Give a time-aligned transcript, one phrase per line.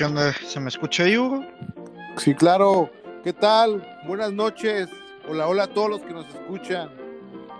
[0.00, 1.44] ¿Se me escucha ahí, Hugo?
[2.16, 2.88] Sí, claro.
[3.22, 3.86] ¿Qué tal?
[4.06, 4.88] Buenas noches.
[5.28, 6.88] Hola, hola a todos los que nos escuchan.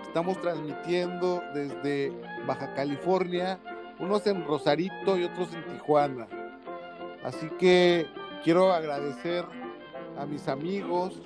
[0.06, 2.10] Estamos transmitiendo desde
[2.46, 3.58] Baja California,
[3.98, 6.28] unos en Rosarito y otros en Tijuana.
[7.24, 8.06] Así que
[8.42, 9.44] quiero agradecer
[10.18, 11.20] a mis amigos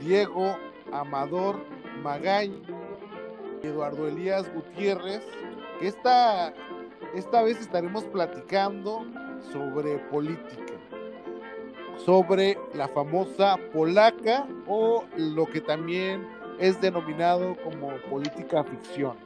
[0.00, 0.58] Diego,
[0.92, 1.64] Amador,
[2.02, 2.52] Magañ,
[3.62, 5.22] Eduardo Elías Gutiérrez,
[5.80, 6.52] que esta,
[7.14, 9.06] esta vez estaremos platicando
[9.52, 10.74] sobre política,
[12.04, 16.26] sobre la famosa polaca o lo que también
[16.58, 19.16] es denominado como política ficción.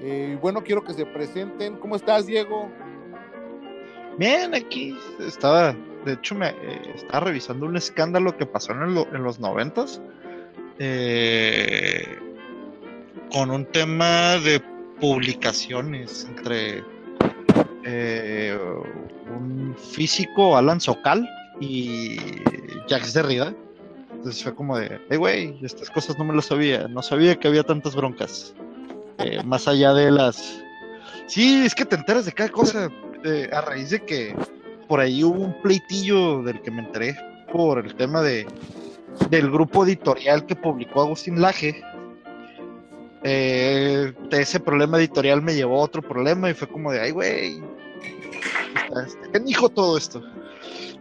[0.00, 1.76] Eh, bueno, quiero que se presenten.
[1.76, 2.68] ¿Cómo estás, Diego?
[4.18, 5.74] Bien, aquí estaba,
[6.04, 10.00] de hecho, me eh, estaba revisando un escándalo que pasó en, en los noventas
[10.78, 12.18] eh,
[13.30, 14.60] con un tema de
[15.00, 16.84] publicaciones entre
[17.84, 18.58] eh,
[19.36, 21.28] un físico, Alan Socal,
[21.60, 22.16] y
[22.88, 23.54] Jacques Derrida.
[24.12, 26.86] Entonces fue como de, hey, güey, estas cosas no me lo sabía.
[26.88, 28.54] No sabía que había tantas broncas.
[29.18, 30.62] Eh, más allá de las.
[31.26, 32.88] Sí, es que te enteras de cada cosa.
[33.24, 34.34] Eh, a raíz de que
[34.88, 37.16] por ahí hubo un pleitillo del que me enteré
[37.52, 38.46] por el tema de
[39.30, 41.82] del grupo editorial que publicó Agustín Laje.
[43.24, 47.12] Eh, de ese problema editorial me llevó a otro problema y fue como de, ay,
[47.12, 47.62] güey,
[49.32, 50.22] ¿qué dijo todo esto?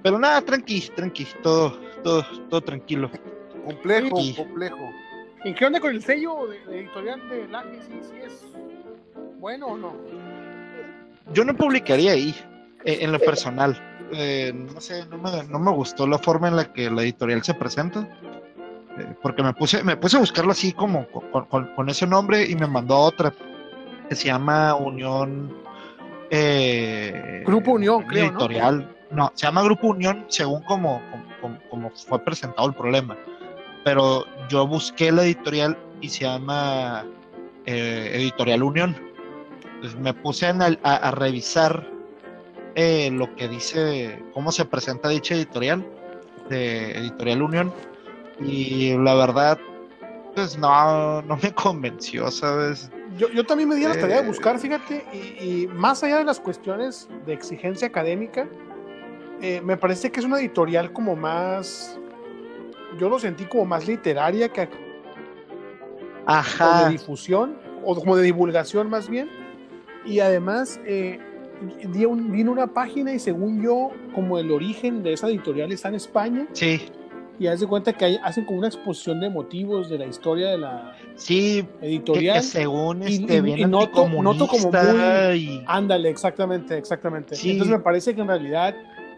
[0.04, 3.12] Pero nada, tranqui, tranqui, todo, todo, todo tranquilo.
[3.66, 4.90] Complejo, complejo.
[5.44, 7.80] ¿Y qué onda con el sello de, editorial de Laje?
[7.82, 8.46] ¿Sí, ¿Sí, es
[9.40, 9.96] bueno o no?
[11.34, 12.36] Yo no publicaría ahí,
[12.86, 13.80] eh, en lo personal.
[14.14, 17.44] Eh, no sé, no me, no me, gustó la forma en la que la editorial
[17.44, 18.08] se presenta.
[18.98, 22.46] Eh, porque me puse, me puse a buscarlo así como con, con, con, ese nombre
[22.46, 23.34] y me mandó a otra
[24.10, 25.56] que se llama Unión.
[26.32, 28.26] Eh, Grupo Unión, creo.
[28.26, 28.90] Editorial.
[29.12, 29.26] ¿no?
[29.26, 31.02] no, se llama Grupo Unión según como,
[31.40, 33.16] como, como, fue presentado el problema.
[33.84, 37.06] Pero yo busqué la editorial y se llama
[37.66, 38.96] Editorial Unión.
[39.76, 41.86] Entonces me puse a, a, a revisar
[42.76, 45.86] eh, lo que dice, cómo se presenta dicha editorial,
[46.50, 47.74] de Editorial Unión,
[48.40, 49.60] y la verdad,
[50.36, 52.90] pues no, no me convenció, ¿sabes?
[53.18, 56.24] Yo, yo también me di la tarea de buscar, fíjate, y, y, más allá de
[56.24, 58.48] las cuestiones de exigencia académica,
[59.42, 62.00] eh, me parece que es una editorial como más,
[62.98, 64.70] yo lo sentí como más literaria que
[66.26, 66.86] Ajá.
[66.86, 69.30] de difusión, o como de divulgación más bien,
[70.06, 70.80] y además...
[70.86, 71.20] Eh,
[71.62, 76.48] vino una página y según yo, como el origen de esa editorial está en España.
[76.54, 76.92] Sí.
[77.40, 80.50] Y haz de cuenta que hay, hacen como una exposición de motivos de la historia
[80.50, 82.36] de la sí, editorial.
[82.36, 85.38] Que, que según este, y, bien y noto, noto como muy...
[85.38, 85.64] Y...
[85.66, 87.36] Ándale, exactamente, exactamente.
[87.36, 87.52] Sí.
[87.52, 88.76] Entonces me parece que en realidad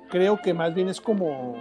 [0.09, 1.55] creo que más bien es como...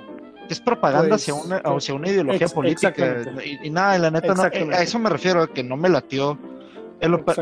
[0.49, 3.25] Es propaganda pues, hacia, una, hacia una ideología ex, política.
[3.45, 6.39] Y, y, nada, la neta, no, a eso me refiero, que no me latió.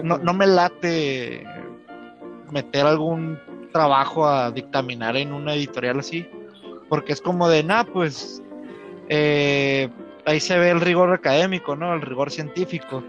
[0.03, 1.45] No, no me late
[2.51, 3.39] meter algún
[3.73, 6.27] trabajo a dictaminar en una editorial así,
[6.89, 8.43] porque es como de, nada, pues
[9.13, 9.89] eh,
[10.25, 11.93] ahí se ve el rigor académico, ¿no?
[11.93, 13.03] El rigor científico.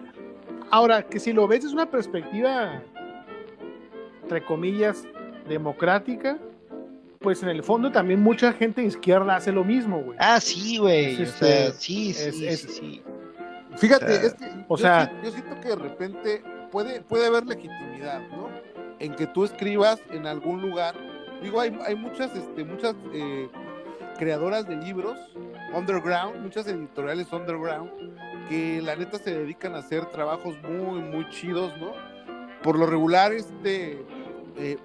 [0.72, 2.82] Ahora, que si lo ves desde una perspectiva,
[4.24, 5.06] entre comillas,
[5.48, 6.38] democrática,
[7.20, 10.18] pues en el fondo también mucha gente de izquierda hace lo mismo, güey.
[10.20, 11.22] Ah, sí, güey.
[11.22, 13.04] o sea, sí, sí, es, sí, es, sí.
[13.78, 17.28] Fíjate, o sea, es que o yo, sea, yo siento que de repente puede, puede
[17.28, 18.50] haber legitimidad, ¿no?
[19.02, 20.96] en que tú escribas en algún lugar.
[21.42, 23.50] Digo, hay, hay muchas, este, muchas eh,
[24.18, 25.18] creadoras de libros
[25.74, 27.92] underground, muchas editoriales underground,
[28.50, 31.92] que la neta se dedican a hacer trabajos muy, muy chidos, ¿no?
[32.64, 34.04] Por lo regular, este,
[34.58, 34.78] eh,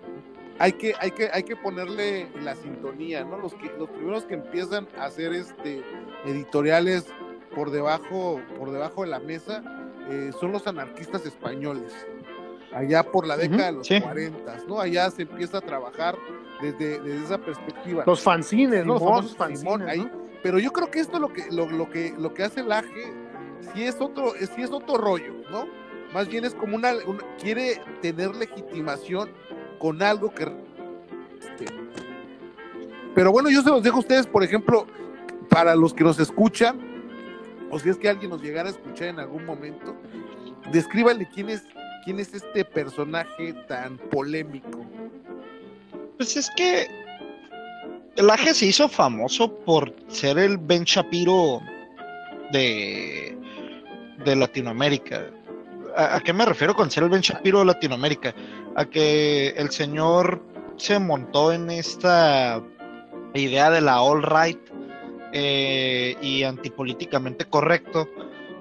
[0.59, 3.39] hay, que, hay, que, hay que ponerle la sintonía, ¿no?
[3.39, 5.83] Los, que, los primeros que empiezan a hacer este,
[6.25, 7.07] editoriales
[7.55, 9.63] por debajo, por debajo de la mesa
[10.09, 11.93] eh, son los anarquistas españoles
[12.77, 14.01] allá por la década uh -huh, de los sí.
[14.01, 14.81] 40, ¿no?
[14.81, 16.17] Allá se empieza a trabajar
[16.61, 18.05] desde, desde esa perspectiva.
[18.07, 18.93] Los fanzines, Simón, ¿no?
[18.95, 19.89] Los famosos fanzines, Simón, ¿no?
[19.89, 20.11] ahí,
[20.47, 23.13] pero yo creo que esto lo que, lo, que, lo que hace el AGE
[23.75, 25.67] sí es otro, sí es otro rollo, ¿no?
[26.15, 26.93] Más bien es como una,
[27.43, 29.29] quiere tener legitimación
[29.81, 31.65] con algo que este,
[33.13, 34.87] pero bueno, yo se los dejo a ustedes, por ejemplo,
[35.51, 36.79] para los que nos escuchan,
[37.69, 39.97] o si es que alguien nos llegara a escuchar en algún momento,
[40.71, 41.65] descríbanle quién es
[42.05, 44.87] quién es este personaje tan polémico.
[46.17, 46.87] Pues es que
[48.17, 51.61] el Aje se hizo famoso por ser el Ben Shapiro
[52.53, 53.37] de,
[54.25, 55.31] Latinoamérica.
[55.97, 58.35] ¿A, ¿A, qué me refiero con ser el Ben Shapiro de Latinoamérica?
[58.75, 60.43] A que el señor
[60.77, 62.63] se montó en esta
[63.35, 64.61] idea de la all right
[65.33, 68.09] eh, y antipolíticamente correcto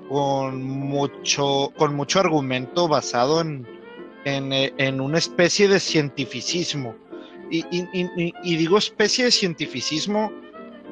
[0.09, 3.67] con mucho, con mucho argumento basado en,
[4.25, 6.95] en, eh, en una especie de cientificismo.
[7.49, 10.31] Y, digo especie de cientificismo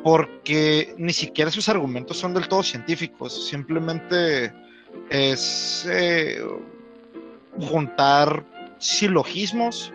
[0.03, 4.53] porque ni siquiera sus argumentos son del todo científicos, simplemente
[5.09, 6.41] es eh,
[7.59, 8.45] juntar
[8.79, 9.91] silogismos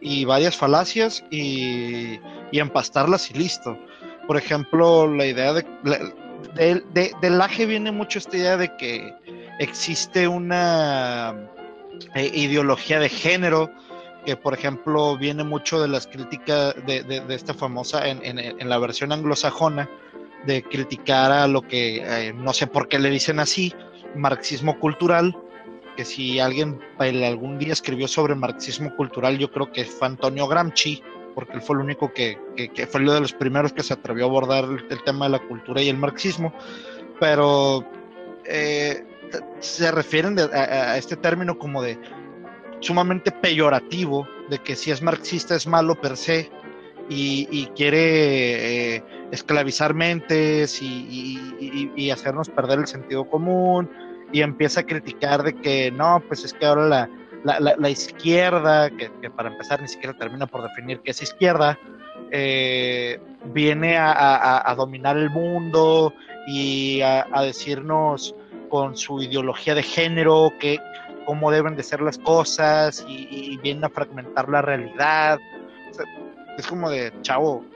[0.00, 2.18] y varias falacias y,
[2.52, 3.78] empastarlas y listo.
[4.26, 5.64] Por ejemplo, la idea de,
[6.54, 9.14] de- de- del laje viene mucho esta idea de que
[9.58, 11.34] existe una
[12.14, 13.70] eh, ideología de género
[14.28, 18.76] que por ejemplo viene mucho de las críticas de, esta famosa en, en- en la
[18.76, 19.88] versión anglosajona
[20.44, 23.72] de criticar a lo que eh, no sé por qué le dicen así
[24.14, 25.34] marxismo cultural
[25.96, 31.02] que si alguien algún día escribió sobre marxismo cultural yo creo que fue Antonio Gramsci
[31.34, 32.36] porque él fue el único que,
[32.90, 35.80] fue uno de los primeros que se atrevió a abordar el, tema de la cultura
[35.80, 36.52] y el marxismo.
[37.20, 37.88] Pero
[38.44, 39.06] eh,
[39.60, 41.96] se refieren a este término como de
[42.80, 46.50] sumamente peyorativo de que si es marxista es malo per se
[47.10, 53.90] y, quiere eh, esclavizar mentes y, hacernos perder el sentido común
[54.32, 57.08] y empieza a criticar de que no, pues es que ahora
[57.44, 61.78] la, la, izquierda, que, para empezar ni siquiera termina por definir qué es izquierda,
[62.30, 66.12] eh, viene a, dominar el mundo
[66.46, 68.34] y a decirnos
[68.68, 70.78] con su ideología de género que
[71.28, 75.38] cómo deben de ser las cosas y, y viene a fragmentar la realidad.
[76.56, 77.66] Es como de, chavo,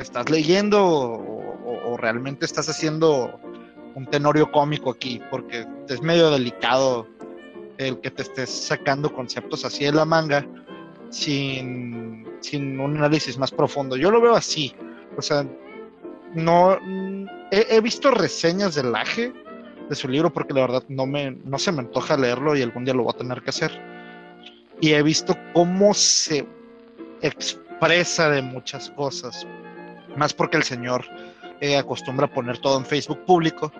[0.00, 3.38] ¿estás leyendo o, realmente estás haciendo
[3.94, 5.22] un tenorio cómico aquí?
[5.30, 7.06] Porque es medio delicado
[7.78, 10.44] el que te estés sacando conceptos así de la manga
[11.08, 13.96] sin, sin un análisis más profundo.
[13.96, 14.74] Yo lo veo así.
[15.16, 15.46] O sea,
[16.34, 16.76] no
[17.52, 19.32] he, he visto reseñas del Laje
[19.92, 22.84] de su libro porque la verdad no me no se me antoja leerlo y algún
[22.84, 23.70] día lo voy a tener que hacer.
[24.80, 26.46] Y he visto cómo se
[27.20, 29.46] expresa de muchas cosas.
[30.16, 31.04] Más porque el señor
[31.60, 33.70] eh, acostumbra a poner todo en Facebook público.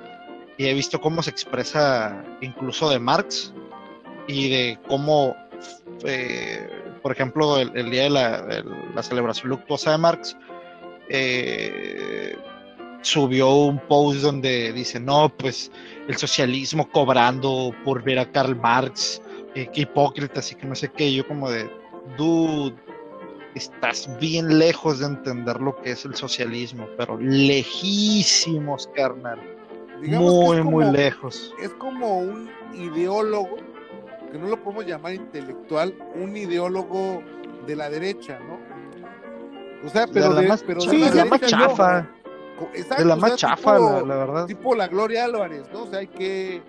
[0.59, 3.53] Y he visto cómo se expresa incluso de Marx
[4.29, 5.35] y de cómo,
[6.05, 6.69] eh,
[7.03, 10.37] por ejemplo, el, el día de la, el- la celebración luctuosa de Marx,
[11.09, 12.37] eh,
[13.03, 15.71] subió un post donde dice, no, pues
[16.09, 19.21] el socialismo cobrando por ver a Karl Marx,
[19.55, 21.69] eh, qué hipócrita, así que no sé qué, yo como de,
[22.17, 22.75] dude,
[23.55, 29.39] estás bien lejos de entender lo que es el socialismo, pero lejísimos, carnal,
[30.01, 31.55] Digamos que muy, muy lejos.
[31.61, 33.57] Es como un ideólogo,
[34.33, 37.23] que no lo podemos llamar intelectual, un ideólogo
[37.67, 38.59] de la derecha, ¿no?
[39.87, 42.22] O sea, pero de la de, más, pero sí, de la derecha no.
[42.99, 44.47] De la o más sea, chafa, tipo- la, la verdad.
[44.47, 45.83] tipo la Gloria Álvarez, ¿no?
[45.83, 46.63] O sea, hay que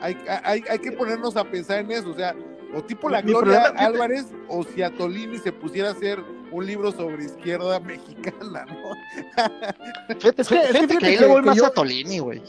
[0.00, 2.34] hay, hay, hay que ponernos a pensar en eso, o sea,
[2.74, 6.18] o tipo la Mi Gloria problema- Álvarez o si a Tolini se pusiera a hacer
[6.50, 10.14] un libro sobre izquierda mexicana, ¿no?
[10.18, 12.42] Fíjate, Es que- fíjate que ahí le voy más yo- a Tolini, güey.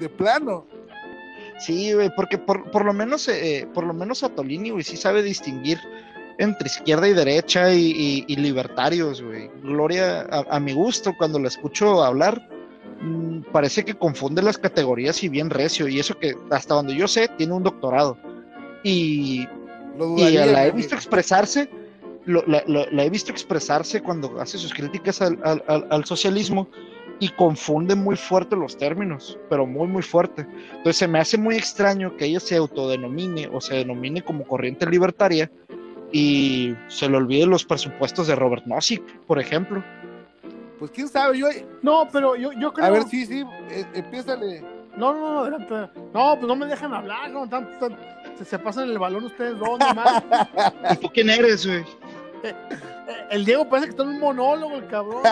[0.00, 0.66] De plano.
[1.60, 4.96] Sí, güey, porque por, por lo menos eh, por lo menos a Tolini, güey, sí
[4.96, 5.78] sabe distinguir
[6.38, 9.50] entre izquierda y derecha y, y- y libertarios, güey.
[9.62, 12.48] Gloria, a, a mi gusto, cuando la escucho hablar,
[13.00, 17.06] mm, parece que confunde las categorías y bien recio, y eso que hasta donde yo
[17.08, 18.18] sé, tiene un doctorado.
[18.82, 19.46] Y,
[20.18, 21.68] y la he visto expresarse,
[22.26, 26.04] lo- la, la- la he visto expresarse cuando hace sus críticas al, al- al- al
[26.04, 26.68] socialismo
[27.20, 30.44] y confunde muy fuerte los términos, pero muy, muy fuerte.
[30.72, 34.84] Entonces se me hace muy extraño que ella se autodenomine o se denomine como corriente
[34.84, 35.48] libertaria
[36.16, 39.82] y se le olvide los presupuestos de Robert Nozick, por ejemplo.
[40.78, 41.48] Pues quién sabe, yo
[41.82, 42.86] No, pero yo, yo creo.
[42.86, 44.60] a ver, sí, sí, eh, empiézale.
[44.96, 46.00] No, no, no, adelante.
[46.12, 47.98] No, pues no me dejan hablar, no, tan- tan-
[48.38, 50.22] se, se pasan el balón ustedes dos nomás.
[50.92, 51.84] ¿Y tú quién eres, güey?
[52.44, 52.54] Eh,
[53.30, 55.22] el Diego parece que está en un monólogo, el cabrón.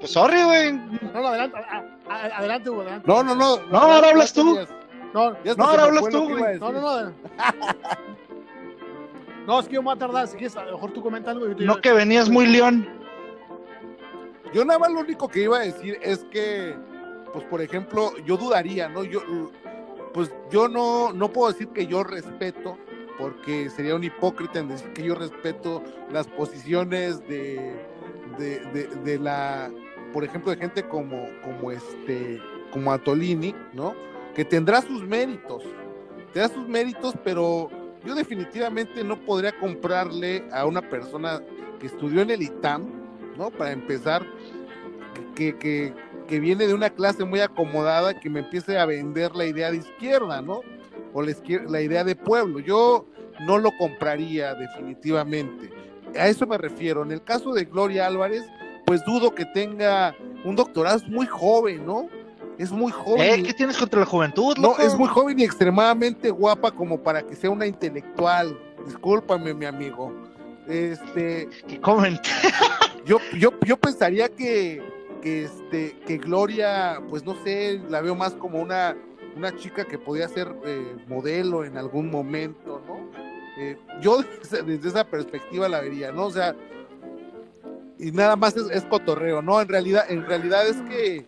[0.00, 0.72] Pues sorry, güey.
[0.72, 3.08] No, no, adelante, a- a- adelante, Hugo, adelante.
[3.08, 3.56] No, no, no.
[3.72, 4.58] No, ahora hablas tú.
[5.14, 6.58] No, ahora hablas tú, güey.
[6.60, 7.12] no, no, no.
[9.46, 11.30] No, es que yo me voy a tardar, si quieres, a lo mejor tú comenta
[11.30, 12.88] algo y yo te No que venías muy león.
[14.54, 16.74] Yo nada más lo único que iba a decir es que,
[17.32, 19.04] pues por ejemplo, yo dudaría, ¿no?
[19.04, 19.20] Yo,
[20.12, 22.78] pues yo no, no puedo decir que yo respeto,
[23.18, 27.74] porque sería un hipócrita en decir que yo respeto las posiciones de,
[28.38, 29.70] de, de, de la,
[30.12, 32.40] por ejemplo, de gente como, como este,
[32.72, 33.94] como Atolini, ¿no?
[34.34, 35.64] Que tendrá sus méritos,
[36.32, 37.68] tendrá sus méritos, pero
[38.04, 41.40] yo definitivamente no podría comprarle a una persona
[41.80, 43.04] que estudió en el ITAM
[43.36, 43.50] ¿no?
[43.50, 44.24] Para empezar,
[45.34, 45.92] que, que,
[46.28, 49.78] que viene de una clase muy acomodada que me empiece a vender la idea de
[49.78, 50.60] izquierda, ¿no?
[51.12, 51.34] O la,
[51.68, 52.60] la idea de pueblo.
[52.60, 53.06] Yo
[53.46, 55.70] no lo compraría definitivamente.
[56.18, 57.02] A eso me refiero.
[57.02, 58.44] En el caso de Gloria Álvarez,
[58.86, 62.08] pues dudo que tenga un doctorado, muy joven, ¿no?
[62.58, 63.40] Es muy joven.
[63.40, 63.42] ¿Eh?
[63.42, 64.56] ¿Qué tienes contra la juventud?
[64.58, 68.58] No, es muy joven y extremadamente guapa como para que sea una intelectual.
[68.86, 70.12] Discúlpame, mi amigo.
[70.68, 71.48] Este.
[71.66, 71.80] ¿Qué
[73.06, 74.82] yo, yo, yo pensaría que,
[75.22, 78.96] que, este, que Gloria, pues no sé, la veo más como una,
[79.36, 83.10] una chica que podía ser eh, modelo en algún momento, ¿no?
[83.58, 86.26] Eh, yo desde, esa perspectiva la vería, ¿no?
[86.26, 86.54] O sea,
[87.98, 89.60] y nada más es, cotorreo, ¿no?
[89.60, 91.26] En realidad, en realidad es que,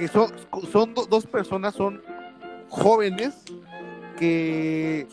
[0.00, 0.32] que son,
[0.72, 2.02] son dos personas, son
[2.70, 3.34] jóvenes
[4.18, 5.06] que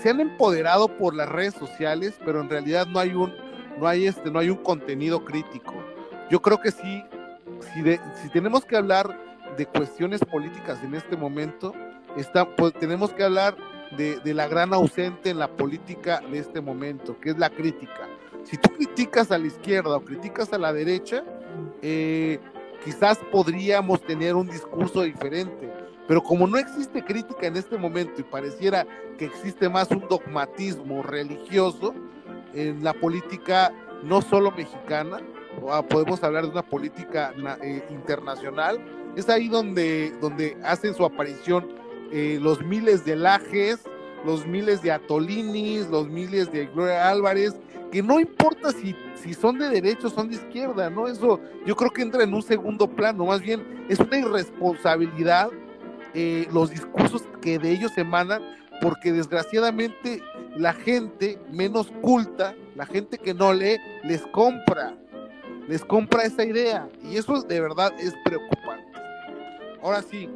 [0.00, 3.34] se han empoderado por las redes sociales, pero en realidad no hay un,
[3.80, 5.74] no hay este, no hay un contenido crítico.
[6.30, 7.02] Yo creo que sí,
[7.74, 7.82] si,
[8.22, 9.18] si tenemos que hablar
[9.56, 11.74] de cuestiones políticas en este momento,
[12.16, 13.56] está, pues, tenemos que hablar
[13.96, 18.08] de, la gran ausente en la política de este momento, que es la crítica.
[18.44, 21.24] Si tú criticas a la izquierda o criticas a la derecha,
[21.82, 22.38] eh,
[22.84, 25.70] quizás podríamos tener un discurso diferente.
[26.08, 28.86] Pero como no existe crítica en este momento y pareciera
[29.18, 31.94] que existe más un dogmatismo religioso
[32.54, 33.72] en la política
[34.02, 35.20] no solo mexicana,
[35.70, 38.80] ah, podemos hablar de una política eh, internacional,
[39.16, 41.68] es ahí donde, donde hacen su aparición
[42.10, 43.80] eh, los miles de Lajes,
[44.24, 47.54] los miles de Atolinis, los miles de Gloria Álvarez,
[47.90, 51.06] que no importa si, si son de derecha o son de izquierda, ¿no?
[51.06, 55.50] Eso yo creo que entra en un segundo plano, más bien es una irresponsabilidad
[56.14, 58.42] eh, los discursos que de ellos emanan,
[58.80, 60.22] porque desgraciadamente
[60.56, 64.94] la gente menos culta, la gente que no lee, les compra,
[65.68, 68.92] les compra esa idea, y eso de verdad es preocupante.
[69.82, 70.28] Ahora sí,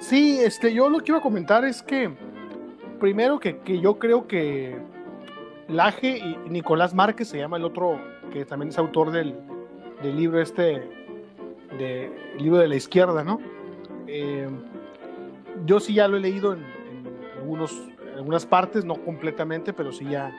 [0.00, 2.10] Sí, este, yo lo que iba a comentar es que,
[2.98, 4.78] primero que, que yo creo que
[5.68, 8.00] Laje y Nicolás Márquez se llama el otro,
[8.32, 9.36] que también es autor del,
[10.02, 10.88] del libro este,
[11.78, 13.40] de, libro de la izquierda, ¿no?
[14.06, 14.48] Eh,
[15.66, 16.64] yo sí ya lo he leído en,
[17.36, 17.78] algunos,
[18.10, 20.34] en algunas partes, no completamente, pero sí ya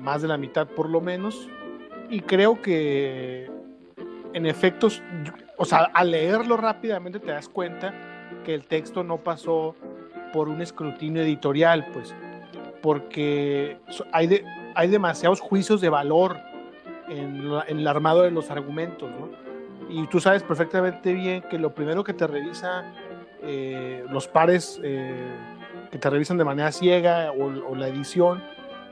[0.00, 1.48] más de la mitad por lo menos.
[2.10, 3.50] Y creo que
[4.34, 5.02] en efectos,
[5.56, 8.11] o sea, al leerlo rápidamente te das cuenta
[8.44, 9.74] que el texto no pasó
[10.32, 12.14] por un escrutinio editorial, pues,
[12.80, 13.78] porque
[14.12, 14.42] hay,
[14.74, 16.38] hay demasiados juicios de valor
[17.08, 19.28] en, el armado de los argumentos, ¿no?
[19.88, 22.84] Y tú sabes perfectamente bien que lo primero que te revisa
[23.42, 25.14] eh, los pares eh,
[25.90, 28.42] que te revisan de manera ciega o, la edición,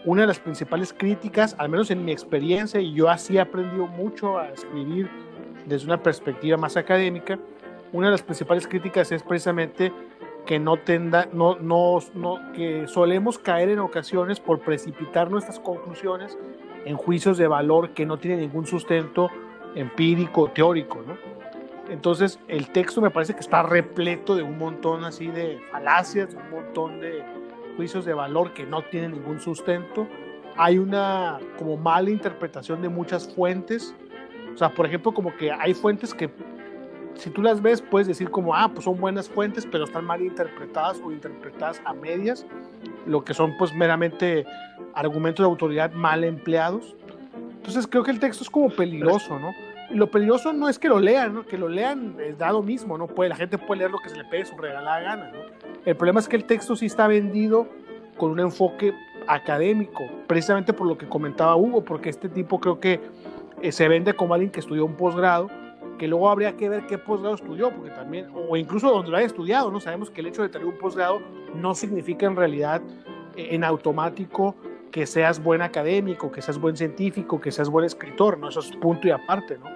[0.04, 3.86] una de las principales críticas, al menos en mi experiencia, y yo así he aprendido
[3.86, 5.08] mucho a escribir
[5.66, 7.38] desde una perspectiva más académica,
[7.92, 9.92] una de las principales críticas es precisamente
[10.46, 16.38] que no tenda, no, no, no, que solemos caer en ocasiones por precipitar nuestras conclusiones
[16.84, 19.28] en juicios de valor que no tienen ningún sustento
[19.74, 21.16] empírico, teórico, ¿no?
[21.90, 26.50] Entonces, el texto me parece que está repleto de un montón así de falacias, un
[26.50, 27.24] montón de
[27.76, 30.06] juicios de valor que no tienen ningún sustento.
[30.56, 33.94] Hay una como mala interpretación de muchas fuentes.
[34.54, 36.30] O sea, por ejemplo, como que hay fuentes que
[37.20, 40.22] si tú las ves, puedes decir como, ah, pues son buenas fuentes, pero están mal
[40.22, 42.46] interpretadas o interpretadas a medias,
[43.06, 44.46] lo que son pues meramente
[44.94, 46.96] argumentos de autoridad mal empleados.
[47.56, 49.52] Entonces creo que el texto es como peligroso, ¿no?
[49.90, 51.46] Y lo peligroso no es que lo lean, ¿no?
[51.46, 53.06] Que lo lean es dado mismo, ¿no?
[53.06, 55.38] Puede, la gente puede leer lo que se le pegue su regalada gana, ¿no?
[55.84, 57.68] El problema es que el texto sí está vendido
[58.16, 58.94] con un enfoque
[59.26, 63.00] académico, precisamente por lo que comentaba Hugo, porque este tipo creo que
[63.60, 65.50] eh, se vende como alguien que estudió un posgrado,
[66.00, 69.26] que luego habría que ver qué posgrado estudió, porque también, o incluso donde lo haya
[69.26, 69.80] estudiado, ¿no?
[69.80, 71.20] Sabemos que el hecho de tener un posgrado
[71.54, 72.80] no significa en realidad
[73.36, 74.56] eh, en automático
[74.90, 78.48] que seas buen académico, que seas buen científico, que seas buen escritor, ¿no?
[78.48, 79.66] Eso es punto y aparte, ¿no?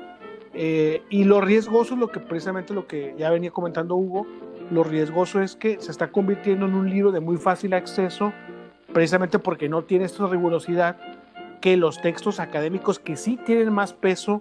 [0.55, 4.27] Eh, y lo riesgoso es lo que precisamente lo que ya venía comentando Hugo,
[4.71, 8.33] lo riesgoso es que se está convirtiendo en un libro de muy fácil acceso,
[8.95, 10.97] precisamente porque no tiene esta rigurosidad
[11.61, 14.41] que los textos académicos que sí tienen más peso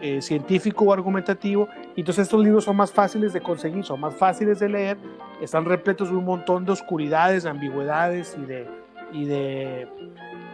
[0.00, 1.68] eh, científico o argumentativo.
[1.96, 4.98] Entonces estos libros son más fáciles de conseguir, son más fáciles de leer,
[5.40, 8.68] están repletos de un montón de oscuridades, ambigüedades y de,
[9.12, 9.88] y de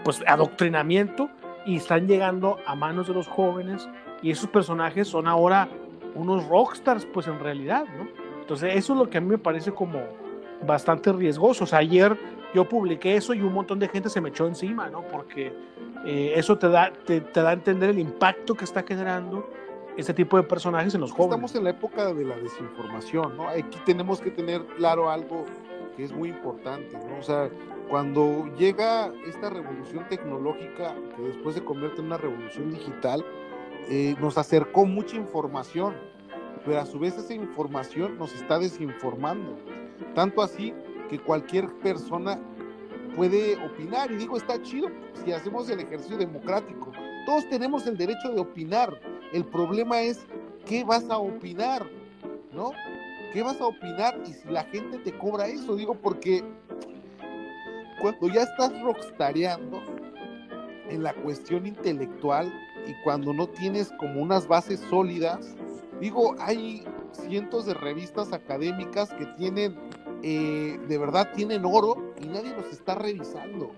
[0.04, 1.28] pues, adoctrinamiento
[1.64, 3.88] y están llegando a manos de los jóvenes
[4.22, 5.68] y esos personajes son ahora
[6.14, 8.08] unos rockstars, pues en realidad, ¿no?
[8.40, 10.00] Entonces eso es lo que a mí me parece como
[10.64, 11.64] bastante riesgoso.
[11.64, 12.16] O sea, ayer
[12.54, 15.02] yo publiqué eso y un montón de gente se me echó encima, ¿no?
[15.02, 15.52] Porque
[16.04, 19.48] eh, eso te da, te, da a entender el impacto que está generando
[19.96, 21.30] este tipo de personajes en los jóvenes.
[21.30, 23.48] Estamos en la época de la desinformación, ¿no?
[23.48, 25.44] Aquí tenemos que tener claro algo
[25.96, 27.18] que es muy importante, ¿no?
[27.18, 27.48] O sea,
[27.88, 33.24] cuando llega esta revolución tecnológica, que después se convierte en una revolución digital,
[33.88, 35.94] eh, nos acercó mucha información,
[36.64, 39.56] pero a su vez esa información nos está desinformando.
[40.14, 40.74] Tanto así
[41.08, 42.38] que cualquier persona
[43.14, 44.10] puede opinar.
[44.12, 44.88] Y digo, está chido
[45.24, 46.92] si hacemos el ejercicio democrático.
[47.24, 49.00] Todos tenemos el derecho de opinar.
[49.32, 50.26] El problema es
[50.64, 51.86] qué vas a opinar,
[52.52, 52.72] ¿no?
[53.32, 55.76] ¿Qué vas a opinar y si la gente te cobra eso?
[55.76, 56.44] Digo, porque
[58.00, 59.82] cuando ya estás rockstareando
[60.88, 62.52] en la cuestión intelectual
[62.86, 65.56] y cuando no tienes como unas bases sólidas,
[66.00, 69.76] digo, hay cientos de revistas académicas que tienen
[70.22, 73.70] eh, de verdad tienen oro y nadie los está revisando.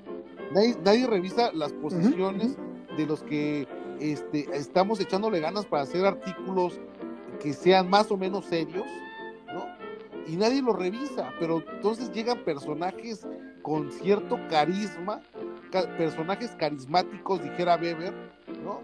[0.52, 2.56] Nadie, revisa las posiciones
[2.96, 3.68] de los que
[4.00, 6.80] este, estamos echándole ganas para hacer artículos
[7.40, 8.86] que sean más o menos serios,
[9.52, 9.66] ¿no?
[10.26, 13.26] Y nadie los revisa, pero entonces llegan personajes
[13.62, 15.20] con cierto carisma,
[15.98, 18.14] personajes carismáticos, dijera Weber,
[18.64, 18.80] ¿no?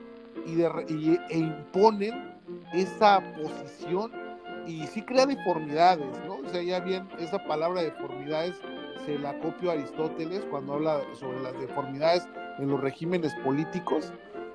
[0.46, 0.60] Y,
[0.92, 2.34] y e imponen
[2.74, 4.23] esa posición
[4.66, 6.36] y sí crea deformidades, ¿no?
[6.36, 8.60] O sea, ya bien, esa palabra deformidades
[9.04, 12.26] se la copio a Aristóteles cuando habla sobre las deformidades
[12.58, 14.12] en los regímenes políticos,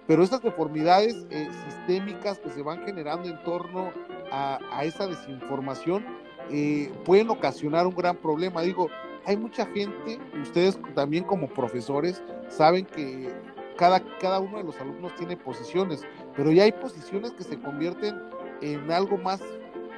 [0.08, 3.92] pero estas deformidades eh, sistémicas que se van generando en torno
[4.32, 6.06] a, esa desinformación
[6.50, 8.62] eh, pueden ocasionar un gran problema.
[8.62, 8.88] Digo,
[9.26, 13.30] hay mucha gente, ustedes también como profesores saben que
[13.78, 16.04] cada, cada uno de los alumnos tiene posiciones,
[16.36, 18.16] pero ya hay posiciones que se convierten
[18.62, 19.42] en algo más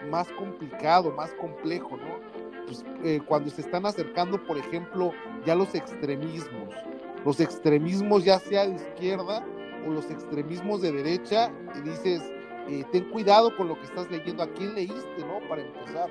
[0.10, 2.20] más complicado, más complejo, ¿no?
[2.66, 5.12] Pues, eh, cuando se están acercando, por ejemplo,
[5.46, 6.74] ya los extremismos,
[7.26, 9.46] los extremismos ya sea de izquierda
[9.86, 12.22] o los extremismos de derecha, y dices,
[12.70, 15.46] eh, ten cuidado con lo que estás leyendo, a quién leíste, ¿no?
[15.50, 16.10] Para empezar.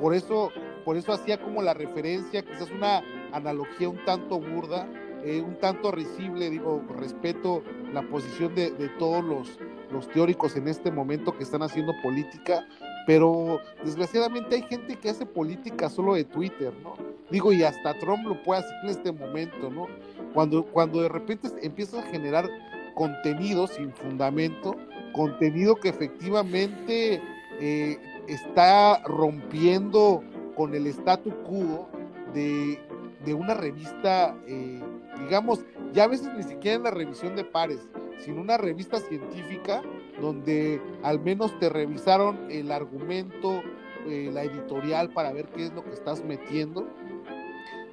[0.00, 0.50] Por eso,
[0.84, 4.88] por eso hacía como la referencia, quizás una analogía un tanto burda,
[5.24, 9.58] eh, un tanto risible, digo, respeto la posición de, de todos los,
[9.90, 12.66] los teóricos en este momento que están haciendo política,
[13.06, 16.94] pero desgraciadamente hay gente que hace política solo de Twitter, ¿no?
[17.30, 19.86] Digo, y hasta Trump lo puede hacer en este momento, ¿no?
[20.34, 22.48] Cuando, cuando de repente empiezas a generar
[22.94, 24.76] contenido sin fundamento,
[25.12, 27.22] contenido que efectivamente
[27.60, 30.22] eh, está rompiendo
[30.56, 31.88] con el statu quo
[32.34, 32.78] de,
[33.34, 34.80] una revista, eh,
[35.18, 37.88] digamos, ya a veces ni siquiera en la revisión de pares,
[38.18, 39.82] sino una revista científica
[40.20, 43.62] donde al menos te revisaron el argumento,
[44.06, 46.86] eh, la editorial para ver qué es lo que estás metiendo,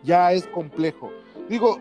[0.04, 1.12] ya es complejo.
[1.50, 1.80] Digo,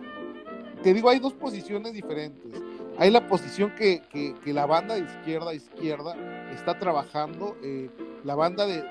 [0.83, 2.61] te digo, hay dos posiciones diferentes.
[2.99, 4.03] Hay la posición que,
[4.45, 6.15] la banda de izquierda a izquierda
[6.53, 7.89] está trabajando, eh,
[8.23, 8.85] la banda de,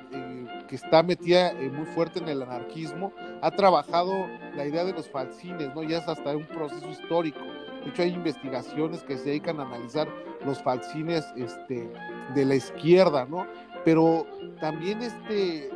[0.67, 4.11] que está metida eh, muy fuerte en el anarquismo, ha trabajado
[4.55, 5.83] la idea de los falsines, ¿no?
[5.83, 7.39] Ya es hasta un proceso histórico
[7.83, 10.07] de hecho, hay investigaciones que se dedican a analizar
[10.45, 11.91] los falsines este,
[12.33, 13.45] de la izquierda, ¿no?
[13.83, 14.25] Pero
[14.59, 15.69] también este,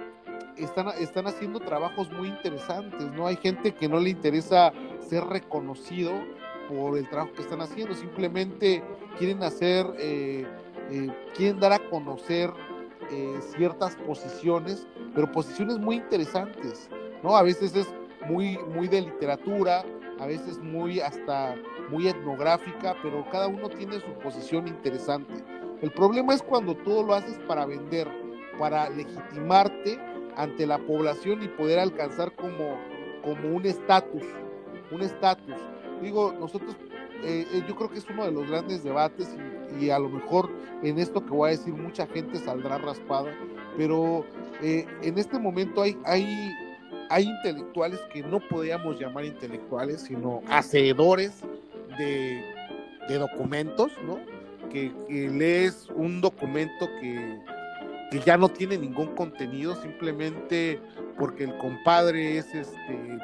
[0.58, 3.28] están, están haciendo trabajos muy interesantes, ¿no?
[3.28, 6.12] Hay gente que no le interesa ser reconocido
[6.70, 8.84] por el trabajo que están haciendo, simplemente
[9.18, 10.46] quieren hacer, eh,
[10.92, 12.52] eh, quieren dar a conocer
[13.12, 16.90] eh, ciertas posiciones, pero posiciones muy interesantes,
[17.24, 17.36] ¿no?
[17.36, 17.88] A veces es
[18.28, 19.86] muy, muy de literatura,
[20.20, 21.56] a veces muy hasta
[21.90, 25.34] muy etnográfica, pero cada uno tiene su posición interesante.
[25.82, 28.08] El problema es cuando todo lo haces para vender,
[28.58, 30.00] para legitimarte
[30.36, 32.78] ante la población y poder alcanzar como,
[33.24, 34.24] como un estatus,
[34.92, 35.56] un estatus.
[36.02, 36.76] Digo, nosotros,
[37.24, 39.28] eh, eh, yo creo que es uno de los grandes debates
[39.80, 40.50] y, a lo mejor
[40.84, 43.34] en esto que voy a decir mucha gente saldrá raspada,
[43.78, 44.26] pero
[44.62, 46.50] eh, en este momento hay, hay,
[47.10, 51.44] hay intelectuales que no podríamos llamar intelectuales, sino hacedores
[51.98, 52.44] de,
[53.18, 54.20] documentos, ¿no?
[54.70, 57.40] Que, lees un documento que,
[58.12, 60.80] que, ya no tiene ningún contenido, simplemente
[61.18, 63.20] porque el compadre es este,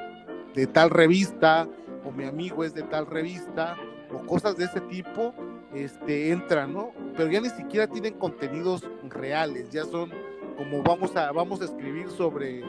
[0.55, 1.67] de tal revista,
[2.05, 3.75] o mi amigo es de tal revista,
[4.13, 5.33] o cosas de ese tipo,
[5.73, 6.91] este, entran, ¿no?
[7.15, 10.11] Pero ya ni siquiera tienen contenidos reales, ya son
[10.57, 12.61] como vamos a, vamos a escribir sobre,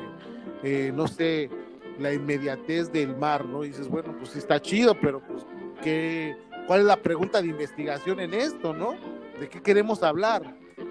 [0.62, 1.50] eh, no sé,
[1.98, 3.64] la inmediatez del mar, ¿no?
[3.64, 5.44] Y dices, bueno, pues sí está chido, pero pues
[6.66, 8.94] cuál es la pregunta de investigación en esto, ¿no?
[9.38, 10.42] ¿De qué queremos hablar?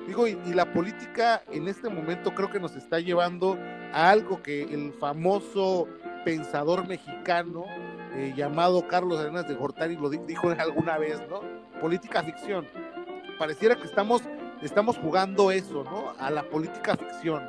[0.07, 3.57] Digo, y, la política en este momento creo que nos está llevando
[3.93, 5.87] a algo que el famoso
[6.25, 7.65] pensador mexicano
[8.13, 11.41] eh, llamado Carlos Arenas de Gortari lo dijo alguna vez, ¿no?
[11.79, 12.67] Política ficción.
[13.39, 14.21] Pareciera que estamos,
[14.61, 16.13] estamos jugando eso, ¿no?
[16.19, 17.43] A la política ficción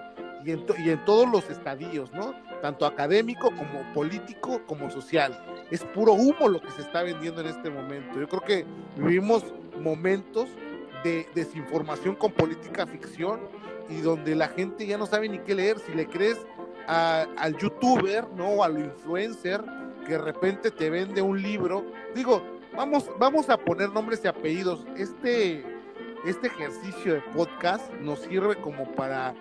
[0.45, 2.35] y en, y en todos los estadios, ¿no?
[2.61, 5.37] Tanto académico como político como social.
[5.73, 8.21] Es puro humo lo que se está vendiendo en este momento.
[8.21, 9.43] Yo creo que vivimos
[9.81, 10.51] momentos
[11.03, 13.41] de desinformación con política ficción
[13.89, 15.79] y donde la gente ya no sabe ni qué leer.
[15.79, 16.37] Si le crees
[16.87, 18.63] al youtuber, ¿no?
[18.63, 19.65] Al influencer
[20.05, 21.87] que de repente te vende un libro.
[22.15, 22.43] Digo,
[22.77, 24.85] vamos, vamos a poner nombres y apellidos.
[24.99, 25.65] Este,
[26.27, 29.35] este ejercicio de podcast nos sirve como para,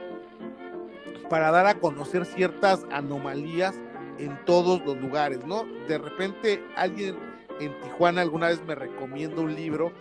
[1.29, 3.75] para dar a conocer ciertas anomalías
[4.17, 5.65] en todos los lugares, ¿no?
[5.87, 7.15] De repente alguien
[7.59, 9.91] en Tijuana alguna vez me recomienda un libro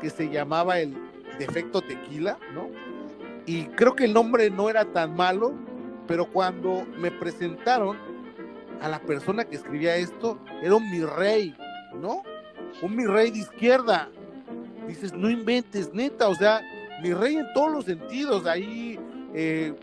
[0.00, 0.94] que se llamaba El
[1.38, 2.68] Defecto Tequila, ¿no?
[3.46, 5.54] Y creo que el nombre no era tan malo,
[6.06, 7.96] pero cuando me presentaron
[8.80, 11.54] a la persona que escribía esto, era un mi rey,
[11.94, 12.22] ¿no?
[12.82, 14.10] Un mi rey de izquierda.
[14.86, 16.60] Dices, no inventes, neta, o sea,
[17.02, 18.46] mi rey en todos los sentidos.
[18.46, 18.98] Ahí
[19.34, 19.74] eh,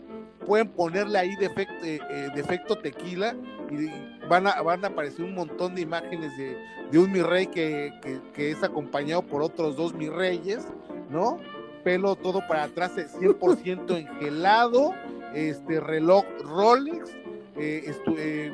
[0.46, 3.34] pueden ponerle ahí defecto, eh, eh, defecto tequila
[3.70, 3.88] y
[4.28, 6.56] van a, van a aparecer un montón de imágenes de,
[6.90, 10.66] de un mi rey que, que, que, es acompañado por otros dos mi reyes,
[11.10, 11.38] ¿no?
[11.84, 14.94] Pelo todo para atrás, 100% engelado,
[15.34, 17.10] este reloj Rolex,
[17.56, 18.52] eh, eh,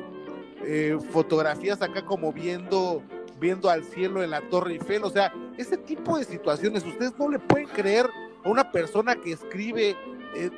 [0.65, 3.01] eh, fotografías acá como viendo,
[3.39, 7.29] viendo al cielo en la Torre Eiffel, o sea, ese tipo de situaciones, ustedes no
[7.29, 8.09] le pueden creer
[8.43, 9.95] a una persona que escribe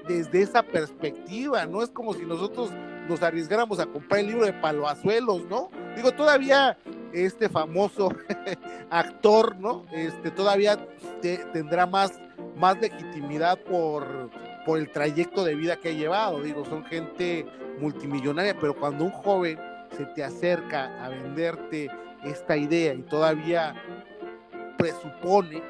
[0.08, 2.72] desde esa perspectiva, no es como si nosotros
[3.08, 5.70] nos arriesgáramos a comprar el libro de Paloazuelos, ¿no?
[5.96, 6.78] Digo, todavía
[7.14, 8.10] este famoso
[8.90, 9.86] actor, ¿no?
[9.92, 10.78] Este todavía
[11.22, 12.20] te, tendrá más,
[12.58, 14.30] más legitimidad por,
[14.66, 16.42] por el trayecto de vida que ha llevado.
[16.42, 17.46] Digo, son gente
[17.80, 19.60] multimillonaria, pero cuando un joven
[19.96, 21.90] se te acerca a venderte
[22.24, 23.76] esta idea y todavía
[24.78, 25.62] presupone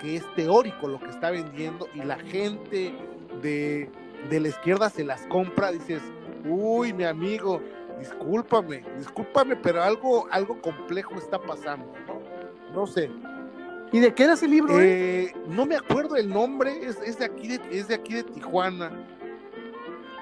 [0.00, 2.94] que es teórico lo que está vendiendo y la gente
[3.42, 3.90] de,
[4.30, 6.02] de la izquierda se las compra, dices,
[6.48, 7.60] uy, mi amigo,
[7.98, 12.20] discúlpame, discúlpame, pero algo, algo complejo está pasando, ¿no?
[12.72, 13.10] No sé.
[13.92, 14.80] ¿Y de qué era ese libro?
[14.80, 15.32] Eh, eh?
[15.46, 18.90] No me acuerdo el nombre, es, es, de aquí de, es de aquí de Tijuana.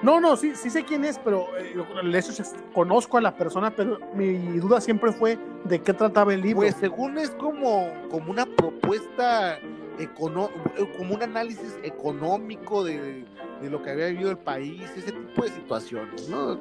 [0.03, 1.73] No, no, sí, sí sé quién es, pero eh,
[2.13, 6.59] eso conozco a la persona, pero mi duda siempre fue de qué trataba el libro.
[6.59, 9.57] Pues según es como, como una propuesta,
[9.97, 10.49] econo
[10.97, 13.25] como un análisis económico de,
[13.61, 16.59] de, lo que había vivido el país, ese tipo de situaciones, ¿no?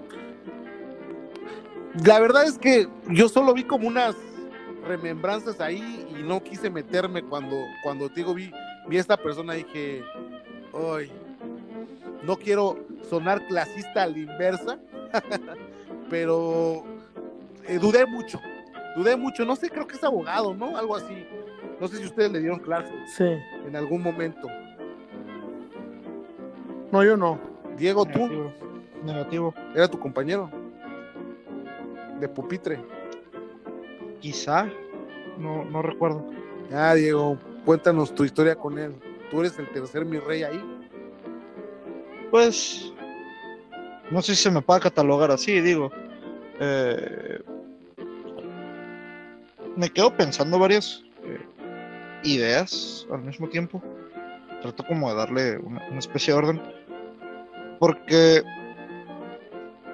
[2.05, 4.14] La verdad es que yo solo vi como unas
[4.87, 8.52] remembranzas ahí y no quise meterme cuando, cuando te digo, vi,
[8.88, 10.05] vi a esta persona y dije,
[10.72, 11.11] ay,
[12.22, 14.78] no quiero sonar clasista a la inversa,
[16.11, 16.85] pero
[17.66, 18.40] eh, dudé mucho,
[18.96, 20.76] dudé mucho, no sé, creo que es abogado, ¿no?
[20.76, 21.26] Algo así.
[21.80, 23.24] No sé si ustedes le dieron clase sí.
[23.66, 24.48] en algún momento.
[26.92, 27.40] No, yo no.
[27.76, 28.52] Diego, Negativo.
[28.61, 29.06] tú.
[29.06, 29.54] Negativo.
[29.74, 30.50] Era tu compañero
[32.20, 32.78] de pupitre.
[34.20, 34.68] Quizá,
[35.38, 36.24] no, no recuerdo.
[36.72, 38.94] Ah, Diego, cuéntanos tu historia con él.
[39.30, 40.71] Tú eres el tercer mi rey ahí.
[42.33, 42.90] Pues,
[44.11, 45.92] no sé si se me puede catalogar así, digo.
[46.59, 47.42] Eh,
[49.77, 51.47] me quedo pensando varias eh,
[52.25, 53.83] ideas al mismo tiempo.
[54.62, 56.62] Trato como de darle una, una especie de orden.
[57.79, 58.42] Porque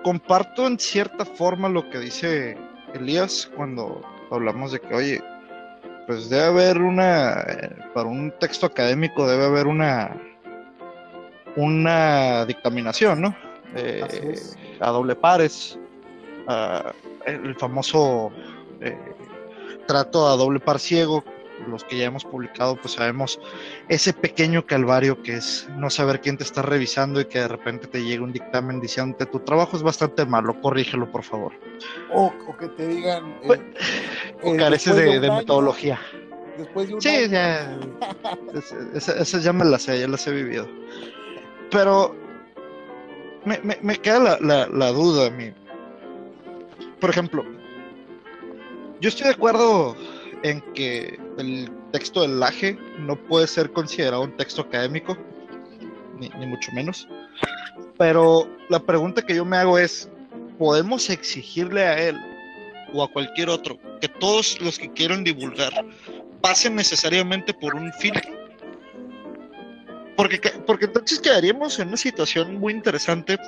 [0.05, 2.57] comparto en cierta forma lo que dice
[2.95, 5.25] Elías cuando hablamos de que, oye,
[6.07, 7.45] pues debe haber una,
[7.95, 10.17] para un texto académico debe haber una,
[11.59, 13.37] una dictaminación, ¿no?
[13.75, 14.35] Eh,
[14.81, 15.79] a doble pares,
[17.27, 18.31] el famoso
[18.81, 18.97] eh,
[19.87, 21.25] trato a doble par ciego,
[21.67, 23.41] los que ya hemos publicado, pues sabemos
[23.89, 27.89] ese pequeño calvario que es no saber quién te está revisando y que de repente
[27.89, 31.53] te llega un dictamen diciendo tu trabajo es bastante malo, corrígelo por favor.
[32.13, 33.37] O, o que te digan...
[33.45, 33.61] Pues,
[34.45, 35.99] o careces de, de, de año, metodología.
[36.57, 37.27] Después de un sí, año.
[37.27, 37.79] ya.
[38.95, 40.69] Esa, esa ya me las sé, ya las he vivido.
[41.71, 42.17] Pero
[43.45, 45.53] me, me, me queda la, la, la duda a mí.
[47.01, 47.45] Por ejemplo,
[49.01, 49.97] yo estoy de acuerdo
[50.43, 55.17] en que el texto del laje no puede ser considerado un texto académico,
[56.19, 57.09] ni, ni, mucho menos.
[57.97, 60.09] Pero la pregunta que yo me hago es,
[60.59, 62.17] ¿podemos exigirle a él
[62.93, 65.73] o a cualquier otro que todos los que quieran divulgar
[66.41, 68.38] pasen necesariamente por un filtro?
[70.19, 73.39] Porque, porque entonces quedaríamos en una situación muy interesante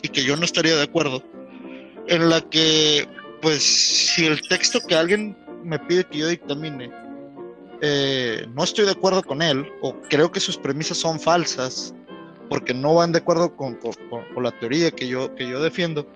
[0.00, 1.20] y que yo no estaría de acuerdo,
[2.06, 3.08] en la que,
[3.40, 6.92] pues, si el texto que alguien me pide que yo dictamine,
[7.80, 11.92] eh, no estoy de acuerdo con él, o creo que sus premisas son falsas,
[12.48, 16.06] porque no van de acuerdo con, con, la teoría que yo, que yo defiendo.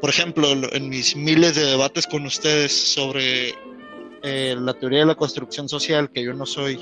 [0.00, 3.56] Por ejemplo, en mis miles de debates con ustedes sobre
[4.22, 6.78] eh, la teoría de la construcción social, que yo no soy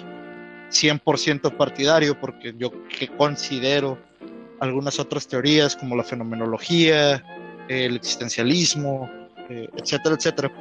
[0.70, 3.98] 100% partidario, porque yo que considero
[4.60, 7.22] algunas otras teorías como la fenomenología,
[7.68, 9.10] el existencialismo,
[9.48, 10.52] eh, etcétera, etcétera.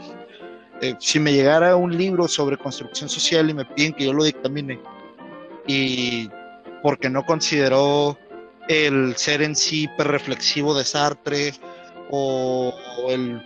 [0.82, 4.24] Eh, si me llegara un libro sobre construcción social y me piden que yo lo
[4.24, 4.80] dictamine,
[5.68, 6.30] y
[6.84, 8.18] porque no consideró
[8.68, 11.54] el ser en sí reflexivo de Sartre
[12.12, 12.74] o
[13.10, 13.42] el,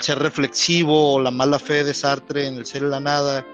[0.00, 3.46] ser reflexivo o la mala fe de Sartre en el ser en la nada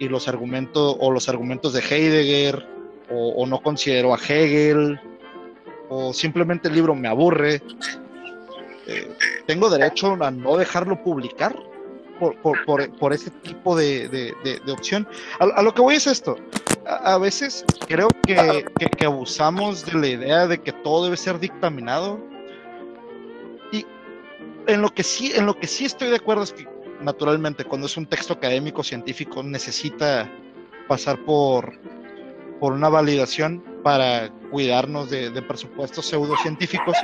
[0.00, 2.66] y los argumentos o los argumentos de Heidegger
[3.12, 5.00] o no consideró a Hegel
[5.90, 7.60] o simplemente el libro me aburre,
[8.86, 9.08] eh,
[9.46, 11.54] tengo derecho a no dejarlo publicar
[12.20, 15.06] por, por, por, ese tipo de, de, opción.
[15.40, 16.36] A, lo que voy es esto.
[16.86, 18.64] A, veces creo que,
[18.98, 22.20] que, abusamos de la idea de que todo debe ser dictaminado.
[23.72, 23.86] Y
[24.66, 26.68] en lo que sí, en lo que sí estoy de acuerdo es que
[27.00, 30.30] naturalmente cuando es un texto académico científico necesita
[30.88, 31.78] pasar por,
[32.58, 36.96] por una validación para cuidarnos de, presupuestos pseudocientíficos.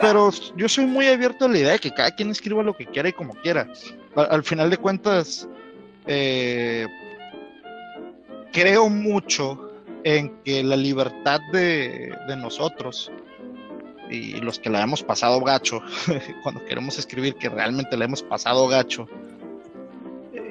[0.00, 2.86] Pero yo soy muy abierto a la idea de que cada quien escriba lo que
[2.86, 3.68] quiera y como quiera.
[4.14, 5.48] Al, final de cuentas,
[6.06, 6.86] eh,
[8.52, 9.72] creo mucho
[10.04, 13.10] en que la libertad de, nosotros
[14.10, 15.82] y los que la hemos pasado gacho,
[16.42, 19.08] cuando queremos escribir que realmente la hemos pasado gacho,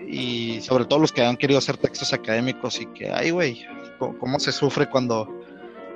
[0.08, 3.65] y sobre todo los que han querido hacer textos académicos y que, ay, güey,
[3.98, 5.28] cómo se sufre cuando,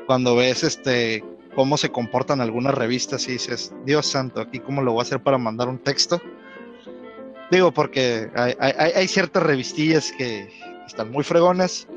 [0.06, 1.24] cuando ves este
[1.56, 5.22] cómo se comportan algunas revistas y dices, Dios santo, aquí cómo lo voy a hacer
[5.22, 6.22] para mandar un texto.
[7.50, 10.50] Digo, porque hay, ciertas revistillas que
[10.88, 11.88] están muy fregonas,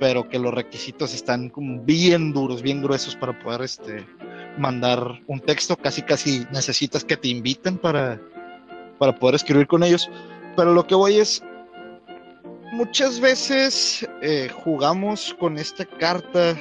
[0.00, 1.52] pero que los requisitos están
[1.84, 4.04] bien duros, bien gruesos para poder este,
[4.58, 5.76] mandar un texto.
[5.76, 8.20] Casi, casi necesitas que te inviten para,
[8.98, 10.10] para poder escribir con ellos.
[10.56, 11.42] Pero lo que voy es,
[12.72, 16.56] muchas veces eh, jugamos con esta carta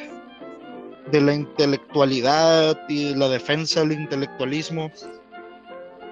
[1.12, 4.91] de la intelectualidad y la defensa del intelectualismo,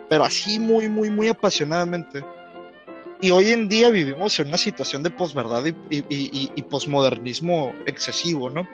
[0.10, 2.24] pero así muy, muy, muy apasionadamente.
[3.22, 8.50] Y hoy en día vivimos en una situación de posverdad y, y, y, posmodernismo excesivo,
[8.50, 8.68] ¿no?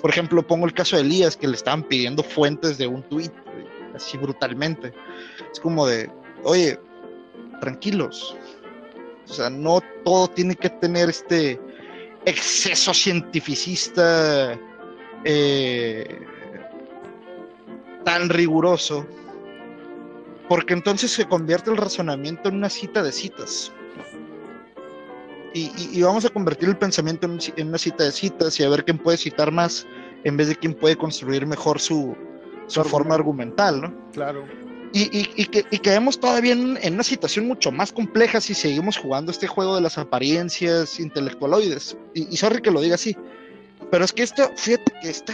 [0.00, 3.32] Por ejemplo, pongo el caso de Elías, que le estaban pidiendo fuentes de un tuit,
[3.94, 4.92] así brutalmente.
[5.52, 6.10] Es como de,
[6.44, 6.78] oye,
[7.60, 8.36] tranquilos,
[9.28, 11.60] o sea, no todo tiene que tener este
[12.24, 14.58] exceso cientificista
[15.24, 16.20] eh,
[18.04, 19.06] tan riguroso,
[20.48, 23.72] porque entonces se convierte el razonamiento en una cita de citas.
[25.54, 28.98] Y, vamos a convertir el pensamiento en, una cita de citas y a ver quién
[28.98, 29.86] puede citar más
[30.24, 32.16] en vez de quién puede construir mejor su,
[32.66, 33.94] su forma argumental, ¿no?
[34.12, 34.44] Claro.
[34.92, 39.46] Y, que, y quedemos todavía en, una situación mucho más compleja si seguimos jugando este
[39.46, 41.96] juego de las apariencias intelectualoides.
[42.14, 43.16] Y, y sorry que lo diga así,
[43.90, 45.32] pero es que esto, fíjate que esto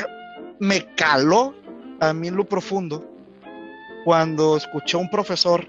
[0.59, 1.55] me caló
[2.01, 3.09] a mí en lo profundo
[4.05, 5.67] cuando escuché a un profesor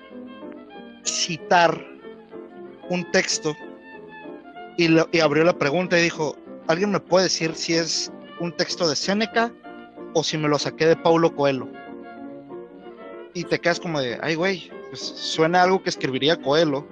[1.03, 1.85] citar
[2.89, 3.55] un texto
[4.77, 6.35] y, y abrió la pregunta y dijo,
[6.67, 9.51] ¿alguien me puede decir si es un texto de Séneca
[10.13, 11.69] o si me lo saqué de Paulo Coelho?
[13.35, 16.87] y te quedas como de, ay, güey, pues suena algo que escribiría Coelho,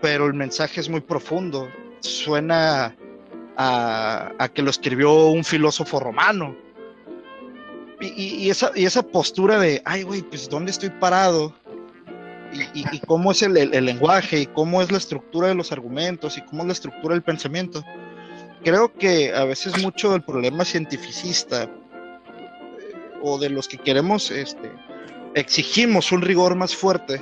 [0.00, 1.68] pero el mensaje es muy profundo.
[2.00, 2.96] Suena
[3.56, 6.56] a, que lo escribió un filósofo romano.
[8.00, 11.52] Y, esa, y esa postura de, ay, güey, pues ¿dónde estoy parado?
[12.74, 16.62] Y, cómo es el, lenguaje, y cómo es la estructura de los argumentos, y cómo
[16.62, 17.84] es la estructura del pensamiento.
[18.62, 21.68] Creo que a veces mucho del problema cientificista, eh,
[23.22, 24.70] o de los que queremos este,
[25.34, 27.20] exigimos un rigor más fuerte,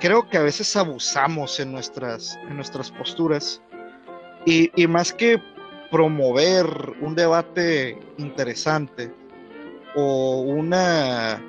[0.00, 3.62] creo que a veces abusamos en nuestras, en nuestras posturas
[4.46, 5.40] y, más que
[5.90, 6.66] promover
[7.00, 9.12] un debate interesante
[9.94, 11.42] o una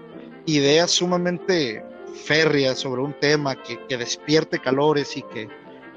[0.46, 1.84] idea sumamente
[2.14, 5.50] férrea sobre un tema que, despierte calores y que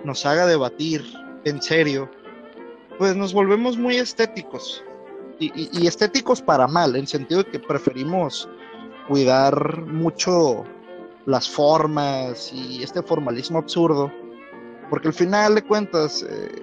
[0.04, 1.04] nos haga debatir
[1.44, 2.10] en serio,
[2.98, 4.84] pues nos volvemos muy estéticos.
[5.40, 8.48] Y, estéticos para mal, en sentido de que preferimos
[9.08, 10.64] cuidar mucho
[11.26, 14.12] las formas y este formalismo absurdo,
[14.88, 16.62] porque al final de cuentas, eh,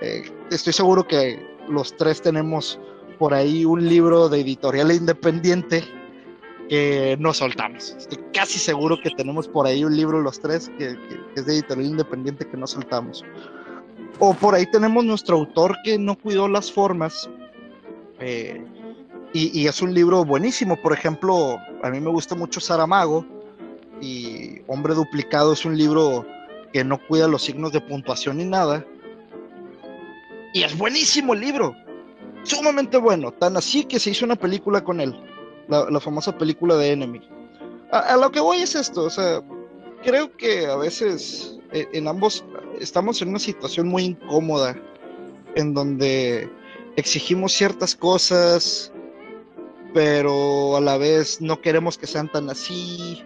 [0.00, 2.78] eh, estoy seguro que los tres tenemos
[3.18, 5.84] por ahí un libro de editorial independiente
[6.70, 7.96] que nos soltamos.
[7.98, 10.96] Estoy casi seguro que tenemos por ahí un libro los tres que,
[11.34, 13.24] es de editorial independiente que no soltamos.
[14.20, 17.28] O por ahí tenemos nuestro autor que no cuidó las formas.
[18.20, 18.64] Eh,
[19.32, 20.80] y, es un libro buenísimo.
[20.80, 23.26] Por ejemplo, a mí me gusta mucho Saramago.
[24.00, 26.24] Y Hombre Duplicado es un libro
[26.72, 28.86] que no cuida los signos de puntuación ni nada.
[30.54, 31.74] Y es buenísimo el libro.
[32.44, 33.32] Sumamente bueno.
[33.32, 35.29] Tan así que se hizo una película con él
[35.70, 37.20] la, famosa película de Enemy.
[37.92, 39.42] A, lo que voy es esto, o sea,
[40.04, 42.44] creo que a veces eh, en ambos
[42.80, 44.76] estamos en una situación muy incómoda
[45.54, 46.48] en donde
[46.96, 48.92] exigimos ciertas cosas,
[49.92, 53.24] pero a la vez no queremos que sean tan así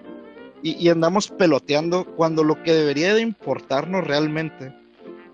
[0.62, 4.74] y, andamos peloteando cuando lo que debería de importarnos realmente,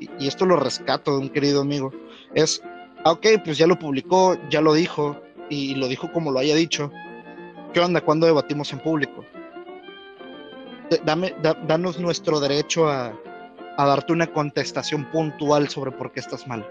[0.00, 1.92] y, y, esto lo rescato de un querido amigo,
[2.34, 2.60] es,
[3.04, 6.54] ah, ok, pues ya lo publicó, ya lo dijo, y lo dijo como lo haya
[6.54, 6.90] dicho.
[7.74, 8.00] ¿Qué onda?
[8.00, 9.24] ¿Cuándo debatimos en público?
[11.04, 11.34] Dame,
[11.66, 13.12] danos nuestro derecho a,
[13.76, 16.66] darte una contestación puntual sobre por qué estás mal.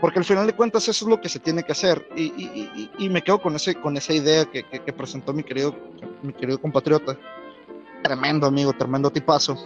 [0.00, 2.08] Porque al final de cuentas eso es lo que se tiene que hacer.
[2.16, 5.74] Y, me quedo con, ese, con esa idea que, presentó mi querido,
[6.22, 7.16] mi querido compatriota.
[8.02, 9.56] Tremendo amigo, tremendo tipazo.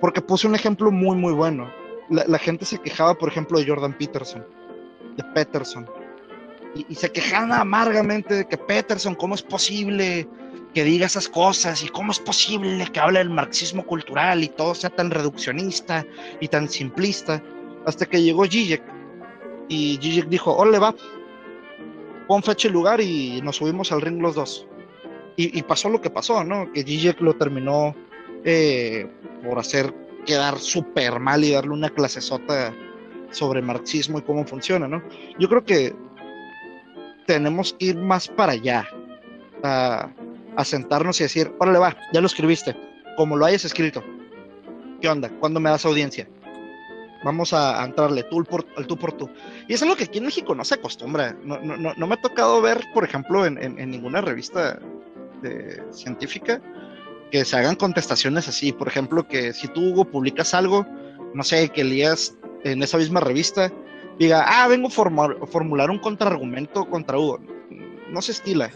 [0.00, 1.70] Porque puse un ejemplo muy, muy bueno.
[2.10, 4.44] La gente se quejaba, por ejemplo, de Jordan Peterson,
[5.16, 5.88] de Peterson
[6.74, 10.28] y, se quejaban amargamente de que Peterson, ¿cómo es posible
[10.74, 11.82] que diga esas cosas?
[11.84, 16.04] ¿Y cómo es posible que hable del marxismo cultural y todo sea tan reduccionista
[16.40, 17.42] y tan simplista?
[17.86, 18.82] Hasta que llegó Zizek
[19.68, 20.94] y Zizek dijo, ole va,
[22.26, 24.66] pon fecha y lugar y nos subimos al ring los dos.
[25.36, 26.72] Y, pasó lo que pasó, ¿no?
[26.72, 27.94] Que Zizek lo terminó
[28.44, 29.08] eh,
[29.44, 29.92] por hacer
[30.24, 32.72] quedar súper mal y darle una clase sota
[33.30, 35.02] sobre marxismo y cómo funciona, ¿no?
[35.38, 35.94] Yo creo que
[37.26, 38.88] tenemos que ir más para allá,
[39.62, 40.10] a,
[40.64, 42.76] sentarnos y decir, órale va, ya lo escribiste,
[43.16, 44.02] como lo hayas escrito.
[45.00, 45.28] ¿Qué onda?
[45.40, 46.28] ¿Cuándo me das audiencia?
[47.24, 49.28] Vamos a, entrarle tú por, al tú por tú.
[49.66, 51.36] Y es algo que aquí en México no se acostumbra.
[51.42, 54.78] No, no, no me ha tocado ver, por ejemplo, en, ninguna revista
[55.90, 56.60] científica
[57.30, 58.72] que se hagan contestaciones así.
[58.72, 60.86] Por ejemplo, que si tú, Hugo, publicas algo,
[61.34, 63.72] no sé, que leas en esa misma revista
[64.18, 67.40] diga, ah, vengo a formular un contraargumento contra Hugo.
[68.10, 68.70] No se estila.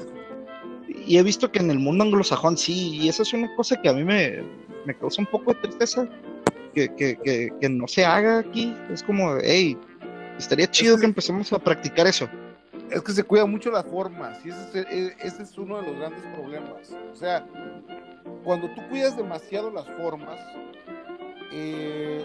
[1.07, 3.89] Y he visto que en el mundo anglosajón sí, y eso es una cosa que
[3.89, 4.43] a mí me,
[4.85, 6.09] me causa un poco de tristeza,
[6.75, 8.75] que, que, que, no se haga aquí.
[8.91, 9.77] Es como, hey,
[10.39, 12.29] estaría chido que, empecemos a practicar eso.
[12.91, 15.89] Es que se cuida mucho las formas, y ese es, e, ese es uno de
[15.89, 16.95] los grandes problemas.
[17.13, 17.47] O sea,
[18.45, 20.39] cuando tú cuidas demasiado las formas,
[21.53, 22.25] eh,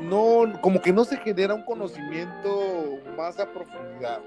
[0.00, 4.20] no, como que no se genera un conocimiento más a profundidad.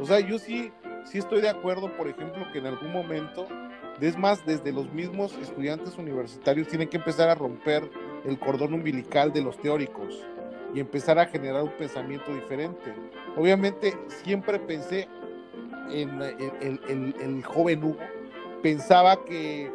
[0.00, 0.72] O sea, yo sí,
[1.04, 3.46] sí estoy de acuerdo, por ejemplo, que en algún momento,
[4.00, 7.88] es más, desde los mismos estudiantes universitarios tienen que empezar a romper
[8.24, 10.24] el cordón umbilical de los teóricos
[10.74, 12.94] y empezar a generar un pensamiento diferente.
[13.36, 15.08] Obviamente, siempre pensé
[15.90, 17.98] en, el joven Hugo,
[18.62, 19.70] pensaba que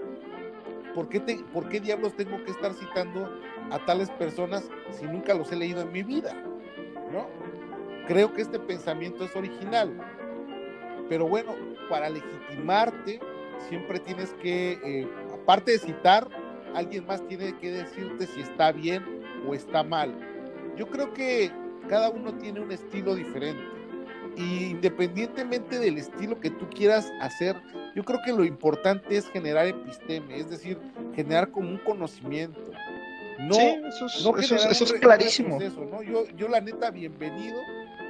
[0.96, 1.22] ¿por qué,
[1.54, 3.30] ¿por qué diablos tengo que estar citando
[3.72, 6.34] a tales personas si nunca los he leído en mi vida?
[7.12, 7.28] ¿No?
[8.08, 9.94] Creo que este pensamiento es original.
[11.10, 11.56] Pero bueno,
[11.90, 13.20] para legitimarte,
[13.70, 16.28] siempre tienes que, eh, aparte de citar,
[16.74, 19.04] alguien más tiene que decirte si está bien
[19.48, 20.14] o está mal.
[20.76, 21.52] Yo creo que
[21.90, 23.64] cada uno tiene un estilo diferente.
[24.36, 27.60] Y independientemente del estilo que tú quieras hacer,
[27.96, 30.78] yo creo que lo importante es generar episteme, es decir,
[31.16, 32.62] generar como un conocimiento.
[33.40, 35.60] No, sí, eso es, eso es, clarísimo.
[35.62, 37.60] yo, yo la neta, bienvenido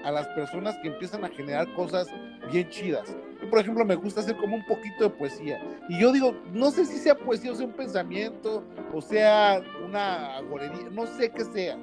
[0.04, 2.08] a las personas que empiezan a generar cosas
[2.52, 3.16] bien chidas.
[3.42, 5.62] Yo, por ejemplo, me gusta hacer como un poquito de poesía.
[5.90, 8.64] Y yo digo, no sé si sea poesía o sea un pensamiento,
[8.94, 11.78] o sea una agorería, no sé qué sea.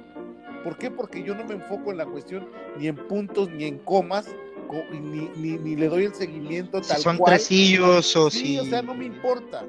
[0.63, 0.89] ¿Por qué?
[0.89, 4.27] Porque yo no me enfoco en la cuestión ni en puntos ni en comas,
[4.91, 7.33] ni, ni, ni, le doy el seguimiento tal son cual.
[7.33, 9.63] tresillos o sí, o sea, no me importa.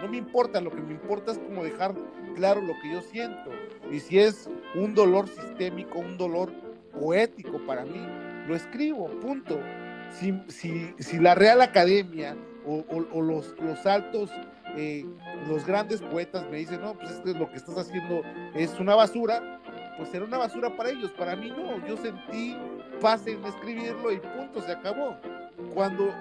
[0.00, 1.94] No me importa, lo que me importa es como dejar
[2.36, 3.50] claro lo que yo siento.
[3.90, 6.52] Y si es un dolor sistémico, un dolor
[6.98, 8.06] poético para mí,
[8.46, 9.60] lo escribo, punto.
[10.10, 14.30] Si, si, si la Real Academia o, los, los altos,
[14.76, 15.04] eh,
[15.48, 18.22] los grandes poetas me dicen, no, pues esto es lo que estás haciendo
[18.54, 19.60] es una basura,
[19.96, 21.10] pues será una basura para ellos.
[21.12, 22.56] Para mí no, yo sentí
[23.00, 25.16] paz en escribirlo y punto, se acabó.
[25.74, 26.12] Cuando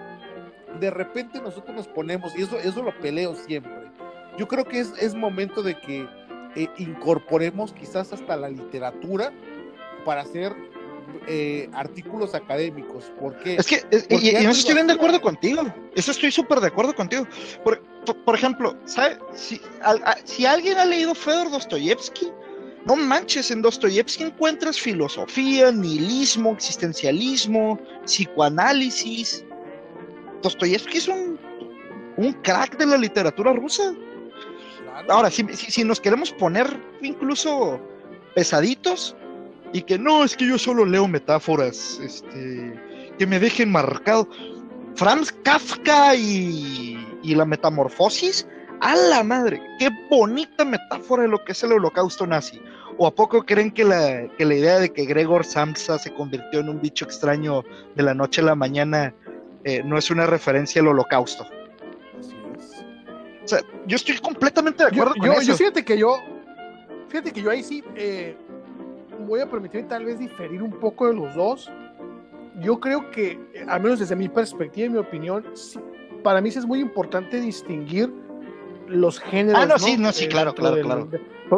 [0.78, 3.91] de repente nosotros nos ponemos, y eso, eso lo peleo siempre,
[4.38, 6.07] yo creo que es, es momento de que
[6.55, 9.34] eh, incorporemos quizás hasta la literatura
[10.05, 10.55] para hacer
[11.28, 13.11] eh, artículos académicos.
[13.19, 13.55] ¿Por qué?
[13.55, 15.63] Es que, y, en eso estoy bien de acuerdo contigo.
[15.95, 17.28] Eso estoy súper de acuerdo contigo.
[17.63, 17.82] Por,
[18.25, 19.17] por, ejemplo, ¿sabe?
[19.34, 19.59] Si,
[20.23, 22.32] si alguien ha leído Fedor Dostoyevsky,
[22.86, 29.43] no manches, en Dostoyevsky encuentras filosofía, nihilismo, existencialismo, psicoanálisis.
[30.42, 31.40] Dostoyevsky es un,
[32.18, 33.94] un crack de la literatura rusa.
[35.10, 36.68] Ahora, si, si, nos queremos poner
[37.02, 37.80] incluso
[38.36, 39.16] pesaditos
[39.74, 42.74] y que no, es que yo solo leo metáforas, este,
[43.18, 44.28] que me dejen marcado.
[44.96, 48.48] Franz Kafka y, y la metamorfosis,
[48.82, 52.60] a la madre, qué bonita metáfora de lo que es el holocausto nazi.
[52.98, 56.62] ¿O a poco creen que la, que la idea de que Gregor Samsa se convirtió
[56.62, 57.64] en un bicho extraño
[57.96, 59.14] de la noche a la mañana
[59.68, 61.45] eh, no es una referencia al holocausto?
[63.43, 65.41] O sea, yo estoy completamente de acuerdo con eso.
[65.41, 66.18] Yo fíjate que yo,
[67.09, 68.38] fíjate que yo ahí sí eh,
[69.28, 71.70] voy a permitir tal vez diferir un poco de los dos.
[72.61, 73.38] Yo creo que,
[73.68, 75.45] al menos desde mi perspectiva y mi opinión,
[76.24, 78.09] para mí sí es muy importante distinguir
[78.88, 79.61] los géneros.
[79.61, 81.09] Ah, no, sí, no, sí, eh, claro, claro, claro.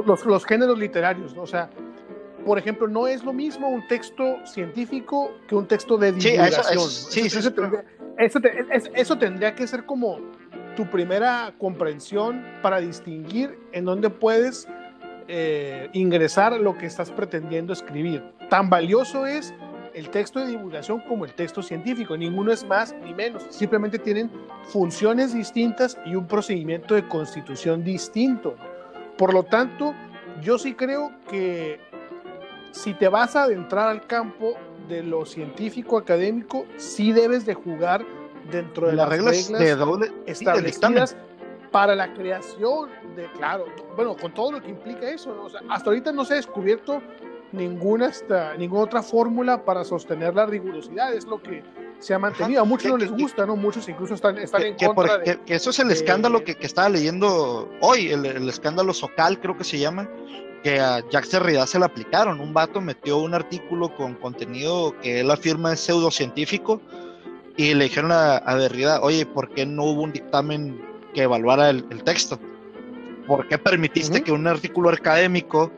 [0.03, 1.43] los, los, géneros literarios, ¿no?
[1.43, 1.69] O sea,
[2.45, 6.89] por ejemplo, no es lo mismo un texto científico que un texto de divulgación.
[6.89, 7.98] Sí, eso, eso, tendría, eso,
[9.17, 10.19] tendría que ser como
[10.75, 14.67] tu primera comprensión para distinguir en dónde puedes
[15.29, 18.23] eh, ingresar lo que estás pretendiendo escribir.
[18.49, 19.53] Tan valioso es
[19.93, 22.17] el texto de divulgación como el texto científico.
[22.17, 23.45] Ninguno es más ni menos.
[23.49, 24.29] Simplemente tienen
[24.63, 28.55] funciones distintas y un procedimiento de constitución distinto.
[29.17, 29.93] Por lo tanto,
[30.41, 31.79] yo sí creo que
[32.71, 34.55] si te vas a adentrar al campo
[34.89, 38.05] de lo científico académico, sí debes de jugar
[38.51, 41.15] dentro de las, reglas, de doble, establecidas
[41.71, 43.65] para la creación de, claro,
[43.95, 47.01] bueno, con todo lo que implica eso, hasta ahorita no se ha descubierto
[47.51, 51.63] ninguna, esta, ninguna otra fórmula para sostener la rigurosidad, es lo que
[51.99, 52.61] se ha mantenido.
[52.61, 53.55] A muchos no les gusta, ¿no?
[53.55, 56.89] Muchos incluso están, están en contra de, que, eso es el escándalo que, que, estaba
[56.89, 60.09] leyendo hoy, el, el, escándalo Socal, creo que se llama,
[60.63, 62.39] que a Jack Derrida se le aplicaron.
[62.39, 66.81] Un vato metió un artículo con contenido que él afirma es pseudocientífico
[67.57, 70.81] y le dijeron a, a Derrida, oye, ¿por qué no hubo un dictamen
[71.13, 72.39] que evaluara el, texto?
[73.27, 75.71] ¿Por qué permitiste que un artículo académico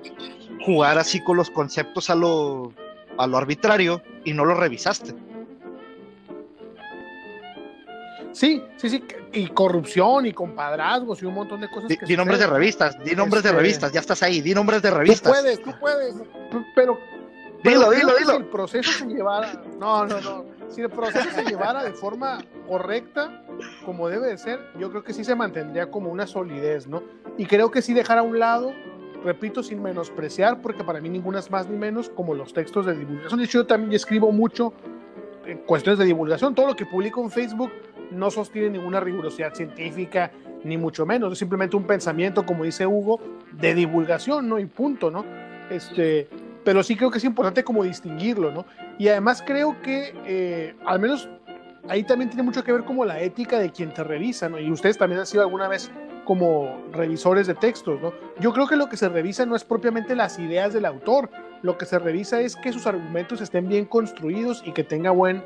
[0.66, 2.72] jugara así con los conceptos a lo,
[3.18, 5.14] a lo arbitrario y no lo revisaste?
[8.32, 9.04] Sí, sí, sí,
[9.34, 11.90] y corrupción y compadrazgos y un montón de cosas.
[11.90, 14.82] Di, di nombres de revistas, di nombres de este, revistas, ya estás ahí, di nombres
[14.82, 15.32] de revistas.
[15.34, 16.16] Tú puedes, tú puedes,
[16.76, 16.98] pero.
[17.64, 18.32] Dilo, dilo, dilo.
[18.32, 22.40] Si el proceso se llevara, no, no, no, si el proceso se llevara de forma
[22.68, 23.44] correcta,
[23.86, 27.04] como debe de ser, yo creo que sí se mantendría como una solidez, ¿no?
[27.38, 28.74] Y creo que sí dejar a un lado,
[29.24, 32.96] repito, sin menospreciar, porque para mí ninguna es más ni menos, como los textos de
[32.96, 33.40] divulgación.
[33.40, 34.74] De hecho, yo también escribo mucho
[35.46, 37.72] en cuestiones de divulgación, todo lo que publico en Facebook
[38.12, 40.32] no sostiene ninguna rigurosidad científica,
[40.64, 43.20] ni mucho menos, es simplemente un pensamiento, como dice Hugo,
[43.52, 44.60] de divulgación, ¿no?
[44.60, 45.26] Y punto, ¿no?
[45.70, 46.28] Este,
[46.64, 48.66] pero sí creo que es importante como distinguirlo, ¿no?
[48.98, 51.30] Y además creo que, eh, al menos
[51.88, 54.60] ahí también tiene mucho que ver como la ética de quien te revisa, ¿no?
[54.60, 55.92] Y ustedes también han sido alguna vez
[56.26, 58.14] como revisores de textos, ¿no?
[58.40, 61.30] Yo creo que lo que se revisa no es propiamente las ideas del autor,
[61.64, 65.44] lo que se revisa es que sus argumentos estén bien construidos y que tenga buen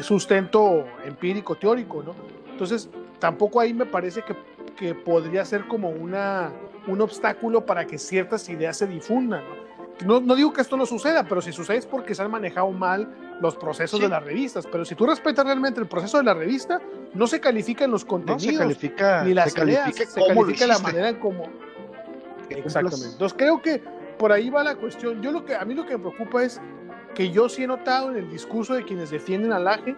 [0.00, 2.14] sustento empírico, teórico, ¿no?
[2.50, 2.88] Entonces,
[3.18, 4.34] tampoco ahí me parece que,
[4.76, 6.50] que podría ser como una,
[6.86, 9.62] un obstáculo para que ciertas ideas se difundan, ¿no?
[10.20, 13.08] No, digo que esto no suceda, pero si sucede es porque se han manejado mal
[13.40, 14.66] los procesos de las revistas.
[14.66, 16.80] Pero si tú respetas realmente el proceso de la revista,
[17.14, 21.16] no se califican los contenidos, se califica, ni las ideas, se califica la manera en
[21.16, 21.44] cómo.
[22.48, 23.12] Exactamente.
[23.12, 23.80] Entonces creo que
[24.18, 25.22] por ahí va la cuestión.
[25.22, 26.60] Yo lo que a mí lo que me preocupa es
[27.14, 29.96] que yo sí he notado en el discurso de quienes defienden al AGE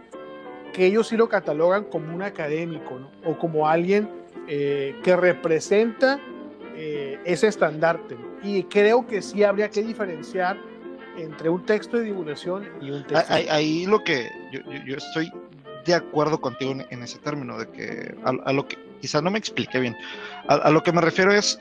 [0.72, 3.10] que ellos sí lo catalogan como un académico ¿no?
[3.24, 4.10] o como alguien
[4.48, 6.20] eh, que representa
[6.76, 8.16] eh, ese estandarte.
[8.42, 10.58] Y creo que sí habría que diferenciar
[11.16, 13.32] entre un texto de divulgación y un texto.
[13.32, 15.32] Ahí, ahí lo que yo, yo, estoy
[15.86, 19.78] de acuerdo contigo en, ese término, de que a, lo que quizás no me expliqué
[19.78, 19.96] bien,
[20.48, 21.60] a, a, lo que me refiero es,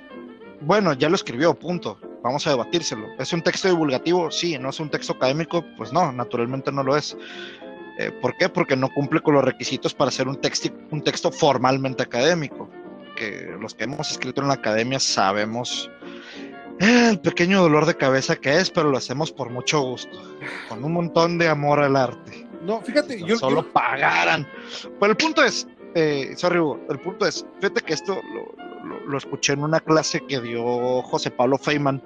[0.66, 3.07] bueno, ya lo escribió, punto vamos a debatírselo.
[3.20, 4.32] ¿Es un texto divulgativo?
[4.32, 7.16] Sí, no es un texto académico, pues no, naturalmente no lo es.
[7.99, 8.49] Eh, ¿Por qué?
[8.49, 12.70] Porque no cumple con los requisitos para ser un, texto, un texto formalmente académico.
[13.16, 15.91] Que los que hemos escrito en la academia sabemos
[16.80, 20.18] el pequeño dolor de cabeza que es, pero lo hacemos por mucho gusto,
[20.68, 22.47] con un montón de amor al arte.
[22.64, 24.47] No, fíjate, yo solo pagaran.
[24.99, 26.59] Pero el punto es, eh, sorry,
[26.89, 31.31] el punto es, fíjate que esto lo, lo, escuché en una clase que dio José
[31.31, 32.01] Pablo Feynman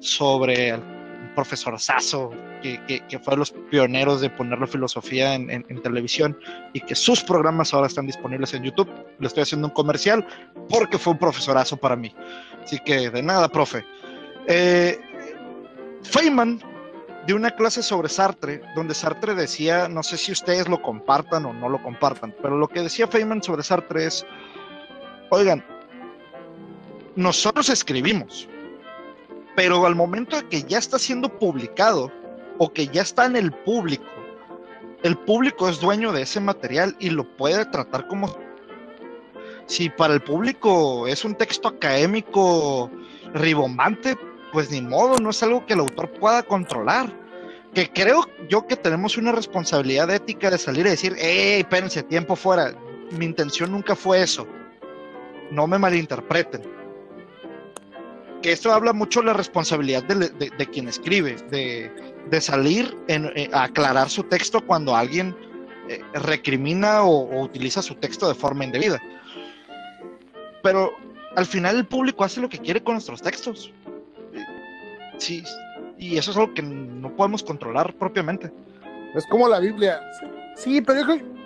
[0.00, 0.78] sobre
[1.34, 2.30] profesor Sasso,
[2.62, 6.36] que, que, fue de los pioneros de poner la filosofía en, en, televisión
[6.72, 8.90] y que sus programas ahora están disponibles en YouTube.
[9.20, 10.26] Le estoy haciendo un comercial
[10.68, 12.12] porque fue un profesorazo para mí.
[12.64, 13.84] Así que de nada, profe.
[14.48, 14.98] Eh,
[16.02, 16.60] Feynman
[17.28, 21.52] de una clase sobre Sartre, donde Sartre decía, no sé si ustedes lo compartan o
[21.52, 24.26] no lo compartan, pero lo que decía Feynman sobre Sartre es,
[25.30, 25.62] oigan,
[27.18, 28.48] nosotros escribimos,
[29.56, 32.12] pero al momento de que ya está siendo publicado
[32.58, 34.04] o que ya está en el público,
[35.02, 38.38] el público es dueño de ese material y lo puede tratar como
[39.66, 42.88] si para el público es un texto académico
[43.34, 44.16] ribombante,
[44.52, 47.12] pues ni modo, no es algo que el autor pueda controlar.
[47.74, 52.36] Que creo yo que tenemos una responsabilidad ética de salir y decir, hey, espérense, tiempo
[52.36, 52.74] fuera.
[53.10, 54.46] Mi intención nunca fue eso.
[55.50, 56.78] No me malinterpreten
[58.42, 64.08] que esto habla mucho de la responsabilidad de, quien escribe, de, salir eh, a aclarar
[64.08, 65.36] su texto cuando alguien
[65.88, 69.00] eh, recrimina o, utiliza su texto de forma indebida.
[70.62, 70.92] Pero
[71.36, 73.72] al final el público hace lo que quiere con nuestros textos.
[75.18, 75.42] Sí,
[75.98, 78.52] y eso es algo que no podemos controlar propiamente.
[79.14, 80.00] Es como la Biblia.
[80.54, 81.38] Sí, pero yo creo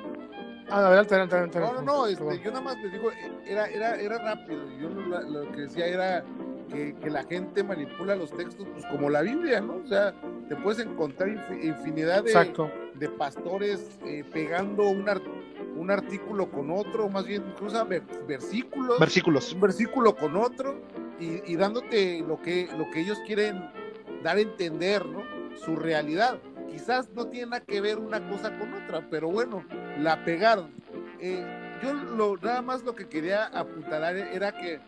[0.72, 3.10] Ah, adelante, adelante, No, no, no, este, yo nada más les digo,
[3.44, 4.66] era, era, era rápido.
[4.80, 6.24] Yo lo que decía era
[6.72, 9.76] que, la gente manipula los textos, pues como la Biblia, ¿no?
[9.76, 10.14] O sea,
[10.48, 11.28] te puedes encontrar
[11.62, 15.04] infinidad de, de pastores eh, pegando un,
[15.76, 17.86] un artículo con otro, más bien incluso
[18.26, 18.98] versículos.
[18.98, 19.52] Versículos.
[19.52, 20.80] Un versículo con otro
[21.20, 23.70] y, dándote lo que, lo que ellos quieren
[24.22, 25.22] dar a entender, ¿no?
[25.56, 26.38] Su realidad.
[26.68, 29.64] Quizás no tiene nada que ver una cosa con otra, pero bueno,
[29.98, 30.72] la pegaron.
[31.20, 31.44] Eh,
[31.82, 34.80] yo lo, nada más lo que quería apuntalar era que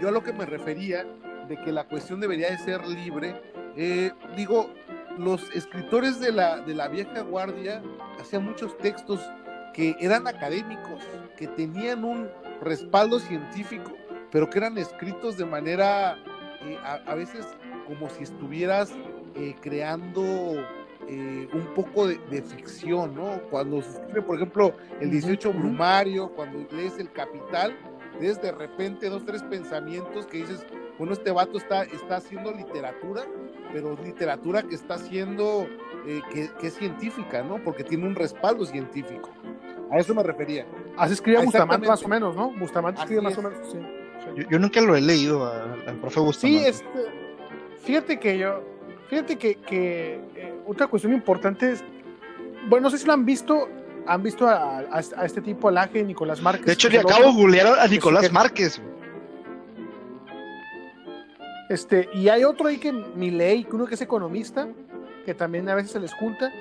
[0.00, 1.04] yo a lo que me refería
[1.48, 3.40] de que la cuestión debería de ser libre,
[3.76, 4.70] eh, digo,
[5.18, 7.82] los escritores de la, de la vieja guardia
[8.20, 9.20] hacían muchos textos
[9.72, 11.02] que eran académicos,
[11.36, 12.28] que tenían un
[12.62, 13.92] respaldo científico,
[14.30, 16.16] pero que eran escritos de manera,
[16.62, 17.46] eh, a, veces
[17.86, 18.92] como si estuvieras
[19.34, 23.38] eh, creando un poco de, de, ficción, ¿no?
[23.50, 27.76] Cuando se escribe, por ejemplo, el 18 Brumario, cuando lees El Capital,
[28.20, 30.64] de repente dos, tres pensamientos que dices,
[30.98, 33.22] bueno, este vato está, está haciendo literatura,
[33.72, 35.66] pero literatura que está haciendo,
[36.06, 37.62] eh, que, es científica, ¿no?
[37.62, 39.30] Porque tiene un respaldo científico.
[39.90, 40.66] A eso me refería.
[40.96, 42.50] Así escribía Bustamante más o menos, ¿no?
[42.52, 43.78] Bustamante escribe más o menos, sí.
[44.50, 46.60] Yo, nunca lo he leído al profe Bustamante.
[46.60, 46.98] Sí, este,
[47.82, 48.62] fíjate que yo,
[49.08, 51.84] fíjate que, que eh, otra cuestión importante es,
[52.68, 53.68] bueno, no sé si lo han visto,
[54.06, 54.84] han visto a,
[55.24, 56.66] este tipo, al Aje, Nicolás Márquez.
[56.66, 58.80] De hecho, le acabo de googlear a Nicolás Márquez.
[61.68, 64.68] Este, y hay otro ahí que ley, uno que es economista,
[65.24, 66.52] que también a veces se les junta.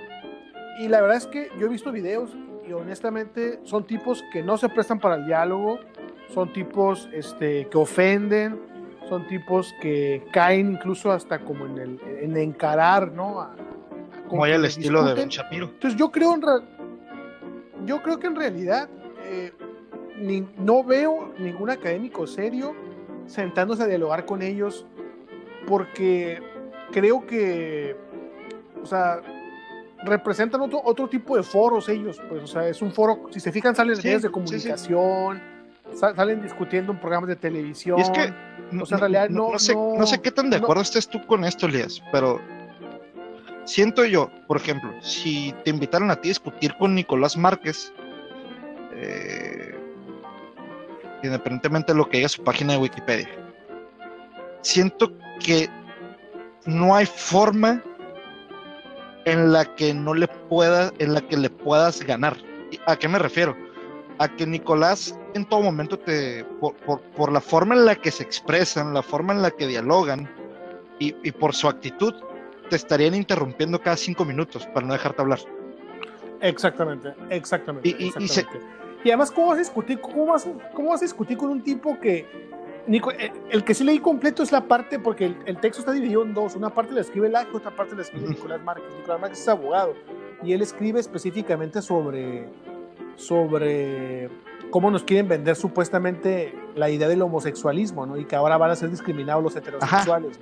[0.80, 2.32] Y la verdad es que yo he visto videos
[2.68, 5.80] y honestamente son tipos que no se prestan para el diálogo,
[6.34, 8.60] son tipos este, que ofenden,
[9.10, 13.46] son tipos que caen incluso hasta como en el en encarar, ¿no?
[14.34, 15.66] como hay el estilo de Ben Shapiro.
[15.66, 16.42] Entonces yo creo en,
[17.86, 18.90] yo creo que en realidad
[19.24, 19.54] eh,
[20.58, 22.76] no veo ningún académico serio
[23.26, 24.86] sentándose a dialogar con ellos
[25.68, 26.42] porque
[26.92, 27.96] creo que,
[28.82, 29.22] o sea,
[30.04, 33.52] representan otro, otro tipo de foros ellos, pues, o sea, es un foro, si se
[33.52, 35.42] fijan, salen en de comunicación,
[35.94, 38.00] salen discutiendo en programas de televisión.
[38.00, 38.34] es que,
[38.80, 41.44] o sea, en realidad no, sé, no, sé, qué tan de acuerdo estés tú con
[41.46, 42.40] esto, Elías, pero
[43.66, 47.94] siento yo, por ejemplo, si te invitaron a ti a discutir con Nicolás Márquez,
[48.94, 49.78] eh,
[51.24, 53.30] independientemente de lo que diga su página de Wikipedia,
[54.62, 55.70] siento que
[56.66, 57.84] no hay forma
[59.26, 62.36] en la que no le pueda, en la que le puedas ganar.
[62.88, 63.56] ¿A qué me refiero?
[64.20, 68.94] A que Nicolás en todo momento te, por, la forma en la que se expresan,
[68.94, 70.30] la forma en la que dialogan
[71.00, 72.14] y, y por su actitud,
[72.70, 75.40] te estarían interrumpiendo cada cinco minutos para no dejarte hablar.
[76.42, 77.90] Exactamente, exactamente.
[77.90, 78.12] Y,
[79.04, 80.00] y, además, ¿cómo vas a discutir?
[80.00, 82.26] ¿Cómo vas, cómo vas a discutir con un tipo que
[82.86, 86.24] Nico, eh, el, que sí leí completo es la parte, porque el, texto está dividido
[86.24, 86.56] en dos.
[86.56, 88.94] Una parte la escribe el otra parte la escribe Nicolás Márquez.
[88.98, 89.94] Nicolás Márquez es abogado
[90.44, 92.50] y él escribe específicamente sobre,
[93.16, 94.30] sobre
[94.70, 98.18] cómo nos quieren vender supuestamente la idea del homosexualismo, ¿no?
[98.18, 100.40] Y que ahora van a ser discriminados los heterosexuales.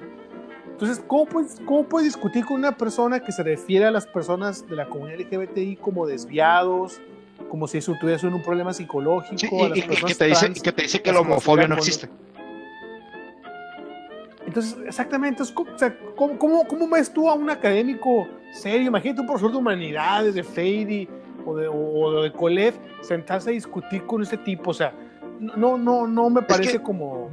[0.81, 4.67] Entonces, ¿cómo puedes, ¿cómo puedes discutir con una persona que se refiere a las personas
[4.67, 6.99] de la comunidad LGBTI como desviados,
[7.51, 9.67] como si eso tuviese un problema psicológico?
[9.67, 12.09] y, que, te dice, que, te dice, que la homofobia no existe.
[14.43, 15.43] Entonces, exactamente,
[16.15, 18.87] ¿cómo, cómo, cómo, ves tú a un académico serio?
[18.87, 21.07] Imagínate un profesor de humanidades, de Feidy
[21.45, 24.95] o de, o de Colef, sentarse a discutir con ese tipo, o sea,
[25.39, 27.29] no, no, no me parece como...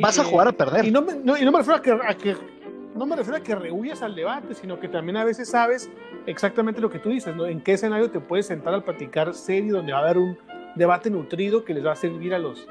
[0.00, 0.86] vas a jugar a perder.
[0.86, 2.57] Y no me, no, y no me refiero a que, a que
[2.94, 5.90] no me refiero a que rehuyas al debate, sino que también a veces sabes
[6.26, 7.46] exactamente lo que tú dices, ¿no?
[7.46, 10.38] En qué escenario te puedes sentar al platicar serio, donde va a haber un
[10.74, 12.66] debate nutrido que les va a servir a los,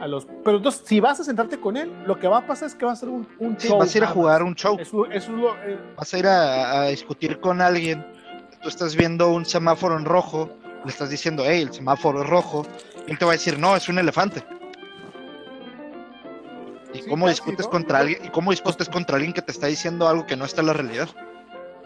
[0.00, 0.26] a los...
[0.44, 2.84] Pero entonces, si vas a sentarte con él, lo que va a pasar es que
[2.84, 3.78] va a ser un, un show.
[3.78, 4.76] vas a ir a jugar un show.
[4.78, 8.04] Es eh, Vas a ir a, a, discutir con alguien.
[8.62, 10.50] Tú estás viendo un semáforo en rojo,
[10.84, 12.66] le estás diciendo, hey, el semáforo es rojo.
[13.06, 14.42] Y él te va a decir, no, es un elefante.
[16.94, 18.24] ¿Y cómo discutes contra alguien?
[18.24, 20.72] ¿Y cómo discutes contra alguien que te está diciendo algo que no está en la
[20.72, 21.08] realidad?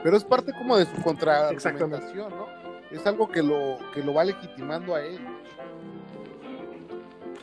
[0.02, 2.46] Pero es parte como de su contraargumentación, ¿no?
[2.90, 5.18] Es algo que lo, que lo va legitimando a él.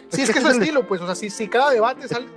[0.10, 2.28] Sí, es, que, es su estilo, pues, o sea, si, si cada debate sale,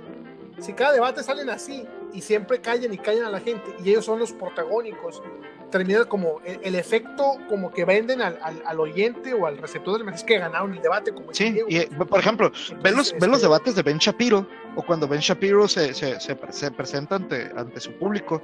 [0.59, 4.05] si cada debate salen así y siempre callan y callan a la gente y ellos
[4.05, 5.21] son los protagónicos,
[5.69, 10.25] termina como el, efecto como que venden al, al, oyente o al receptor del mensaje
[10.25, 11.13] que ganaron el debate.
[11.13, 12.51] Como sí, y, por ejemplo,
[12.81, 16.71] ven los, ven los debates de Ben Shapiro o cuando Ben Shapiro se, se, se,
[16.71, 18.41] presenta ante, ante su público,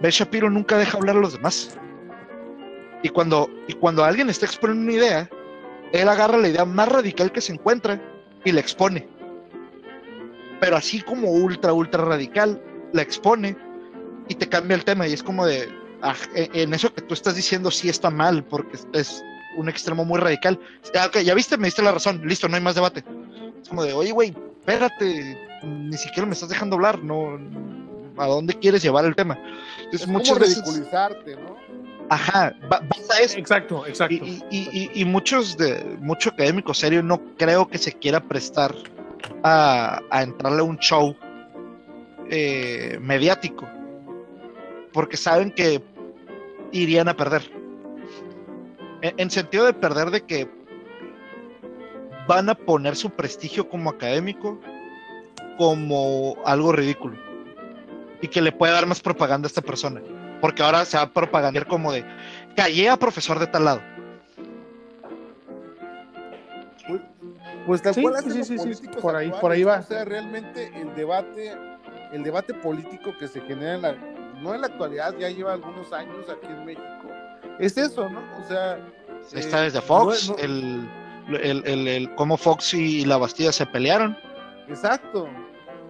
[0.00, 1.76] Ben Shapiro nunca deja hablar a los demás.
[3.02, 5.30] Y cuando, y cuando alguien está exponiendo una idea,
[5.92, 8.00] él agarra la idea más radical que se encuentra
[8.44, 9.08] y la expone.
[10.60, 12.62] Pero así como ultra, ultra radical,
[12.92, 13.56] la expone
[14.28, 15.08] y te cambia el tema.
[15.08, 15.68] Y es como de,
[16.34, 19.22] en eso que tú estás diciendo sí está mal, porque es
[19.56, 20.58] un extremo muy radical.
[20.98, 23.04] Ah, ok, ya viste, me diste la razón, listo, no hay más debate.
[23.60, 27.38] Es como de, oye, güey, espérate, ni siquiera me estás dejando hablar, no,
[28.16, 29.38] ¿a dónde quieres llevar el tema?
[29.92, 31.56] es muchas ridiculizarte, ¿no?
[32.08, 33.38] Ajá, vas a eso.
[33.38, 34.14] Exacto, exacto.
[34.14, 38.74] Y, y, y, muchos de, mucho académico serio no creo que se quiera prestar
[39.42, 41.16] a, a entrarle a un show
[42.28, 43.66] eh, mediático,
[44.92, 45.82] porque saben que
[46.72, 47.42] irían a perder.
[49.02, 50.48] En, sentido de perder de que
[52.26, 54.60] van a poner su prestigio como académico
[55.58, 57.16] como algo ridículo
[58.20, 60.00] y que le puede dar más propaganda a esta persona,
[60.40, 62.04] porque ahora se va a propagandear como de
[62.54, 63.82] callé a profesor de tal lado.
[67.66, 69.78] Pues tal cual sí, sí, sí, por ahí, por ahí va.
[69.78, 71.52] O sea, realmente el debate
[72.12, 73.96] el debate político que se genera en la,
[74.42, 77.08] no en la actualidad, ya lleva algunos años aquí en México,
[77.58, 78.20] es eso, ¿no?
[78.42, 78.78] O sea...
[79.32, 80.88] Está desde eh, Fox, El,
[81.28, 84.16] el, el, el, cómo Fox y la Bastilla se pelearon.
[84.68, 85.28] Exacto.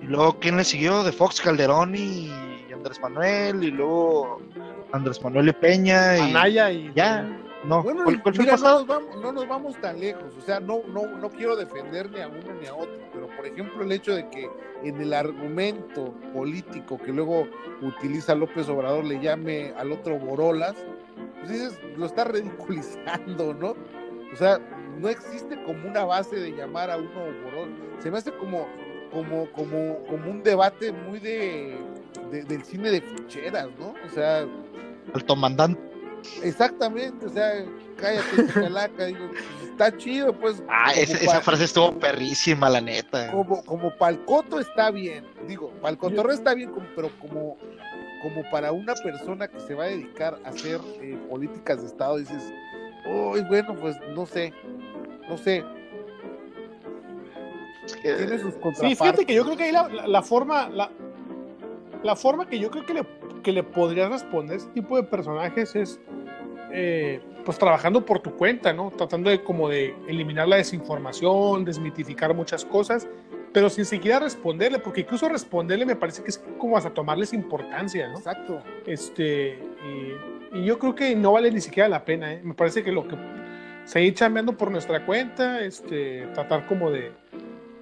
[0.03, 1.03] Y luego, ¿quién le siguió?
[1.03, 2.31] De Fox, Calderón y
[2.73, 4.43] Andrés Manuel, y luego
[4.93, 6.19] Andrés Manuel y Peña.
[6.19, 6.93] Y, Anaya y...
[6.95, 7.27] Ya.
[7.65, 11.07] No, bueno, mira, no, nos vamos, no nos vamos tan lejos, o sea, no, no,
[11.07, 14.29] no quiero defender ni a uno ni a otro, pero por ejemplo el hecho de
[14.31, 14.51] que
[14.83, 17.47] en el argumento político que luego
[17.81, 20.75] utiliza López Obrador le llame al otro Borolas,
[21.39, 23.77] pues dices, lo está ridiculizando, ¿no?
[24.33, 24.59] O sea,
[24.99, 27.11] no existe como una base de llamar a uno
[27.45, 28.67] Borolas, se me hace como,
[29.13, 31.79] como, como, como un debate muy de,
[32.33, 33.95] del cine de ficheras, ¿no?
[34.05, 34.41] O sea...
[35.15, 35.92] El comandante
[36.43, 37.65] Exactamente, o sea,
[37.97, 39.31] cállate, calaca, digo,
[39.71, 40.63] está chido, pues.
[40.69, 43.31] Ah, esa, frase estuvo perrísima, la neta.
[43.31, 47.57] Como, como palcoto está bien, digo, palcotorro está bien, pero como,
[48.23, 52.19] como para una persona que se va a dedicar a hacer eh, políticas de Estado,
[52.19, 52.53] dices,
[53.07, 54.53] uy, bueno, pues no sé,
[55.29, 55.65] no sé.
[58.01, 60.89] Tiene sus sí, fíjate que yo creo que ahí la, la, forma, la,
[62.03, 63.07] la forma que yo creo que le,
[63.43, 66.01] que le podrías responder a ese tipo de personajes es
[66.73, 68.91] eh, pues trabajando por tu cuenta, ¿no?
[68.91, 73.09] Tratando de como de eliminar la desinformación, desmitificar muchas cosas,
[73.53, 78.09] pero sin siquiera responderle, porque incluso responderle me parece que es como hasta tomarles importancia,
[78.09, 78.19] ¿no?
[78.19, 78.63] Exacto.
[78.87, 79.59] Este,
[80.55, 82.41] y, yo creo que no vale ni siquiera la pena, ¿eh?
[82.43, 83.17] Me parece que lo que
[83.85, 87.13] seguir chambeando por nuestra cuenta, este, tratar como de,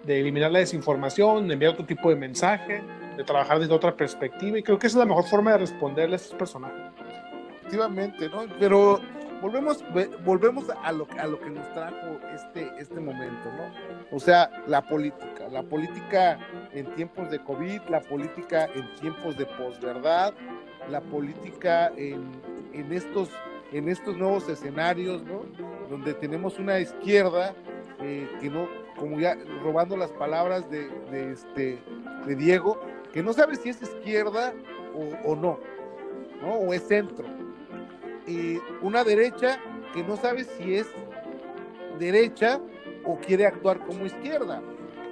[0.04, 2.82] de eliminar la desinformación, de enviar otro tipo de mensaje,
[3.24, 6.16] trabajar desde otra perspectiva, y creo que esa es la mejor forma de responderle a
[6.16, 6.92] estos personajes
[7.70, 8.46] efectivamente, ¿no?
[8.58, 9.00] Pero
[9.40, 9.84] volvemos,
[10.24, 14.16] volvemos a lo, a lo que nos trajo este, este momento, ¿no?
[14.16, 16.38] O sea, la política, la política
[16.72, 20.34] en tiempos de COVID, la política en tiempos de posverdad,
[20.88, 22.32] la política en,
[22.72, 23.30] en, estos,
[23.72, 25.44] en estos nuevos escenarios, ¿no?
[25.88, 27.54] Donde tenemos una izquierda
[28.00, 31.78] eh, que no, como ya robando las palabras de, de, este,
[32.26, 32.80] de Diego,
[33.12, 34.52] que no sabe si es izquierda
[35.24, 35.58] o, no,
[36.42, 36.54] ¿no?
[36.54, 37.26] O es centro
[38.82, 39.58] una derecha
[39.92, 40.86] que no sabe si es
[41.98, 42.60] derecha
[43.04, 44.62] o quiere actuar como izquierda,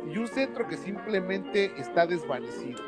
[0.07, 2.81] y un centro que simplemente está desvanecido.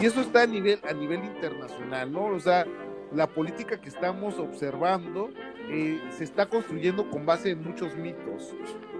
[0.00, 2.26] Y eso está a nivel, a nivel internacional, ¿no?
[2.26, 2.66] O sea,
[3.12, 5.30] la política que estamos observando
[5.68, 8.54] eh, se está construyendo con base en muchos mitos.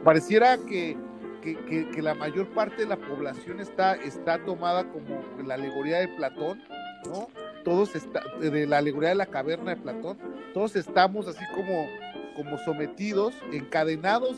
[0.04, 0.96] Pareciera que,
[1.42, 5.98] que, que, que, la mayor parte de la población está, está tomada como la alegoría
[5.98, 6.62] de Platón,
[7.06, 7.28] ¿no?
[7.64, 10.18] Todos está, de la alegoría de la caverna de Platón,
[10.52, 11.86] todos estamos así como,
[12.36, 14.36] como sometidos, encadenados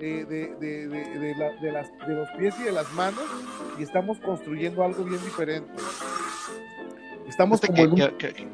[0.00, 3.24] eh, de, de, de, la, de, las, de los pies y de las manos
[3.78, 5.70] y estamos construyendo algo bien diferente.
[7.28, 7.98] Estamos como que, en un...
[7.98, 8.48] que, que,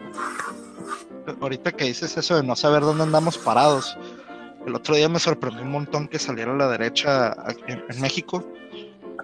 [1.40, 3.96] ahorita que dices eso de no saber dónde andamos parados,
[4.66, 7.34] el otro día me sorprendió un montón que saliera a la derecha
[7.66, 8.44] en, en México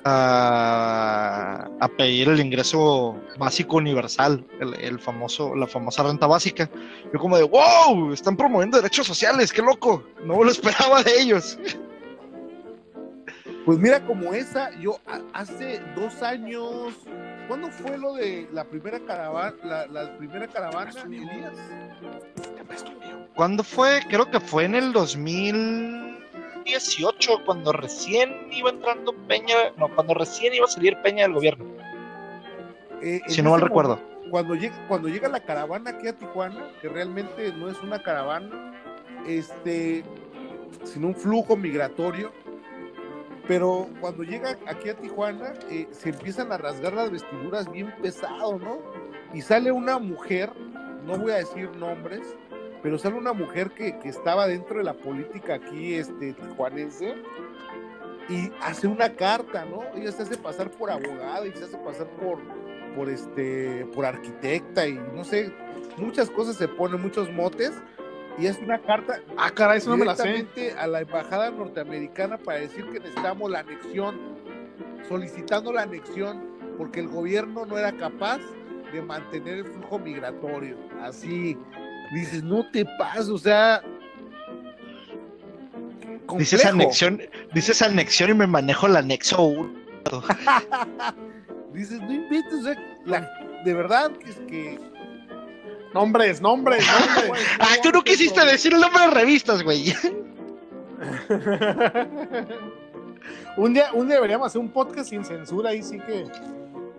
[0.04, 6.68] a, a, pedir el ingreso básico universal, el, el, famoso, la famosa renta básica.
[7.12, 11.58] Yo como de, wow, están promoviendo derechos sociales, qué loco, no lo esperaba de ellos.
[13.64, 14.98] Pues mira, como esa, yo
[15.32, 16.92] hace dos años,
[17.48, 21.52] ¿cuándo fue lo de la primera caravana, la, la primera caravana, Elías?
[23.34, 24.02] ¿Cuándo fue?
[24.10, 24.92] Creo que fue en el
[26.64, 31.64] 2018, cuando recién iba entrando Peña, no, cuando recién iba a salir Peña del gobierno.
[33.02, 34.00] Eh, si no mal recuerdo.
[34.30, 38.74] Cuando llega, cuando llega la caravana aquí a Tijuana, que realmente no es una caravana,
[39.26, 40.04] este,
[40.84, 42.32] sino un flujo migratorio,
[43.46, 48.58] pero cuando llega aquí a Tijuana eh, se empiezan a rasgar las vestiduras bien pesado,
[48.58, 48.78] ¿no?
[49.34, 50.50] Y sale una mujer,
[51.04, 52.34] no voy a decir nombres,
[52.84, 57.14] pero sale una mujer que, que estaba dentro de la política aquí este, tijuanense
[58.28, 59.84] y hace una carta, ¿no?
[59.96, 62.40] Ella se hace pasar por abogada y se hace pasar por,
[62.94, 65.50] por, este, por arquitecta y no sé,
[65.96, 67.72] muchas cosas se ponen, muchos motes
[68.36, 70.46] y es una carta ah, caray, eso no me la sé.
[70.78, 74.20] a la embajada norteamericana para decir que necesitamos la anexión,
[75.08, 76.44] solicitando la anexión,
[76.76, 78.40] porque el gobierno no era capaz
[78.92, 80.76] de mantener el flujo migratorio.
[81.00, 81.58] Así,
[82.12, 83.82] dices, no te pases, o sea.
[86.26, 86.38] Complejo.
[86.38, 89.84] Dices anexión, dices anexión y me manejo el anexo 1.
[91.72, 93.30] dices, no inventes, o sea, la,
[93.64, 94.78] de verdad que es que
[95.94, 97.46] Nombres, nombres, nombres.
[97.60, 99.94] ah, tú no quisiste decir el nombre de revistas, güey.
[103.56, 106.26] un, día, un día deberíamos hacer un podcast sin censura, ahí sí que.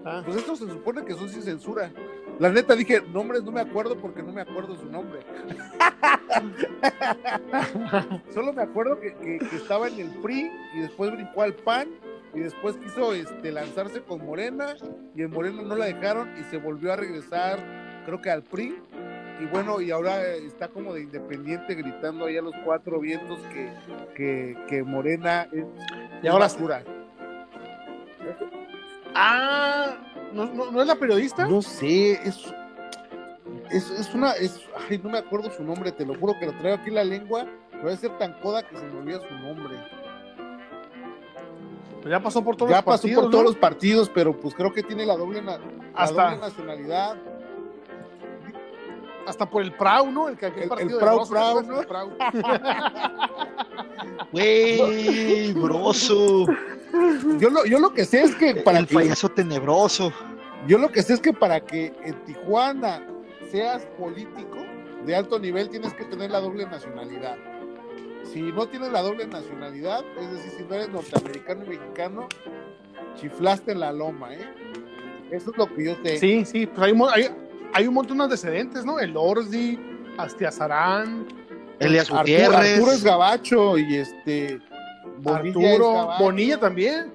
[0.05, 0.21] Ah.
[0.23, 1.91] Pues esto se supone que son sin censura.
[2.39, 5.21] La neta dije, nombres no me acuerdo porque no me acuerdo su nombre.
[8.33, 11.89] Solo me acuerdo que, que, que, estaba en el PRI y después brincó al PAN
[12.33, 14.75] y después quiso este, lanzarse con Morena
[15.15, 18.75] y en Morena no la dejaron y se volvió a regresar creo que al PRI,
[19.41, 23.69] y bueno, y ahora está como de independiente gritando ahí a los cuatro vientos que,
[24.15, 25.65] que, que Morena es
[26.23, 26.83] y ahora basura.
[29.13, 29.97] Ah,
[30.35, 31.47] ¿no, ¿no, no, es la periodista?
[31.47, 32.53] No sé, es,
[33.71, 36.51] es, es una, es, ay, no me acuerdo su nombre, te lo juro que lo
[36.57, 39.33] traigo aquí en la lengua, pero debe ser tan coda que se me olvida su
[39.35, 39.75] nombre.
[42.01, 43.23] Pues ya pasó por todos ya los pasó partidos.
[43.23, 45.59] por todos los partidos, pero pues creo que tiene la doble, la
[45.95, 47.15] Hasta, doble nacionalidad.
[49.25, 50.27] Hasta por el PRAU, ¿no?
[50.27, 51.81] El, que, el, el, Prau, de Prau, ¿no?
[54.31, 56.45] Güey, broso.
[57.39, 60.11] Yo lo, yo lo que sé es que para el que, payaso tenebroso.
[60.67, 63.05] Yo lo que sé es que para que en Tijuana
[63.51, 64.57] seas político
[65.05, 67.37] de alto nivel tienes que tener la doble nacionalidad.
[68.23, 72.27] Si no tienes la doble nacionalidad, es decir, si no eres norteamericano y mexicano,
[73.15, 74.49] chiflaste en la loma, ¿eh?
[75.31, 76.17] Eso es lo que yo sé.
[76.17, 77.29] Sí, sí, pues hay, hay,
[77.73, 78.99] hay un montón de antecedentes, ¿no?
[78.99, 79.79] El Ordi,
[80.17, 81.27] Astiazarán,
[81.79, 82.73] Elias Arturo, Gutiérrez.
[82.73, 84.59] Arturo es gabacho y este
[85.25, 87.11] Arturo, Bonilla también.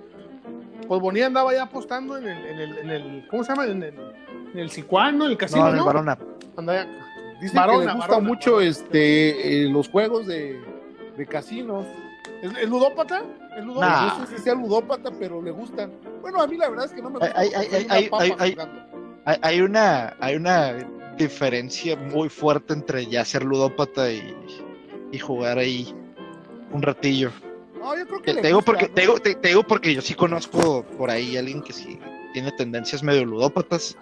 [0.88, 3.64] Pues Bonilla andaba ya apostando en el, en el, en el ¿cómo se llama?
[3.66, 3.94] En el,
[4.52, 5.62] en el Cicuano, en el casino.
[5.62, 6.18] No, en el Barona.
[6.56, 6.86] Andaba
[7.40, 8.70] Dice Barona, que le gusta Barona, mucho Barona.
[8.70, 10.60] este eh, los juegos de,
[11.16, 11.86] de casinos.
[12.42, 13.22] ¿Es, ¿Es, ludópata?
[13.56, 14.06] ¿Es ludópata?
[14.06, 14.18] Nah.
[14.18, 15.90] No sé si sea ludópata, pero le gustan.
[16.20, 17.32] Bueno, a mí la verdad es que no me gusta.
[17.38, 20.74] Hay, hay, hay, hay, hay, una, hay una
[21.16, 24.34] diferencia muy fuerte entre ya ser ludópata y,
[25.12, 25.94] y jugar ahí
[26.72, 27.30] un ratillo.
[27.80, 30.02] No, yo creo que te, te, digo porque, te, digo, te, te, digo porque yo
[30.02, 31.98] sí conozco por ahí alguien que sí
[32.32, 33.96] tiene tendencias medio ludópatas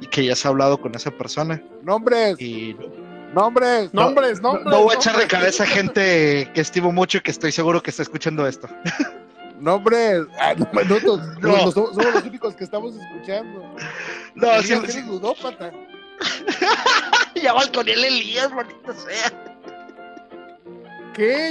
[0.00, 1.62] y que ya se ha hablado con esa persona.
[1.82, 2.40] Nombres.
[2.40, 2.74] Y
[3.34, 3.92] nombres.
[3.92, 4.40] Nombres, no, nombres.
[4.40, 7.82] No, no voy a echar de cabeza gente que estimo mucho y que estoy seguro
[7.82, 8.68] que está escuchando esto.
[9.60, 10.22] Nombres.
[10.38, 11.70] Ah, no, nosotros, no.
[11.70, 13.62] somos, somos, los únicos que estamos escuchando.
[14.34, 15.02] No, sí, sí.
[15.02, 15.70] ludópata.
[17.42, 19.49] ya vas con él Elías, maldita sea.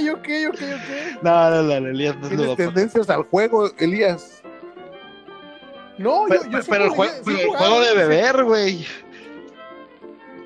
[0.04, 0.42] ¿Yo qué?
[0.42, 0.76] ¿Yo qué?
[1.22, 4.42] No, no, no, Elías no es Tienes tendencias al juego, Elías.
[5.98, 8.44] No, Pero, yo, yo sí pero el, jugué- jue- sí pero el juego de beber,
[8.44, 8.86] güey.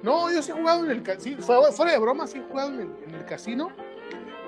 [0.03, 1.41] No, yo sí he jugado en el casino.
[1.43, 3.71] fuera de broma, sí he jugado en el, en el casino.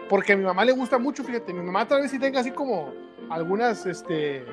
[0.08, 1.52] Porque a mi mamá le gusta mucho, fíjate.
[1.52, 2.92] Mi mamá tal vez sí tenga así como
[3.30, 4.44] algunas, este.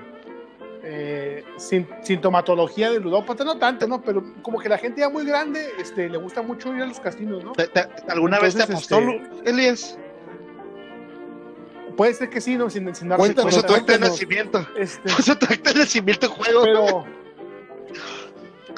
[0.85, 4.01] eh, sin- sintomatología de ludópata, no tanto, ¿no?
[4.01, 6.99] Pero como que la gente ya muy grande este, le gusta mucho ir a los
[6.99, 7.53] casinos, ¿no?
[7.53, 9.97] ¿Te- te- ¿Alguna vez te apostó, este- Elías?
[11.95, 12.69] Puede ser que sí, ¿no?
[12.69, 13.67] Sin, sin darse Cuéntanos, Puso cuenta.
[13.67, 14.67] tu acta de nacimiento.
[14.77, 16.61] Este, Puso tu acta de nacimiento en juego.
[16.63, 17.05] pero.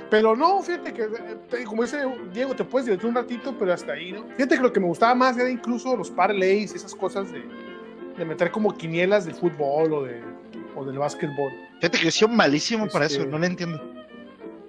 [0.09, 1.97] Pero no, fíjate que, eh, como dice
[2.31, 4.23] Diego, te puedes divertir un ratito, pero hasta ahí, ¿no?
[4.35, 7.43] Fíjate que lo que me gustaba más era incluso los parlays y esas cosas de,
[8.15, 10.21] de meter como quinielas del fútbol o, de,
[10.75, 11.51] o del básquetbol.
[11.79, 13.81] Fíjate que yo soy malísimo para Este- eso, no lo entiendo.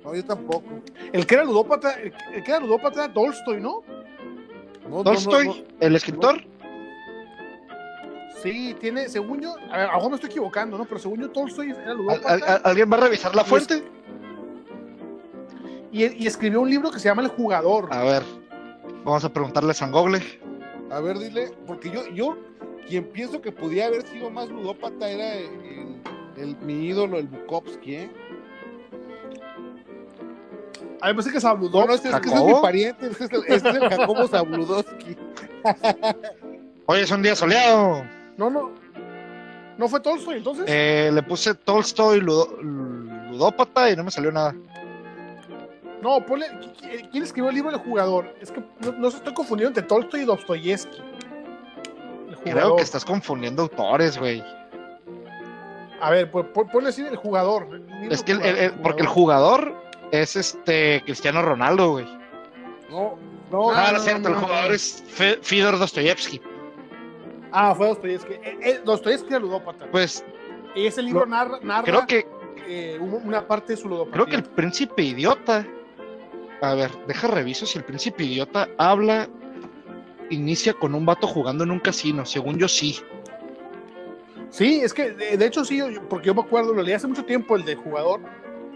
[0.04, 0.64] No, yo tampoco.
[1.12, 3.82] El que era ludópata, el, que era ludópata era Tolstoy, ¿no?
[4.84, 5.54] No, no, no, Tolstoy, no.
[5.80, 6.42] el escritor.
[8.46, 10.84] Sí, tiene, según yo, a ver, a lo mejor me estoy equivocando, ¿no?
[10.84, 13.82] Pero según yo, Tolstoy era ¿Al- ludópata al- al- ¿Alguien va a revisar la fuente?
[15.90, 17.88] y, y escribió un libro que se llama El Jugador.
[17.90, 18.22] A ver,
[19.04, 20.20] vamos a preguntarle a San Google.
[20.92, 22.36] A ver, dile, porque yo, yo,
[22.86, 25.96] quien pienso que podía haber sido más ludópata era el,
[26.36, 28.10] el- mi ídolo, el Bukowski, ¿eh?
[31.00, 32.56] A ver, pensé que se No, no, ese, es- ese es ¿Jacobo?
[32.56, 35.16] mi pariente, ese es el, ese es el Jacobo Zabludowski.
[36.86, 38.04] Hoy es un día soleado.
[38.36, 38.70] No, no.
[39.78, 40.64] ¿No fue Tolstoy entonces?
[40.68, 44.54] Eh, le puse Tolstoy ludo- ludópata y no me salió nada.
[46.02, 46.46] No, ponle.
[46.60, 48.34] ¿qui- qui- ¿Quién escribió el libro del jugador?
[48.40, 51.02] Es que no, no se estoy confundiendo entre Tolstoy y Dostoyevsky.
[52.30, 54.42] El Creo que estás confundiendo autores, güey.
[56.00, 57.68] A ver, pon- ponle así el jugador.
[58.02, 59.74] el Es que el- el- el- porque el jugador
[60.12, 62.06] es este Cristiano Ronaldo, güey.
[62.90, 63.18] No,
[63.50, 66.40] no, Ah, no, no, cierto, el jugador es Fe- Fedor Dostoyevsky.
[67.58, 68.34] Ah, fue Dostoyevsky.
[68.34, 69.86] Eh, eh, Dostoyevsky era ludópata.
[69.90, 70.22] Pues
[70.74, 72.26] y ese libro lo- narra, narra creo que
[72.68, 74.12] eh, un- una parte de su ludopatía.
[74.12, 75.66] creo que el príncipe idiota.
[76.60, 79.26] A ver, deja reviso si el príncipe idiota habla
[80.30, 82.98] inicia con un vato jugando en un casino, según yo sí.
[84.50, 87.24] Sí, es que de, de hecho sí, porque yo me acuerdo, lo leí hace mucho
[87.24, 88.20] tiempo el de jugador,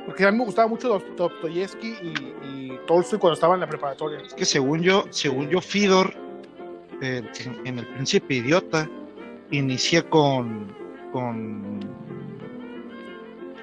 [0.06, 2.08] porque a mí me gustaba mucho Dost- Dostoyevsky y,
[2.46, 4.20] y Tolstoy cuando estaba en la preparatoria.
[4.20, 6.12] Es que según yo, según yo Fidor
[7.02, 8.88] eh, en, en el príncipe idiota
[9.50, 10.74] inicia con
[11.12, 11.80] con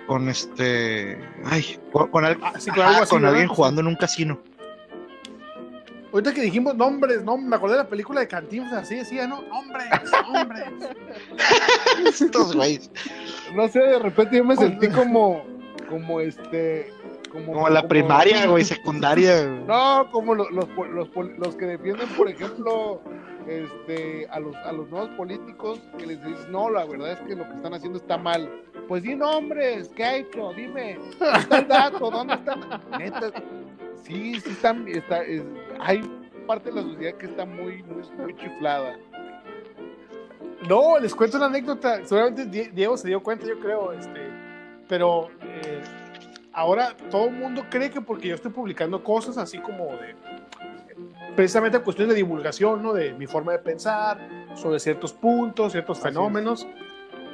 [0.07, 3.95] con este ay con, con al- Ah, sí, ajá, así, con alguien jugando en un
[3.95, 4.39] casino.
[6.13, 9.41] Ahorita que dijimos nombres, no, me acordé de la película de Cantinflas, así decía, ¿no?
[9.43, 9.85] Nombres,
[10.31, 10.63] nombres.
[12.21, 12.89] Estos güeyes.
[13.53, 15.43] no sé, de repente yo me sentí como,
[15.89, 16.91] como este,
[17.45, 19.45] como, Como la primaria, güey, secundaria.
[19.45, 23.01] No, como los, los, los, los que defienden, por ejemplo,
[23.47, 27.35] este, a los, a los nuevos políticos que les dicen, no, la verdad es que
[27.35, 28.49] lo que están haciendo está mal.
[28.87, 30.51] Pues di nombres, ¿qué ha hecho?
[30.53, 32.09] Dime, ¿dónde está el dato?
[32.11, 32.55] ¿Dónde está?
[32.97, 33.31] Neta,
[34.03, 35.43] sí, sí están, está, es-
[35.79, 36.01] hay
[36.47, 38.97] parte de la sociedad que está muy, muy, muy chiflada.
[40.67, 42.03] No, les cuento una anécdota.
[42.05, 43.91] Seguramente Die- Diego se dio cuenta, yo creo.
[43.93, 44.19] Este,
[44.87, 45.81] pero eh,
[46.57, 50.15] ahora todo el mundo cree que porque yo estoy publicando cosas así como de.
[51.35, 52.93] Precisamente cuestiones de divulgación, ¿no?
[52.93, 54.17] De mi forma de pensar,
[54.55, 56.67] sobre ciertos puntos, ciertos Así fenómenos.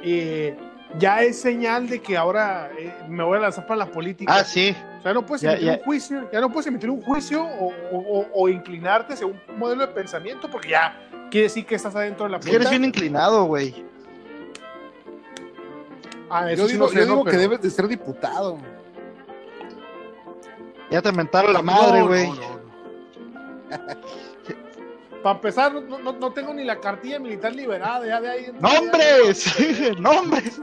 [0.02, 0.54] eh,
[0.98, 4.32] ya es señal de que ahora eh, me voy a lanzar para la política.
[4.32, 4.76] Ah, sí.
[4.98, 5.72] O sea, no puedes Ya- emitir ya.
[5.78, 9.58] un juicio, ya no puedes emitir un juicio o, o- o- o inclinarte según un
[9.58, 10.94] modelo de pensamiento, porque ya
[11.30, 13.84] quiere decir que estás adentro de la que eres bien inclinado, güey.
[16.30, 17.12] Ah, Yo sí digo, no sé, yo ¿no?
[17.12, 18.58] digo que Pero- debes de ser diputado.
[20.94, 22.28] Ya te mentaron la madre, güey.
[22.28, 22.64] no, no, no.
[25.24, 28.46] Para empezar, no, no- no tengo ni la cartilla militar liberada, ya de ahí.
[28.60, 29.46] ¡Nombres!
[29.98, 30.60] ¡Nombres!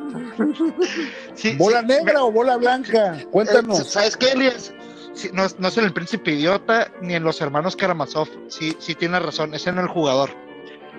[1.33, 3.17] Sí, ¿Bola sí, negra o bola blanca?
[3.19, 3.91] Eh, Cuéntanos.
[3.91, 4.71] ¿Sabes qué, Elias?
[5.13, 8.29] Sí, no, es- no es en el príncipe idiota ni en los hermanos Karamazov.
[8.47, 10.29] Sí, sí tiene razón, es en el jugador.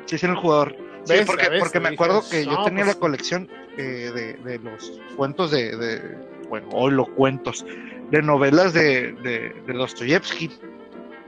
[0.04, 0.76] Sí, es en el jugador.
[1.04, 5.00] Sí, porque, porque me acuerdo que yo tenía pues- la colección eh, de, de los
[5.16, 7.64] cuentos de, de- bueno, hoy los cuentos,
[8.10, 10.50] de novelas de, de, de Dostoyevsky.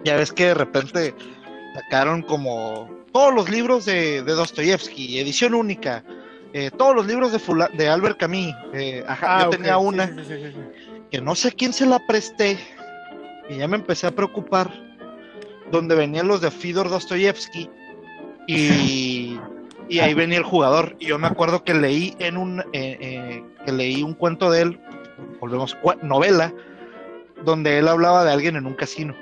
[0.05, 1.15] Ya ves que de repente
[1.75, 6.05] sacaron como todos los libros de, de Dostoyevsky, edición única,
[6.53, 8.55] eh, todos los libros de, fula- de Albert Camus.
[8.75, 10.61] eh, ajá, Ah, yo tenía una sí, sí, sí, sí.
[11.11, 12.59] que no sé quién se la presté
[13.49, 14.71] y ya me empecé a preocupar
[15.71, 17.71] donde venían los de Fidor Dostoyevsky
[18.47, 19.39] y,
[19.89, 23.43] y ahí venía el jugador y yo me acuerdo que leí en un eh, eh,
[23.65, 24.81] que leí un cuento de él
[25.41, 26.53] volvemos novela
[27.45, 29.15] donde él hablaba de alguien en un casino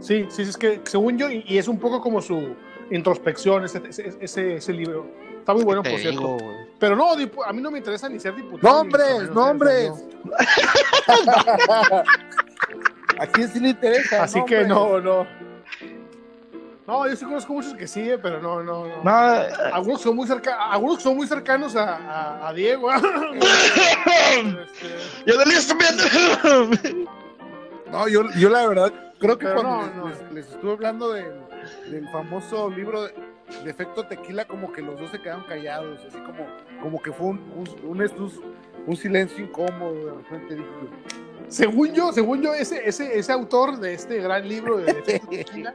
[0.00, 2.56] Sí, sí, sí, es que según yo, y, y es un poco como su
[2.90, 5.06] introspección, ese, ese, ese, ese libro.
[5.38, 6.36] Está muy bueno, por cierto.
[6.38, 6.38] digo.
[6.78, 8.84] Pero no, a mí no me interesa ni ser diputado.
[8.84, 9.30] ni ¡Nombres!
[9.30, 9.92] ¡Nombres!
[11.26, 12.02] no.
[13.18, 14.22] ¿A quién sí le interesa?
[14.22, 15.26] Así que no, no.
[16.90, 19.04] No, yo sí conozco muchos que sí, eh, pero no, no, no.
[19.04, 22.90] No, eh, Algunos son muy cerca, algunos son muy cercanos a, a, a Diego.
[23.00, 24.88] Este,
[25.26, 25.74] yo de listo.
[27.92, 30.08] No, yo, yo la verdad creo que Pero cuando no, les, no.
[30.08, 31.32] les- les estuve hablando del,
[31.90, 33.14] del famoso libro de,
[33.64, 36.44] de efecto tequila, como que los dos se quedaron callados, así como,
[36.82, 37.38] como que fue un,
[37.84, 38.30] un,
[38.86, 39.94] un silencio incómodo.
[39.94, 40.68] De repente dije,
[41.48, 45.74] según yo, según yo, ese, ese, ese autor de este gran libro de Efecto Tequila,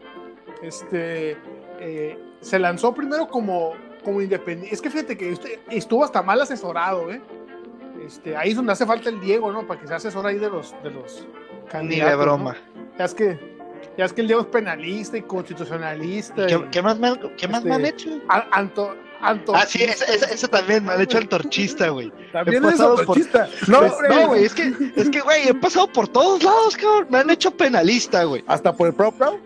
[0.68, 1.38] este,
[1.80, 4.74] eh, se lanzó primero como, como independiente.
[4.74, 7.22] Es que fíjate que este- estuvo hasta mal asesorado, ¿eh?
[8.06, 9.66] Este, ahí es donde hace falta el Diego, ¿no?
[9.66, 11.26] Para que se asesore ahí de los, de los
[11.66, 12.12] Ni candidatos.
[12.12, 12.56] de broma.
[12.76, 12.98] ¿no?
[13.00, 13.40] Ya es que,
[13.98, 16.46] ya es que el Diego es penalista y constitucionalista.
[16.46, 18.10] ¿Qué, y- qué más, me, qué más Este, me han hecho?
[18.30, 22.12] A- Anto, Anto- Ah, sí, ese, ese- ese también me han hecho antorchista, güey.
[22.34, 23.50] También He es pasado por- antorchista.
[23.68, 27.08] No, Pues, no, güey, es que, es que, güey, he pasado por todos lados, cabrón.
[27.10, 28.44] Me han hecho penalista, güey.
[28.46, 29.40] Hasta por el propio.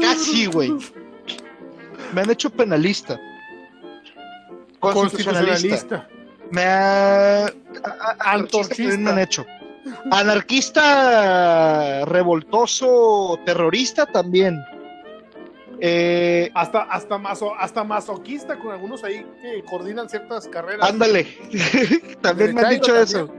[0.00, 0.72] Casi, güey.
[2.12, 3.18] Me han hecho penalista.
[4.80, 6.08] Constitucionalista.
[6.50, 7.52] Me ha...
[8.18, 8.96] Antorchista.
[8.98, 9.46] me han hecho.
[10.10, 14.62] Anarquista, revoltoso, terrorista también.
[15.80, 20.86] Eh, Hasta, hasta, maso, hasta masoquista con algunos ahí que coordinan ciertas carreras.
[20.88, 21.26] ándale.
[22.20, 23.02] también me han dicho también.
[23.04, 23.34] eso.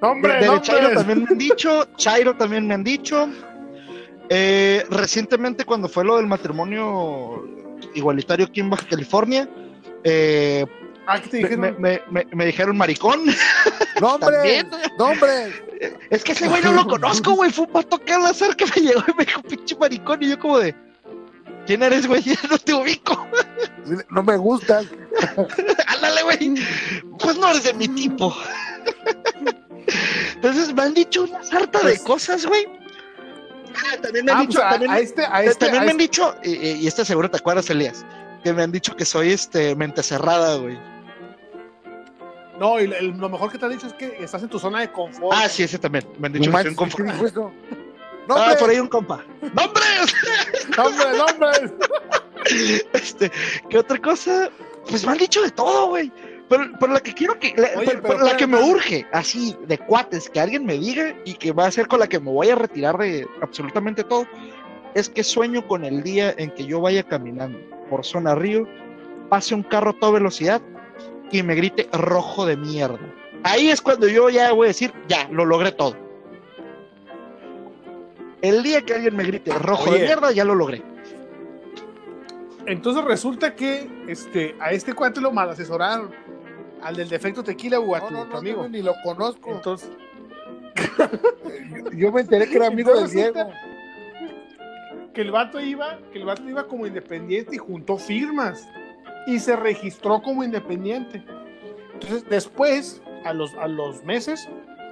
[0.00, 0.96] No, hombre, de, no, de Chairo hombre.
[0.96, 3.28] también me han dicho, Chairo también me han dicho.
[4.34, 7.46] Eh, recientemente cuando fue lo del matrimonio
[7.94, 9.46] igualitario aquí en Baja California,
[10.04, 10.64] eh,
[11.06, 11.76] Ah, ¿qué te me, dijeron?
[11.82, 13.20] me- me- me dijeron maricón.
[14.00, 14.32] ¡Nombres!
[14.32, 14.70] También.
[14.98, 15.52] ¡Nombres!
[16.10, 17.50] Es que ese güey no lo conozco, güey.
[17.50, 20.22] Fue un pato que al azar que me llegó y me dijo pinche maricón.
[20.22, 20.74] Y yo como de,
[21.66, 22.22] ¿quién eres, güey?
[22.22, 23.26] Ya no te ubico.
[24.10, 24.88] No me gustan.
[25.88, 26.54] Ándale, güey.
[27.18, 28.34] Pues no eres de mi tipo.
[30.36, 32.66] Entonces me han dicho una sarta de Pues- cosas, güey.
[33.74, 35.90] Ah, También me han Ah, dicho, pues también, a este, a este, también a me
[35.92, 38.04] han este- dicho, y, este seguro te acuerdas, Elías,
[38.44, 40.78] que me han dicho que soy este mente cerrada, güey.
[42.58, 44.80] No, y el- lo mejor que te han dicho es que estás en tu zona
[44.80, 45.36] de confort.
[45.36, 46.06] Ah, sí, ese también.
[46.18, 47.52] Me han dicho que soy un ¿qué compa- dijo eso?
[48.28, 48.56] Ah, ¡Nombres!
[48.58, 49.24] por ahí un compa.
[49.40, 50.14] ¡Nombres!
[50.78, 51.74] ¡Hombre, no, hombre!
[52.92, 53.30] Este,
[53.68, 54.48] ¿qué otra cosa?
[54.88, 56.12] Pues me han dicho de todo, güey.
[56.52, 59.06] Pero, pero la que quiero que, la, Oye, pero- pero pero la que me urge,
[59.10, 62.20] así, de cuates, que alguien me diga y que va a ser con la que
[62.20, 64.26] me voy a retirar de absolutamente todo,
[64.94, 68.68] es que sueño con el día en que yo vaya caminando por zona río,
[69.30, 70.60] pase un carro a toda velocidad
[71.30, 73.00] y me grite rojo de mierda.
[73.44, 75.96] Ahí es cuando yo ya voy a decir, ya, lo logré todo.
[78.42, 80.82] El día que alguien me grite rojo de mierda, ya lo logré.
[82.66, 86.10] Entonces resulta que este, a este cuate lo mal asesoraron.
[86.82, 88.62] Al del defecto tequila o a No, tu, no, tu no, amigo.
[88.62, 89.50] no, ni lo conozco.
[89.52, 89.90] Entonces,
[91.70, 93.50] Yo, yo me enteré que era amigo del Diego.
[95.14, 98.66] que el vato iba, que el vato iba como independiente y juntó firmas
[99.26, 101.22] y se registró como independiente.
[101.94, 104.48] Entonces, después, a los, a los meses,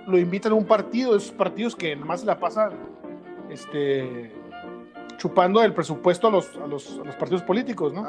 [0.07, 2.72] lo invitan a un partido, esos partidos que nomás se la pasan
[3.51, 4.30] este,
[5.16, 8.07] chupando el presupuesto a los, a los, a los partidos políticos, ¿no?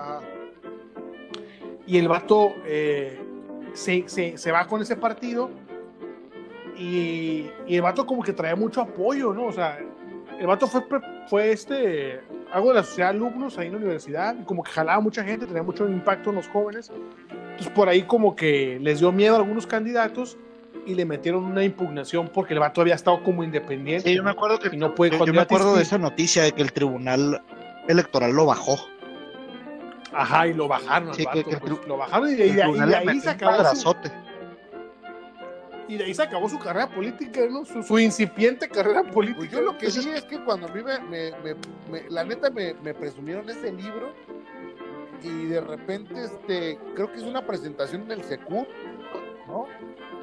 [1.88, 3.20] Y el vato eh,
[3.74, 5.50] se, se- se va con ese partido
[6.78, 9.46] y, y el vato como que trae mucho apoyo, ¿no?
[9.46, 9.80] O sea,
[10.40, 10.84] el vato fue,
[11.28, 12.20] fue este,
[12.52, 15.24] algo de la sociedad de alumnos ahí en la universidad y como que jalaba mucha
[15.24, 16.92] gente, tenía mucho impacto en los jóvenes.
[17.52, 20.38] Entonces por ahí como que les dio miedo a algunos candidatos
[20.86, 24.10] y le metieron una impugnación porque el vato había estado como independiente.
[24.10, 26.42] Sí, yo me acuerdo que Y no puede yo, yo me acuerdo de esa noticia
[26.44, 27.42] de que el tribunal
[27.88, 28.78] electoral lo bajó.
[30.14, 32.44] Ajá, y lo bajaron al Sí, que- vato, que el pues, lo bajaron y de,
[32.44, 32.72] El y de ahí,
[33.10, 33.96] y de se acabó su,
[35.88, 37.66] y de ahí se acabó su carrera política, ¿no?
[37.66, 39.40] Su, su incipiente carrera política.
[39.40, 41.56] Pues yo lo que vi es que cuando a mí me, me- me-
[41.92, 44.14] me- la neta me, me presumieron ese libro
[45.24, 48.66] y de repente este creo que es una presentación en el Secu,
[49.48, 49.66] ¿no?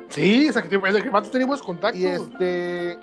[0.09, 2.01] Sí, o sea, que, que el vato tenía buenos contactos.
[2.01, 2.99] Y este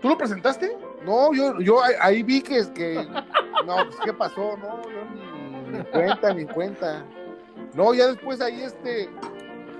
[0.00, 0.76] ¿Tú lo presentaste?
[1.04, 2.96] no, yo, yo ahí, ahí vi que es que
[3.66, 7.04] no, pues qué pasó, no, yo ni, ni cuenta, ni cuenta.
[7.74, 9.10] No, ya después ahí este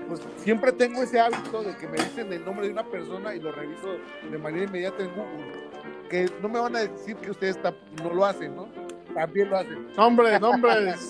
[0.07, 3.39] pues siempre tengo ese hábito de que me dicen el nombre de una persona y
[3.39, 3.97] lo reviso
[4.29, 5.69] de manera inmediata en Google.
[6.09, 7.59] Que no me van a decir que ustedes
[8.01, 8.69] no lo hacen, ¿no?
[9.13, 9.87] También lo hacen.
[9.97, 10.95] Hombre, hombre.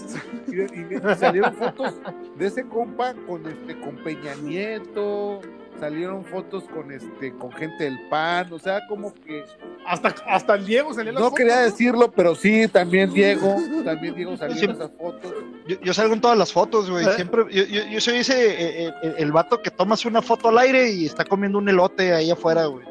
[0.48, 1.96] Y, salieron fotos
[2.38, 5.42] de ese compa con este con Peña Nieto,
[5.80, 9.44] salieron fotos con este con gente del PAN, o sea, como que
[9.86, 11.62] Hasta, hasta el Diego salió en las no fotos, quería ¿no?
[11.64, 13.56] decirlo, pero sí, también Diego,
[13.86, 14.66] también Diego salió Sí.
[14.66, 15.34] en esas fotos.
[15.68, 17.06] Yo, yo salgo en todas las fotos, güey.
[17.06, 17.12] ¿Eh?
[17.16, 20.58] Siempre, yo, yo, yo soy ese, eh, eh, el vato que tomas una foto al
[20.58, 22.86] aire y está comiendo un elote ahí afuera, güey.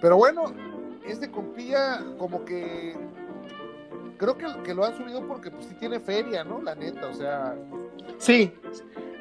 [0.00, 0.44] Pero bueno,
[1.06, 2.96] este compilla como que
[4.18, 6.62] creo que, que lo han subido porque pues sí tiene feria, ¿no?
[6.62, 7.54] La neta, o sea,
[8.18, 8.52] Sí.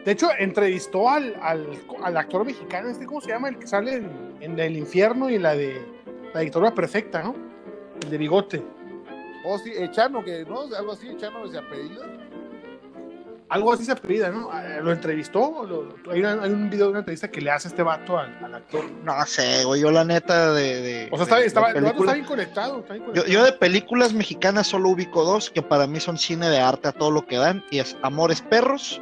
[0.05, 1.67] De hecho, entrevistó al, al,
[2.03, 3.49] al actor mexicano, este, ¿cómo se llama?
[3.49, 5.83] El que sale en, en El Infierno y la de
[6.33, 7.35] La Dictadura Perfecta, ¿no?
[8.03, 8.63] El de bigote.
[9.45, 12.03] o sí, Echano, que no, algo así, Echano se apellido.
[13.47, 14.49] Algo así se apellida, ¿no?
[14.51, 15.63] Ah, Lo entrevistó.
[15.67, 18.35] lo- hay, una- hay un video de una entrevista que le hace este vato al,
[18.43, 18.83] al actor.
[19.03, 19.81] No sé, güey.
[19.81, 20.81] Yo, la neta, de.
[20.81, 22.79] de O sea, estaba, de- estaba, de el vato está bien conectado.
[22.79, 23.31] Está bien yo, conectado.
[23.33, 26.91] yo de películas mexicanas solo ubico dos que para mí son cine de arte a
[26.91, 27.63] todo lo que dan.
[27.69, 28.99] Y es Amores Perros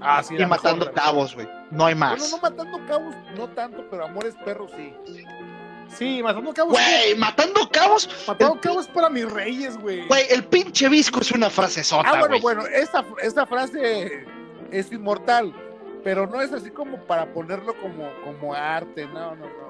[0.00, 1.48] ah, sí, y Matando mejor, Cabos, güey.
[1.70, 2.18] No hay más.
[2.18, 4.94] Bueno, no matando cabos, no tanto, pero amores perros sí.
[5.88, 6.72] Sí, Matando Cabos.
[6.72, 8.08] Güey, Matando Cabos.
[8.26, 10.06] Matando el- Cabos para mis reyes, güey.
[10.08, 14.24] Güey, el pinche visco es una frase sota, Ah, bueno, bueno, esa, esa frase
[14.70, 15.52] es inmortal,
[16.04, 19.65] pero no es así como para ponerlo como, como arte, no, no, no.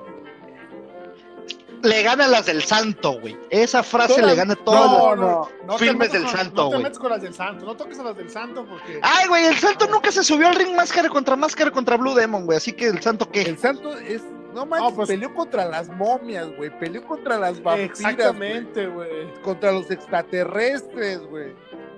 [1.83, 3.37] Le gana a las del santo, güey.
[3.51, 6.77] Esa frase Todas- le gana a todas no, no, no filmes del santo, No te
[6.79, 6.93] güey.
[6.95, 7.65] con las del santo.
[7.67, 8.99] No toques a las del santo porque.
[9.03, 12.45] Ay, güey, el santo nunca se subió al ring máscara contra máscara contra Blue Demon,
[12.47, 12.57] güey.
[12.59, 13.43] Así que el santo, ¿qué?
[13.43, 14.23] El santo es,
[14.55, 18.87] no manches, No, pues- peleó contra las momias, güey, peleó contra las vampiras, güey, Exactamente,
[18.87, 19.35] güey.
[19.43, 21.53] contra los extraterrestres, güey,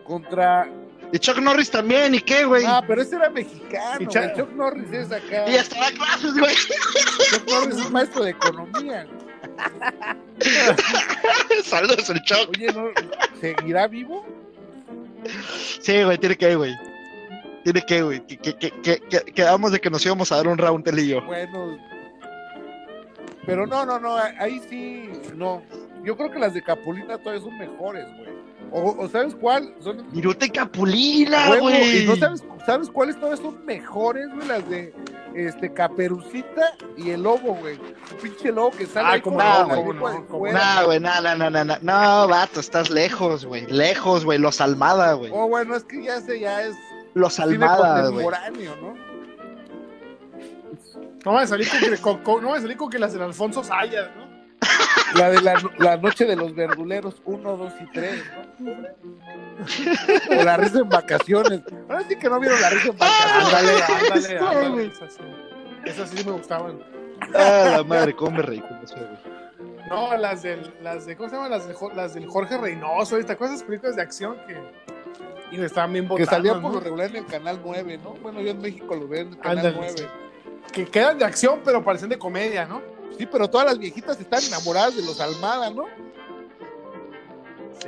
[0.05, 0.69] contra...
[1.11, 2.65] Y Chuck Norris también, ¿y qué, güey?
[2.67, 5.91] Ah, pero ese era mexicano, Y güey, Cha- Chuck Norris es acá, Y hasta da
[5.93, 6.55] clases, güey.
[7.31, 9.28] Chuck Norris es maestro de economía, güey.
[11.65, 12.51] Saludos al Chuck.
[12.57, 12.89] Oye, ¿no,
[13.41, 14.25] ¿seguirá vivo?
[15.81, 16.75] Sí, güey, tiene que, güey.
[17.65, 18.21] Tiene que, güey.
[18.27, 20.99] Que, que, que, que, que- quedamos de que nos íbamos a dar un round él
[21.01, 21.23] y yo.
[21.25, 21.79] Bueno,
[23.45, 25.63] pero no, no, no, ahí sí, no.
[26.05, 28.29] Yo creo que las de Capulina todavía son mejores, güey.
[28.71, 29.75] O, o ¿sabes cuál?
[29.81, 32.03] Son Viruta y Capulina, güey.
[32.05, 34.47] y no sabes, ¿sabes cuáles todavía son mejores, güey?
[34.49, 34.95] Las de
[35.35, 37.77] este Caperucita y el lobo, güey.
[37.77, 39.47] Un pinche lobo que sale Ah, ahí cómo con
[40.53, 44.61] no, güey, no, no, no, no, no, no, vato, estás lejos, güey, lejos, güey, los
[44.61, 46.77] Almada, güey, Oh, bueno, es que ya ese ya es
[47.15, 48.27] los Almada, güey.
[48.27, 48.95] ¿no?
[51.25, 53.13] No van a salir con que, con- con- no van a salir con que las
[53.13, 54.29] del Alfonso Sayas, ¿no?
[55.19, 58.48] La de la, la noche de los verduleros, uno, dos y tres, ¿no?
[60.31, 61.61] O la risa en vacaciones.
[61.89, 63.55] Ahora sí que no vieron la risa en vacaciones.
[63.55, 64.69] Ándale, ándale, Sí, ándale.
[64.71, 64.87] güey.
[64.89, 65.21] Esas sí.
[65.85, 66.83] Esas sí me gustaban.
[67.35, 69.39] Ah, la madre, cómo me reí con eso, güey.
[69.89, 71.51] No, las del, las de, ¿cómo se llaman?
[71.51, 74.57] Las, de, las del Jorge Reynoso, ¿te acuerdas esas películas de acción que
[75.51, 76.79] y estaban bien Que botadas, salían por ¿no?
[76.79, 78.13] lo regular en el canal 9, ¿no?
[78.15, 80.09] Bueno, yo en México lo veo en el canal Ándale, 9.
[80.73, 82.83] Que quedan de acción, pero parecen de comedia, ¿no?
[83.17, 85.87] Sí, pero todas las viejitas están enamoradas de los Almada, ¿no?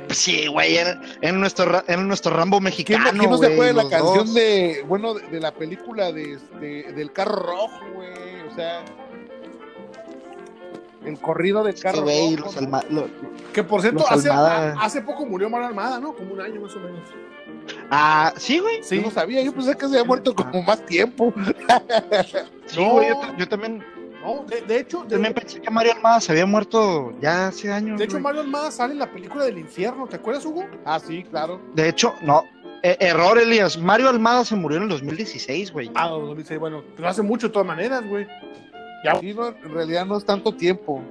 [0.07, 3.43] Pues Sí, güey, en, en nuestro, en nuestro Rambo ¿Quién, mexicano, no- quién no se
[3.47, 4.33] güey, acuerda de la canción dos.
[4.33, 8.09] de, bueno, de, de la película de este, del carro rojo, güey?
[8.49, 8.83] O sea,
[11.05, 12.11] el corrido del Sí, carro rojo.
[12.45, 12.59] los ¿no?
[12.61, 13.07] Alma- lo-
[13.53, 16.13] Que por cierto, hace, hace poco murió Manuel Almada, ¿no?
[16.13, 17.01] Como un año más o menos.
[17.89, 18.81] Ah, sí, güey.
[18.89, 21.33] Yo no sabía, yo pensé que se había muerto como más tiempo.
[22.67, 22.91] Sí, No.
[22.91, 23.83] güey, yo también,
[24.23, 27.71] No, de, de hecho, de, también pensé que Mario Almada se había muerto ya hace
[27.71, 27.97] años.
[27.97, 28.23] de hecho güey.
[28.23, 30.65] Manuel Almada sale en la película del infierno, ¿te acuerdas, Hugo?
[30.85, 31.59] Ah, sí, claro.
[31.73, 32.43] De hecho, no.
[32.83, 33.77] Eh, error, Elías.
[33.77, 35.91] Mario Almada se murió en el 2016, güey.
[35.95, 38.27] Ah, 2006, bueno, pero hace mucho de todas maneras, güey.
[39.03, 41.01] Ya, Sí, no, en realidad no es tanto tiempo.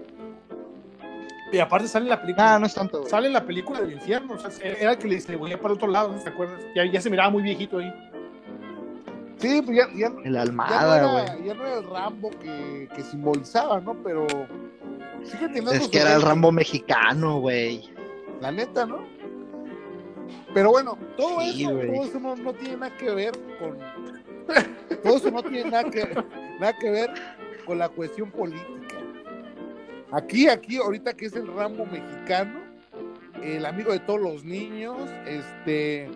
[1.53, 2.55] y aparte sale en la película.
[2.55, 3.11] Ah, no es tanto, güey.
[3.11, 5.89] Sale en la película del infierno, o sea, era el que le distribuía para otro
[5.89, 6.61] lado, ¿no te acuerdas?
[6.77, 7.93] Ya, ya se miraba muy viejito ahí.
[9.41, 12.89] Sí, pues ya, ya, El ya no, Almada, era, ya no era el Rambo que,
[12.95, 13.95] que simbolizaba, ¿no?
[14.03, 14.27] Pero
[15.25, 17.91] sigue teniendo Es que era el Rambo mexicano, güey.
[18.41, 19.05] La neta, ¿no?
[20.53, 23.79] Pero bueno, todo Sí, eso, todo eso no, no tiene nada que ver con.
[25.03, 26.05] todo eso no tiene nada que,
[26.59, 27.11] nada que ver
[27.65, 28.97] con la cuestión política.
[30.13, 32.61] Aquí, aquí, ahorita que es el Rambo mexicano,
[33.43, 36.11] el amigo de todos los niños, este,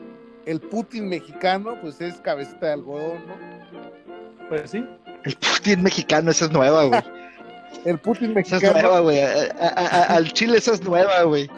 [0.46, 4.48] el Putin mexicano, pues es cabecita de algodón, ¿no?
[4.48, 4.84] Pues sí.
[5.24, 7.00] El Putin mexicano, esa es nueva, güey.
[7.84, 8.80] El Putin Esa es mexicano.
[8.80, 9.20] nueva, güey.
[9.20, 11.50] Al Chile esa es nueva, güey.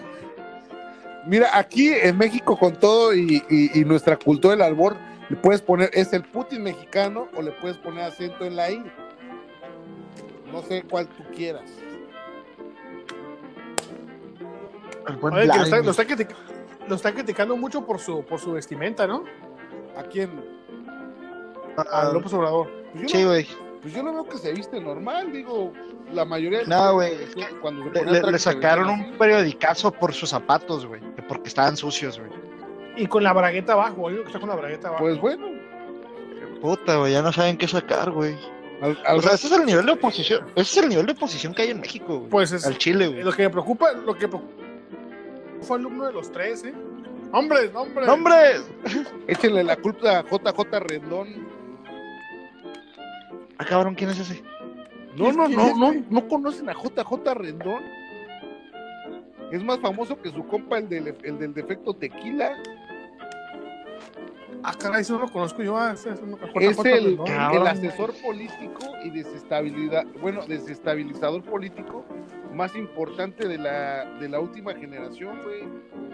[1.27, 4.97] Mira, aquí en México con todo y, y- y nuestra cultura del albor,
[5.29, 8.83] le puedes poner, es el Putin mexicano o le puedes poner acento en la I.
[10.51, 11.71] No sé cuál tú quieras.
[15.09, 16.05] El buen Oye, que lo está, lo, está
[16.89, 19.25] lo está criticando mucho por su, por su vestimenta, ¿no?
[19.97, 20.31] ¿A quién?
[21.77, 22.71] A Ah, López Obrador.
[22.95, 23.47] Pues Sí, güey.
[23.83, 25.73] pues yo lo veo que se viste normal, digo,
[26.13, 29.13] la mayoría de No, güey, es que cuando se Le, sacaron un así.
[29.19, 31.01] periodicazo por sus zapatos, güey.
[31.15, 32.31] que Porque estaban sucios, güey.
[32.97, 35.05] Y con la bragueta abajo, yo que está con la bragueta abajo.
[35.05, 35.47] Pues bueno,
[36.63, 38.35] Puta, güey, ya no saben qué sacar, güey.
[38.81, 40.47] al, al O sea, ese es el nivel de oposición.
[40.57, 42.31] Ese es el nivel de oposición que hay en México, güey.
[42.31, 43.23] Pues es Al Chile, güey.
[43.23, 44.55] lo que me preocupa, lo que preocupa
[45.63, 46.75] fue alumno de los tres, ¿eh?
[47.33, 48.07] Hombres, hombres.
[48.07, 48.35] ¡No, ¡Hombre!
[49.27, 51.29] échenle la culpa a JJ Rendón.
[53.59, 54.43] Ah, cabrón, ¿quién es ese?
[55.17, 57.83] No, no, ¿Quién no, no, no conocen a JJ Rendón.
[59.51, 62.53] Es más famoso que su compa, el del, el del defecto tequila.
[64.63, 65.77] Ah, caray, eso no lo conozco yo.
[65.77, 67.19] ah, ese no- Es el,
[67.53, 72.05] el asesor político y desestabilidad, bueno, desestabilizador político
[72.57, 75.65] más importante de la, de la última generación, güey.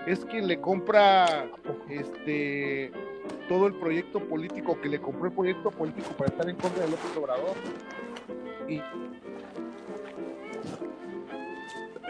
[0.06, 1.46] Es quien le compra
[1.88, 2.90] este
[3.48, 6.90] todo el proyecto político, que le compró el proyecto político para estar en contra de
[6.90, 7.54] López Obrador.
[8.68, 8.80] Y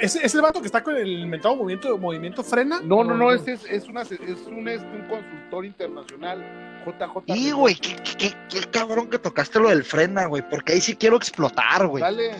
[0.00, 2.80] ¿Es, es el vato que está con el inventado movimiento, movimiento frena?
[2.82, 4.10] no, no, no, ese es, es, una, es
[4.48, 6.42] un, es un consultor internacional,
[6.84, 7.22] JJ.
[7.26, 10.42] Y, güey, qué, qué- qué- qué cabrón que tocaste lo del frena, güey.
[10.48, 12.02] Porque ahí sí quiero explotar, güey.
[12.02, 12.32] Dale.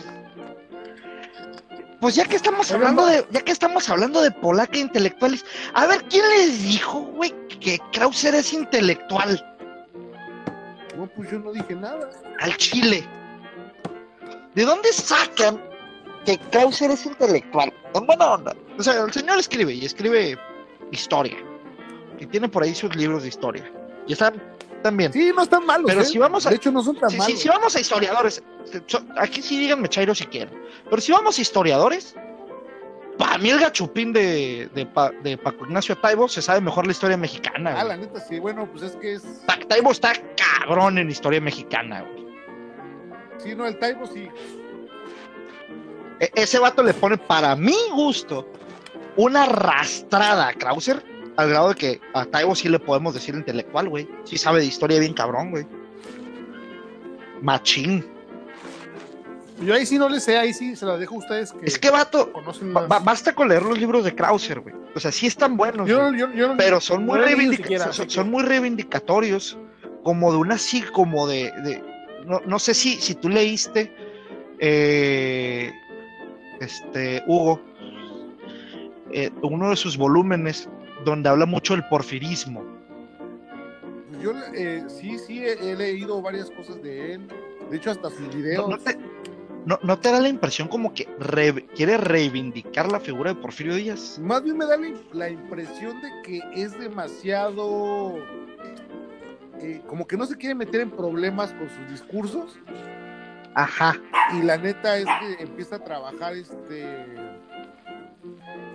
[2.03, 6.03] Pues ya que estamos hablando de, ya que estamos hablando de polaca intelectuales, a ver,
[6.09, 9.41] ¿quién les dijo, güey, que Krauser es intelectual
[10.97, 12.09] No, pues yo no dije nada.
[12.41, 13.05] al Chile?
[14.53, 15.63] ¿De dónde sacan
[16.25, 17.71] que Krauser es intelectual?
[17.93, 18.53] En buena onda.
[18.77, 20.37] O sea, el señor escribe y escribe
[20.91, 21.37] historia.
[22.19, 23.71] Y tiene por ahí sus libros de historia.
[24.07, 24.43] Y están
[24.83, 25.11] también.
[25.11, 25.89] Sí, no están malos.
[25.89, 26.05] Pero ¿eh?
[26.05, 27.33] si vamos a- De hecho, no son tan Si, malos.
[27.33, 28.43] si- si vamos a historiadores,
[29.17, 30.53] aquí sí díganme Chairo si quieren,
[30.89, 32.15] pero si vamos a historiadores,
[33.17, 36.91] para mí el gachupín de, de, Pa- de Paco Ignacio Taibo se sabe mejor la
[36.91, 37.75] historia mexicana.
[37.79, 38.37] Ah, la neta, sí.
[38.39, 39.23] Bueno, pues es que es.
[39.47, 42.01] Ta- Taibo está cabrón en historia mexicana.
[42.01, 42.23] güey.
[43.37, 44.29] Sí, no, el Taibo sí.
[46.19, 48.47] E- ese vato le pone, para mi gusto,
[49.15, 51.03] una arrastrada a Krauser,
[51.37, 54.07] al grado de que a Taibo sí le podemos decir intelectual, güey.
[54.23, 55.65] Sí sabe de historia bien cabrón, güey.
[57.41, 58.05] Machín.
[59.61, 61.77] Yo ahí sí no le sé, ahí sí se las dejo a ustedes que, Es
[61.77, 62.31] que vato,
[62.87, 64.75] Ba- basta con leer los libros de Krauser, güey.
[64.95, 67.19] O sea, sí están buenos, yo, güey, yo, yo no- pero son muy,
[67.55, 69.57] siquiera, son, así muy reivindicatorios,
[70.03, 71.83] como de una sí, como de, de-
[72.25, 73.93] no, no sé si, si tú leíste,
[74.59, 75.71] eh,
[76.59, 77.61] este, Hugo,
[79.11, 80.67] eh, uno de sus volúmenes
[81.03, 82.63] donde habla mucho del porfirismo.
[84.21, 87.27] Yo eh, sí, sí, he, he leído varias cosas de él.
[87.69, 88.69] De hecho, hasta sus ¿No, videos.
[88.69, 88.97] no te,
[89.65, 93.75] no- no te da la impresión como que re- quiere reivindicar la figura de Porfirio
[93.75, 94.19] Díaz?
[94.19, 98.15] Más bien me da la, la impresión de que es demasiado.
[99.59, 102.57] eh, como que no se quiere meter en problemas con sus discursos.
[103.55, 103.95] Ajá.
[104.33, 106.95] Y la neta es que empieza a trabajar este.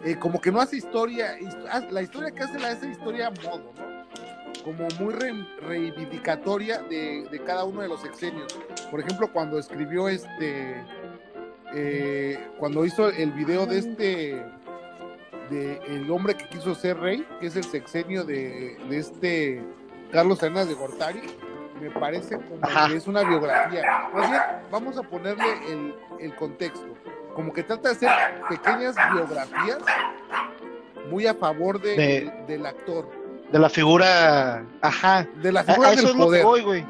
[0.05, 1.39] Eh, como que no hace historia.
[1.39, 3.89] hist- La historia que hace la hace historia a modo, ¿no?
[4.65, 8.59] Como muy re- reivindicatoria de, de cada uno de los sexenios.
[8.91, 10.85] Por ejemplo, cuando escribió este.
[11.75, 14.43] eh, cuando hizo el video de este.
[15.51, 19.63] de El hombre que quiso ser rey, que es el sexenio de, de este.
[20.13, 21.21] Carlos Salinas de Gortari.
[21.81, 24.09] Me parece como que es una biografía.
[24.13, 26.87] Más bien, vamos a ponerle el, el contexto.
[27.39, 28.11] Como que trata de hacer
[28.49, 29.79] pequeñas biografías
[31.09, 33.09] muy a favor de- De- del actor,
[33.53, 34.65] De la figura.
[34.83, 35.25] Ajá.
[35.41, 36.85] de la A, figura a eso del es lo que voy, güey.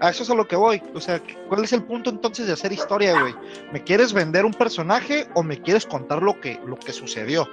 [0.00, 0.82] A eso es a lo que voy.
[0.94, 3.34] O sea, ¿cuál es el punto entonces de hacer historia, güey?
[3.72, 7.48] ¿Me quieres vender un personaje o me quieres contar lo que, lo que sucedió?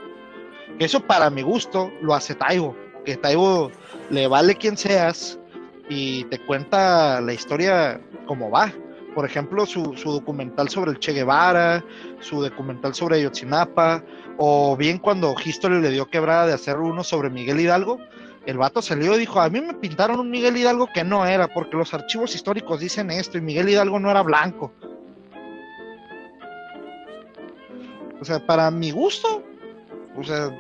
[0.80, 2.76] Eso para mi gusto lo hace Taibo.
[3.06, 3.72] Que Taibo
[4.10, 5.40] le vale quien seas
[5.88, 8.74] y te cuenta la historia como va.
[9.18, 11.84] Por ejemplo, su, documental sobre el Che Guevara,
[12.20, 14.04] su documental sobre Ayotzinapa,
[14.38, 17.98] o bien cuando History le dio quebrada de hacer uno sobre Miguel Hidalgo,
[18.46, 21.48] el vato salió y dijo, a mí me pintaron un Miguel Hidalgo que no era,
[21.48, 24.72] porque los archivos históricos dicen esto, y Miguel Hidalgo no era blanco.
[28.22, 29.42] O sea, para mi gusto,
[30.16, 30.56] o sea,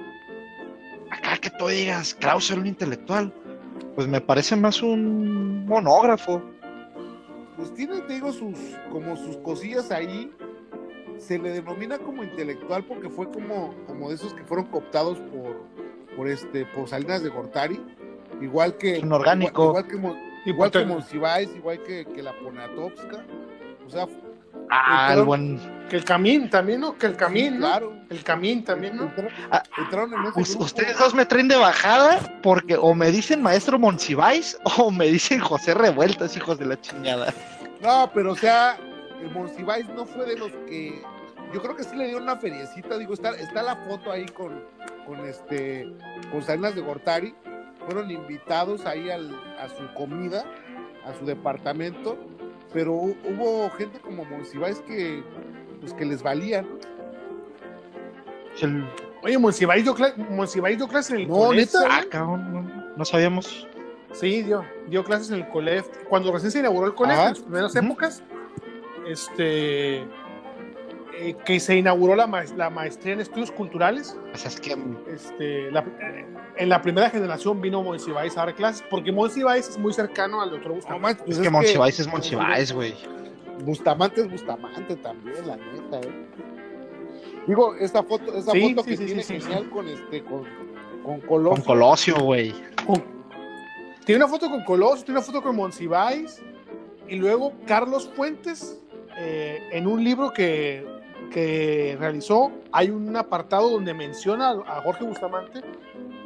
[1.11, 3.31] acá que tú digas, Krauser era un intelectual,
[3.93, 6.56] pues me parece más un monógrafo.
[7.57, 8.55] Pues tiene, te digo, sus,
[8.91, 10.31] como sus cosillas ahí.
[11.17, 15.63] Se le denomina como intelectual porque fue como, como de esos que fueron cooptados por,
[16.15, 17.81] por este, por Salinas de Gortari.
[18.39, 18.99] Igual que.
[18.99, 19.69] Un orgánico.
[19.69, 23.25] Igual, igual que, igual que Monsiváis, igual que, que la Poniatowska.
[23.87, 24.07] O sea,
[24.69, 25.77] Ah, el Entraron- buen...
[25.87, 26.97] Que el camín también, ¿no?
[26.97, 27.67] Que el camín, ¿no?
[27.67, 27.93] claro.
[28.09, 29.09] El camín también, ¿no?
[29.51, 30.65] Ah, en ese grupo.
[30.65, 35.39] ustedes dos me traen de bajada porque o me dicen maestro Monsiváis o me dicen
[35.39, 37.33] José Revueltas, hijos de la chingada.
[37.81, 38.77] No, pero o sea,
[39.21, 41.01] el Monsiváis no fue de los que.
[41.53, 42.97] Yo creo que sí le dieron una feriecita.
[42.97, 44.61] Digo, está, está la foto ahí con,
[45.05, 45.87] con este
[46.31, 47.33] con Salinas de Gortari.
[47.85, 50.43] Fueron invitados ahí al, a su comida,
[51.05, 52.17] a su departamento.
[52.73, 55.23] Pero hu- hubo gente como Monsiváis que,
[55.79, 56.65] pues, que les valía.
[58.61, 58.85] El-
[59.23, 60.13] Oye, Monsiváis dio, cla-
[60.77, 61.79] dio clases en el No, Colef, ¿neta?
[61.81, 62.05] ¿sabes?
[62.05, 63.67] Ah, cabrón, no, no sabíamos.
[64.13, 65.87] Sí, dio, dio clases en el Colef.
[66.07, 67.29] Cuando recién se inauguró el Colef, Ajá.
[67.29, 68.23] en sus primeras épocas,
[69.07, 70.05] este,
[71.19, 74.75] eh, que se inauguró la, maes- la maestría en estudios culturales, O sea, es que
[75.11, 76.25] este, la- eh,
[76.57, 80.51] en la primera generación vino Monsiváis a dar clases, porque Monsiváis es muy cercano al
[80.51, 81.23] doctor No Bustamante.
[81.25, 82.93] pues es que Monsiváis es Monsiváis, güey.
[83.63, 86.25] Bustamante es Bustamante también, la neta, ¿eh?
[87.47, 89.41] Digo, esa foto, Sí, foto sí, que sí, tiene sí, sí.
[89.41, 90.43] genial con este, con,
[91.03, 91.55] con Colosio.
[91.55, 92.53] Con Colosio, güey.
[94.05, 96.41] Tiene una foto con Colosio, tiene una foto con Monsiváis,
[97.07, 98.79] y luego Carlos Fuentes,
[99.17, 100.85] eh, en un libro que,
[101.29, 105.61] que realizó, hay un apartado donde menciona a Jorge Bustamante,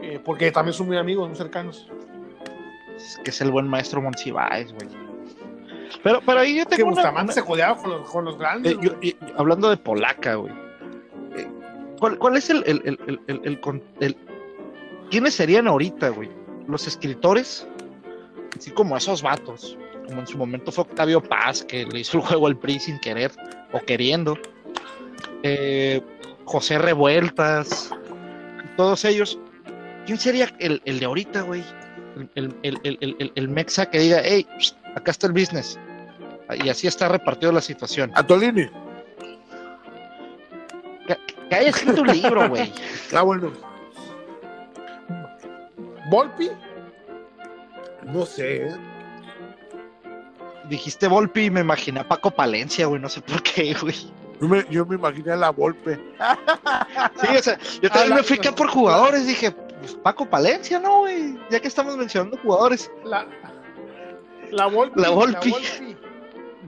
[0.02, 1.88] eh, porque también son muy amigos, muy cercanos.
[2.96, 4.88] Es que es el buen maestro Monsiváis, güey.
[6.04, 8.38] Pero, pero ahí yo Que tengo una- Bustamante una- se codeaba con los, con los
[8.38, 8.74] grandes.
[8.74, 9.18] Eh, yo- güey.
[9.20, 10.54] yo- hablando de polaca, güey.
[11.36, 11.48] eh,
[12.00, 12.82] ¿Cuál, cuál es el, el,
[13.28, 13.60] el,
[14.00, 14.18] el-
[15.10, 16.30] ¿Quiénes serían ahorita, güey?
[16.68, 17.68] Los escritores,
[18.58, 22.24] así como esos vatos, como en su momento fue Octavio Paz, que le hizo el
[22.24, 23.32] juego al PRI sin querer
[23.74, 24.38] o queriendo.
[25.44, 26.02] Eh,
[26.46, 27.92] José Revueltas,
[28.78, 29.40] todos ellos.
[30.06, 31.64] ¿Quién sería el, el de ahorita, güey?
[32.36, 35.80] El, el, el, el, el- el mexa que diga, hey, pst, acá está el business.
[36.64, 38.12] Y así está repartido la situación.
[38.16, 38.68] Atolini.
[41.50, 42.72] Que haya escrito un libro, güey.
[43.14, 43.52] Ah, bueno.
[46.10, 46.50] Volpi,
[48.06, 48.70] No sé.
[50.70, 53.02] Dijiste Volpi y me imaginé a Paco Palencia, güey.
[53.02, 53.96] No sé por qué, güey.
[54.42, 56.00] Yo me, yo me imaginé a la Volpe.
[57.22, 59.26] Sí, o sea, yo también me fui acá por jugadores.
[59.28, 61.38] Dije, pues Paco Palencia, ¿no, güey?
[61.50, 62.92] Ya que estamos mencionando jugadores.
[63.06, 63.28] la,
[64.52, 65.00] la Volpi.
[65.00, 65.52] La Volpi.
[65.52, 65.98] Volpi.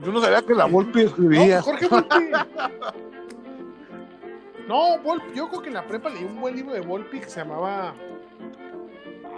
[0.04, 1.56] Yo no sabía que la Volpe escribía.
[1.56, 2.16] No, Jorge Volpi.
[4.68, 7.28] No, Volpi, yo creo que en la prepa leí un buen libro de Volpi que
[7.28, 7.94] se llamaba.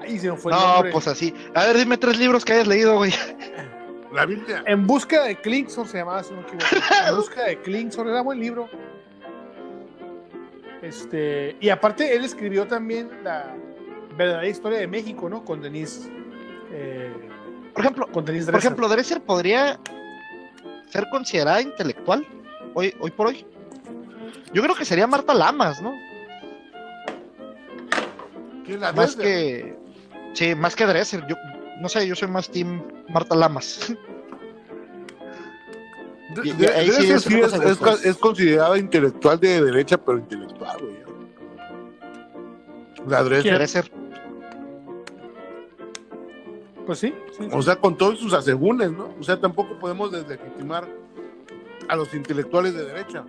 [0.00, 0.92] Ay, se me fue el No, nombre.
[0.92, 1.34] pues así.
[1.54, 3.12] A ver, dime tres libros que hayas leído, güey.
[4.16, 4.64] La Biblia.
[4.66, 6.66] En busca de Klingsor se llamaba, si no me equivoco.
[7.09, 8.68] En busca de Klingsor, era buen libro.
[10.82, 13.55] Este, y aparte, él escribió también la
[14.16, 15.44] verdadera historia de México, ¿no?
[15.44, 16.10] Con Denise.
[16.72, 17.12] eh,
[17.74, 18.66] Por ejemplo, con Denise por Dresser.
[18.68, 19.78] ejemplo, Dresser podría
[20.88, 22.26] ser considerada intelectual
[22.74, 23.44] hoy, hoy por hoy.
[24.52, 25.93] Yo creo que sería Marta Lamas, ¿no?
[28.64, 29.24] ¿Quién la Más Dresser?
[29.24, 29.76] que.
[30.34, 31.26] Sí, más que Dresser.
[31.26, 31.36] Yo
[31.80, 33.94] no sé, yo soy más team Marta Lamas.
[36.34, 40.96] De- de- sí es sí considerada intelectual de derecha, pero intelectual, güey.
[43.08, 43.54] La Dresser.
[43.54, 43.90] Dresser.
[46.84, 47.14] Pues sí.
[47.38, 47.48] sí.
[47.52, 49.14] O sea, con todos sus asegúnes, ¿no?
[49.18, 50.86] O sea, tampoco podemos deslegitimar
[51.88, 53.24] a los intelectuales de derecha.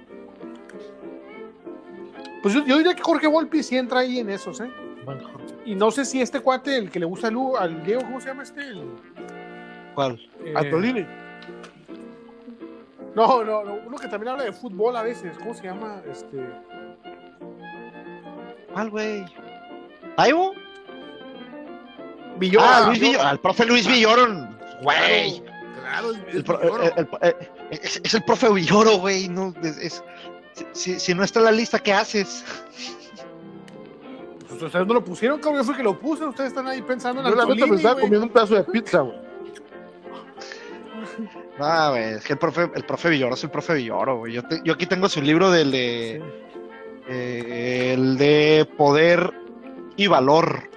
[2.41, 4.71] Pues yo, yo diría que Jorge Volpi sí entra ahí en esos, ¿eh?
[5.65, 8.43] Y no sé si este cuate, el que le gusta al, Diego, ¿cómo se llama
[8.43, 8.61] este?
[8.61, 8.83] El,
[9.95, 10.19] ¿Cuál?
[10.43, 11.05] eh, Atolini.
[13.15, 15.37] No, no, no, uno que también habla de fútbol a veces.
[15.39, 16.01] ¿Cómo se llama?
[16.11, 16.37] Este.
[18.73, 19.25] ¿Cuál, güey?
[20.17, 20.53] ¿Aibo?
[22.37, 22.65] Villoro.
[22.67, 23.23] ah, Luis Villoro.
[23.23, 24.27] Al profe Luis Villoro.
[24.83, 25.41] Güey.
[25.81, 26.83] Claro, es, El es pro- Villoro.
[26.83, 27.35] el- el- el-
[27.71, 29.27] es, es el profe Villoro, güey.
[29.29, 30.03] No, es, es-
[30.73, 32.43] si, si no está en la lista, ¿qué haces?
[34.49, 35.61] Pues ustedes no lo pusieron, cabrón.
[35.61, 36.25] Yo fui que lo puse.
[36.25, 39.01] Ustedes están ahí pensando en Yo la neta me estaba comiendo un pedazo de pizza,
[39.01, 39.17] güey.
[41.59, 44.33] No, güey, es que el profe, el profe Villoro es el profe Villoro, güey.
[44.33, 46.21] Yo, te- yo aquí tengo su libro del de.
[47.07, 49.33] eh, el de poder
[49.95, 50.69] y valor.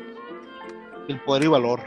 [1.08, 1.80] El poder y valor.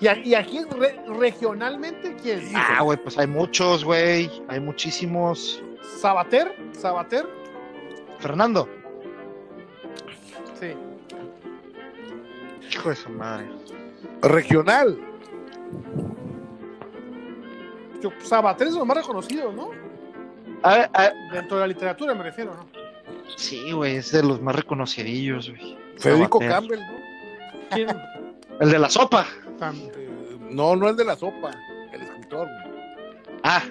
[0.00, 2.40] ¿Y, a- y aquí re- regionalmente quién?
[2.54, 4.30] Ah, güey, pues hay muchos, güey.
[4.48, 5.62] Hay muchísimos.
[6.00, 6.56] Sabater.
[6.72, 7.26] Sabater.
[8.20, 8.68] Fernando.
[10.62, 10.74] Sí.
[12.72, 13.48] Hijo de su madre.
[14.22, 14.96] Regional.
[18.00, 19.70] Yo, Sabater es de los más reconocidos, ¿no?
[20.62, 22.66] A ver, a ver, Dentro de la literatura me refiero, ¿no?
[23.36, 25.76] Sí, güey, es de los más reconocidillos, güey.
[25.98, 26.60] Federico Sabater.
[26.60, 27.68] Campbell, ¿no?
[27.70, 27.88] ¿Quién?
[28.60, 29.26] El de la sopa.
[29.60, 31.50] Eh, no, no el de la sopa,
[31.92, 32.46] el escritor.
[32.46, 33.40] güey.
[33.42, 33.62] Ah,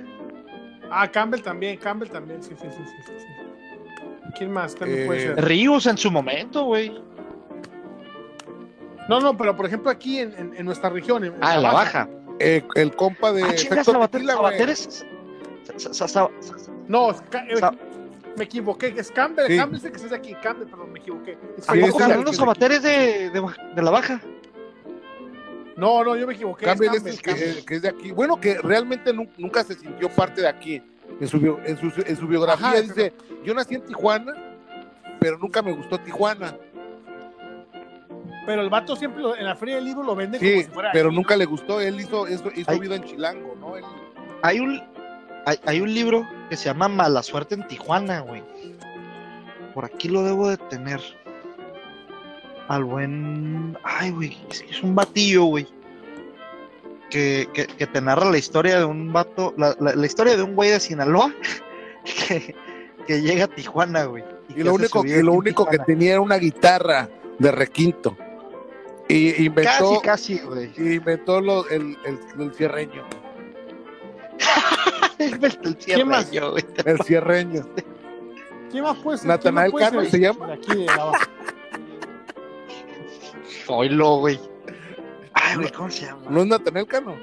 [0.93, 3.40] Ah, Campbell también, Campbell también, sí, sí, sí, sí, sí, sí.
[4.37, 5.45] ¿Quién más también Eh, puede ser?
[5.45, 6.91] Ríos en su momento, güey.
[9.09, 11.71] No, no, pero por ejemplo aquí en, en- en nuestra región, en, Ah, en la
[11.73, 12.09] baja.
[12.39, 15.05] Eh, el compa de Ah, chingas, Sabater- es-
[16.87, 17.09] No,
[18.37, 18.93] me equivoqué.
[18.97, 19.47] Es Campbell.
[19.47, 19.57] Sí.
[19.57, 20.33] Campbell es el que es de aquí.
[20.41, 21.37] Campbell, perdón, me equivoqué.
[21.57, 23.43] Es ¿A poco Fernando de Sabater es de, de,
[23.75, 24.21] de la baja?
[25.77, 26.65] No, no, yo me equivoqué.
[26.65, 27.57] Campbell es es Campbell, el que, Campbell.
[27.57, 28.11] el que es de aquí.
[28.11, 30.81] Bueno, que realmente nu- nunca se sintió parte de aquí.
[31.19, 33.13] En su, bio- en su, en su biografía Ajá, dice,
[33.43, 34.33] yo nací en Tijuana,
[35.19, 36.55] pero nunca me gustó Tijuana.
[38.45, 40.89] Pero el vato siempre lo- en la feria del libro lo vende como si fuera.
[40.91, 41.79] pero aquí, nunca le gustó.
[41.79, 42.79] Él hizo, hizo, hizo Ay.
[42.79, 43.77] vida en Chilango, ¿no?
[43.77, 43.85] Él-
[44.41, 44.81] Hay un,
[45.45, 48.43] hay, hay un libro que se llama Mala Suerte en Tijuana, güey.
[49.75, 50.99] Por aquí lo debo de tener.
[52.67, 53.77] Al buen.
[53.83, 54.37] Ay, güey.
[54.49, 55.67] Es, es un batillo, güey.
[57.11, 59.53] Que, que, que te narra la historia de un vato.
[59.57, 61.31] La, la- la historia de un güey de Sinaloa.
[62.03, 62.55] Que,
[63.05, 64.23] que llega a Tijuana, güey.
[64.55, 67.07] Y lo único, y lo único que tenía era una guitarra
[67.37, 68.17] de requinto.
[69.07, 70.71] Y inventó, Casi, casi, güey.
[70.77, 73.03] y inventó lo- el, el, el cierreño.
[75.19, 76.27] el ¿Quién más?
[76.29, 76.65] cierreño, güey.
[76.85, 77.61] El cierreño.
[78.71, 79.27] ¿Quién más puede ser?
[79.27, 80.47] Natanael ¿Quién más puede Cano se llama.
[80.47, 80.87] de aquí de?
[83.67, 84.39] Oilo, güey.
[85.51, 86.21] Ay, güey, ¿cómo se llama?
[86.29, 87.15] ¿No es Natanel Cano?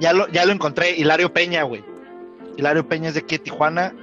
[0.00, 1.84] Ya lo, ya lo encontré, Hilario Peña, güey.
[2.56, 3.94] Hilario Peña es de aquí de Tijuana.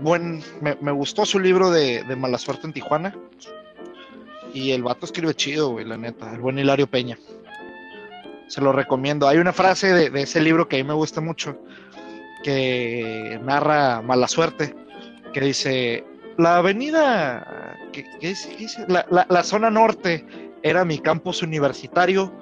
[0.00, 3.14] Buen, me, me gustó su libro de, de Mala Suerte en Tijuana.
[4.54, 6.32] Y el vato escribe chido, güey, la neta.
[6.32, 7.18] El buen Hilario Peña.
[8.48, 9.28] Se lo recomiendo.
[9.28, 11.58] Hay una frase de, de ese libro que a mí me gusta mucho,
[12.42, 14.74] que narra Mala Suerte,
[15.34, 16.04] que dice,
[16.38, 18.48] la avenida, ¿qué, dice?
[18.50, 18.84] ¿Qué dice?
[18.88, 20.24] La, la- la zona norte
[20.62, 22.32] era mi campus universitario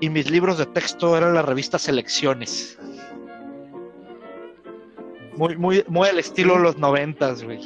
[0.00, 2.78] y mis libros de texto eran la revista Selecciones.
[5.36, 7.60] Muy, muy, muy al estilo de los noventas, güey.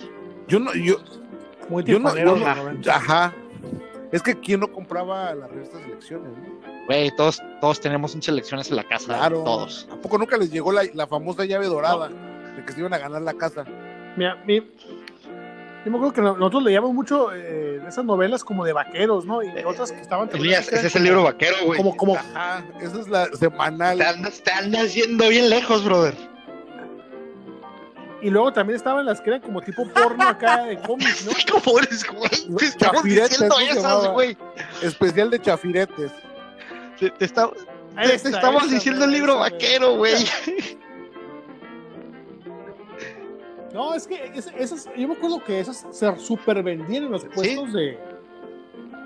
[0.47, 0.97] Yo no, yo,
[1.68, 2.94] Muy yo no, yo de no- los 90.
[2.97, 3.35] ajá.
[4.12, 6.85] Es que quién no compraba las revistas elecciones, ¿no?
[6.86, 9.43] Güey, todos, todos tenemos un Selecciones en la casa, Claro.
[9.43, 9.89] todos.
[9.90, 12.98] ¿A poco nunca les llegó la, la famosa llave dorada de que se iban a
[12.98, 13.64] ganar la casa?
[14.16, 14.62] Mira, mi-
[15.86, 19.24] yo me acuerdo que no- nosotros leíamos mucho eh, de esas novelas como de vaqueros,
[19.24, 19.42] ¿no?
[19.42, 21.76] Y otras que estaban Elías, ese es el libro vaquero, güey.
[21.78, 23.96] Como, como, Ajá, esa es la semanal.
[23.96, 26.14] Te andas, te andas yendo bien lejos, brother.
[28.20, 31.32] y luego también estaban las que eran como tipo porno acá de cómics, ¿no?
[31.62, 32.58] ¿Cómo eres, güey?
[32.58, 34.36] Te estamos diciendo ¿no se esas, güey.
[34.82, 36.10] Especial de chafiretes.
[36.98, 40.14] Te, te está- te- te Esa, estamos diciendo el libro vaquero, güey.
[43.76, 47.24] No, es que es- esas, yo me acuerdo que esas se super vendían en los
[47.26, 47.98] puestos de,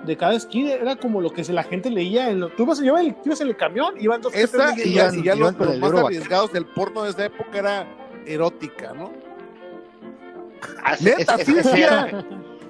[0.05, 0.71] de cada esquina.
[0.71, 2.29] Era como lo que se- la gente leía.
[2.29, 4.73] En lo, tú, ibas, ibas en el, tú ibas en el camión, iban dos Esa
[4.83, 7.87] y ya, y ya los, más arriesgados del porno de esa época era
[8.25, 9.11] erótica, ¿no?
[10.83, 12.25] Ah, Neta, ese- sí ese ya- decía.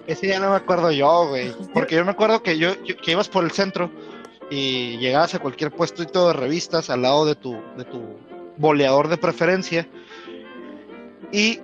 [0.07, 1.53] Ese ya no me acuerdo yo, güey.
[1.73, 3.91] Porque yo me acuerdo que yo, yo- que ibas por el centro
[4.49, 8.01] y llegabas a cualquier puesto de revistas al lado de tu, de tu
[8.57, 9.87] boleador de preferencia.
[11.31, 11.59] Y,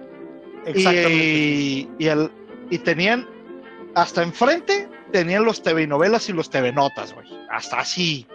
[0.68, 1.14] Exactamente.
[1.14, 2.32] y, y, al-
[2.70, 3.28] y tenían
[3.96, 7.28] hasta enfrente tenían los TV novelas y los TV notas, güey.
[7.50, 8.28] Hasta así,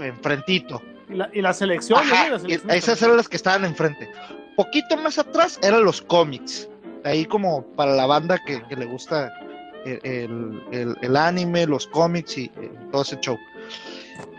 [0.00, 0.82] enfrentito.
[1.08, 2.28] Y la, y la selección, Ajá, ¿no?
[2.28, 4.08] Y la y selección esas eran las que estaban enfrente.
[4.56, 6.68] Poquito más atrás eran los cómics.
[7.04, 9.32] Ahí como para la banda que, que le gusta
[9.86, 13.38] el, el- el- el anime, los cómics y eh, todo ese show.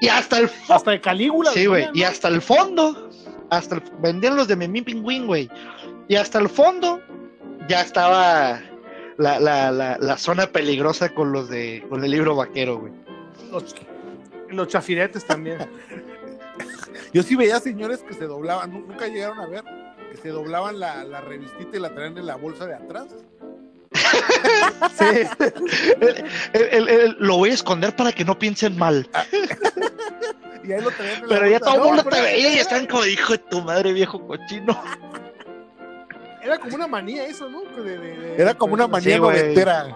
[0.01, 0.73] Y hasta el fondo.
[0.75, 1.51] Hasta de Calígula.
[1.51, 1.87] Sí, güey.
[1.93, 3.09] Y hasta el fondo.
[3.49, 5.49] Hasta el- vendían los de Memín Pingüín, güey.
[6.07, 7.01] Y hasta el fondo
[7.69, 8.59] ya estaba
[9.17, 12.91] la, la, la, la zona peligrosa con los de con el libro vaquero, güey.
[13.51, 13.75] Los,
[14.49, 15.59] los chafiretes también.
[17.13, 19.63] Yo sí veía señores que se doblaban, ¿nu- nunca llegaron a ver,
[20.11, 23.07] que se doblaban la, la revistita y la traían en la bolsa de atrás.
[24.97, 25.27] Sí.
[26.01, 26.25] El-
[26.71, 29.07] el- el- lo voy a esconder para que no piensen mal.
[30.61, 32.59] Y ahí lo traían en la Pero ya todo el No, mundo te veía y
[32.59, 34.79] están como hijo de tu madre, viejo cochino.
[36.41, 37.61] Era como una manía eso, ¿no?
[37.63, 39.95] De- de- de- Era como una manía Sí, noventera.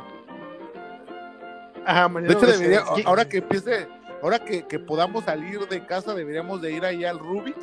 [1.86, 3.04] Ajá, manía De hecho, de- debería, sí.
[3.06, 3.88] ahora que empiece,
[4.22, 7.58] ahora que, que podamos salir de casa, deberíamos de ir allá al Rubix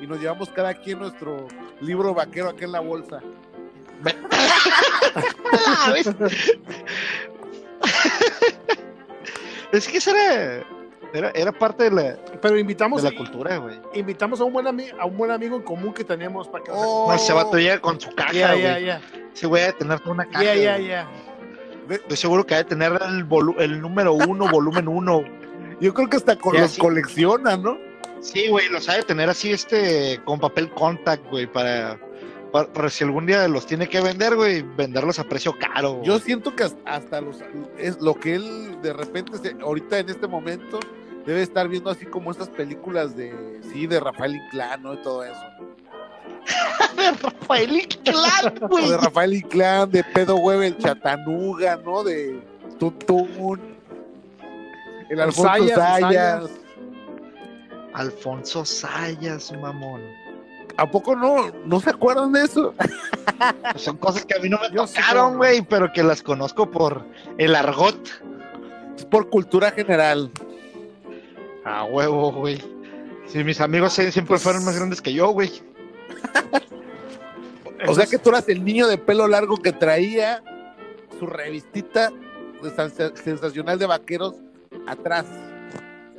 [0.00, 1.46] y nos llevamos cada quien nuestro
[1.80, 3.20] libro vaquero aquí en la bolsa.
[5.56, 5.94] Ah,
[9.72, 10.64] es que eso era,
[11.14, 12.62] era, era parte de la, Pero de
[13.02, 13.80] la cultura, güey.
[13.94, 17.06] invitamos a un, buen a un buen amigo en común que teníamos para que Oh,
[17.08, 18.62] No, ese vato llega con su caja, Ya, güey.
[18.62, 19.00] ya, ya.
[19.32, 20.44] Ese güey tener toda una caja.
[20.44, 20.88] Ya, ya, güey.
[20.88, 21.08] ya.
[21.88, 25.22] Estoy seguro que ha de tener el, volu- el número uno, volumen uno.
[25.80, 26.80] Yo creo que hasta con los sí.
[26.80, 27.76] colecciona, ¿no?
[28.20, 31.98] Sí, güey, los ha de tener así, este, con papel contact, güey, para,
[32.52, 36.00] para, para si algún día los tiene que vender, güey, venderlos a precio caro.
[36.02, 37.36] Yo siento que hasta, hasta los
[37.78, 40.80] es lo que él de repente se- ahorita en este momento
[41.26, 44.94] debe estar viendo así como estas películas de, sí, de Rafael Inclán, ¿no?
[44.94, 45.40] Y todo eso.
[46.96, 48.90] de Rafael Inclán, O güey.
[48.90, 52.04] de Rafael Inclán, de Pedo Hueve, el Chatanuga, ¿no?
[52.04, 52.42] De
[52.78, 53.60] Tuntún,
[55.08, 56.50] el Alfonso Sayas.
[57.94, 60.02] Alfonso Sayas, mamón.
[60.76, 62.74] ¿A poco no, no se acuerdan de eso?
[63.70, 66.70] Pues son cosas que a mí no me Yo tocaron, güey, pero que las conozco
[66.70, 67.06] por
[67.38, 67.96] el argot.
[68.96, 70.30] Es por cultura general.
[71.64, 72.62] A huevo, güey.
[73.26, 75.50] Sí, mis amigos sie- siempre fueron más grandes que yo, güey.
[77.86, 80.42] O sea que tú eras el niño de pelo largo que traía
[81.18, 82.10] su revistita
[83.14, 84.36] sensacional de vaqueros
[84.86, 85.26] atrás.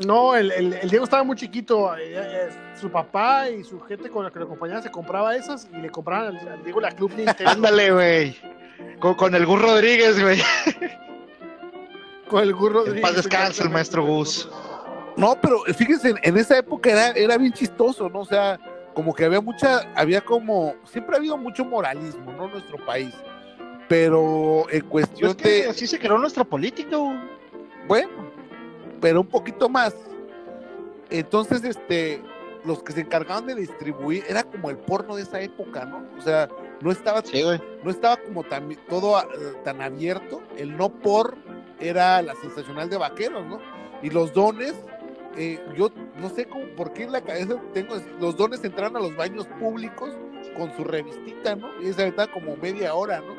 [0.05, 1.95] No, el, el- el Diego estaba muy chiquito.
[1.97, 2.49] eh, eh,
[2.80, 5.89] su papá y su gente con la que lo acompañaba se compraba esas y le
[5.89, 8.38] compraban al, al Diego la Club Nintendo Ándale, güey.
[8.99, 10.39] Con, con el Gus Rodríguez, güey.
[12.27, 14.47] con el Gus En paz descanse el maestro Gus.
[15.18, 18.20] No, pero fíjense, en, en esa época era, era bien chistoso, ¿no?
[18.20, 18.60] O sea,
[18.94, 22.46] como que había mucha, había como, siempre ha habido mucho moralismo, ¿no?
[22.46, 23.14] En nuestro país.
[23.88, 26.98] Pero en cuestión Pues que de, así se creó nuestra política,
[27.88, 28.32] bueno,
[29.02, 29.94] pero un poquito más.
[31.12, 32.24] Entonces, este,
[32.66, 36.04] los que se encargaban de distribuir, era como el porno de esa época, ¿no?
[36.18, 36.50] O sea,
[36.82, 37.44] no estaba, Sí,
[37.84, 39.26] no estaba como tan, todo eh,
[39.64, 40.42] tan abierto.
[40.58, 41.38] El no por
[41.80, 43.60] era la sensacional de vaqueros, ¿no?
[44.02, 44.74] Y los dones,
[45.38, 48.99] eh, yo no sé cómo, por qué en la cabeza tengo, los dones entraron a
[48.99, 50.12] los baños públicos
[50.57, 51.70] con su revistita, ¿no?
[51.82, 53.36] Y se aventaba como media hora, ¿no?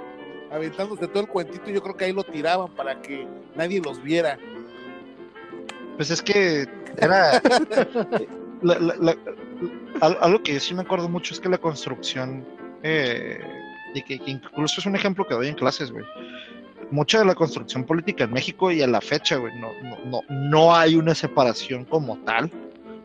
[0.55, 4.39] Aventándose todo el cuentito, yo creo que ahí lo tiraban para que nadie los viera.
[5.97, 6.69] Pues es que
[6.99, 7.41] era.
[10.01, 12.45] algo que sí me acuerdo mucho es que la construcción.
[12.83, 13.41] eh,
[14.07, 16.05] que, que incluso es un ejemplo que doy en clases, güey.
[16.91, 20.21] Mucha de la construcción política en México y a la fecha, güey, no, no, no,
[20.29, 22.51] no hay una separación como tal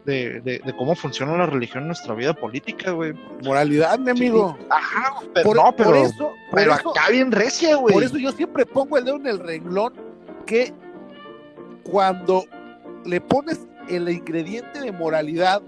[0.06, 3.14] de, de, de cómo funciona la religión en nuestra vida política, güey.
[3.44, 4.58] Moralidad, mi amigo.
[4.70, 7.94] Ajá, pero, Por, no, pero, por eso, por pero eso- acá bien recia, güey.
[7.94, 9.94] Por eso yo siempre pongo el dedo en el renglón
[10.46, 10.74] que
[11.84, 12.46] cuando
[13.06, 15.62] le pones el ingrediente de moralidad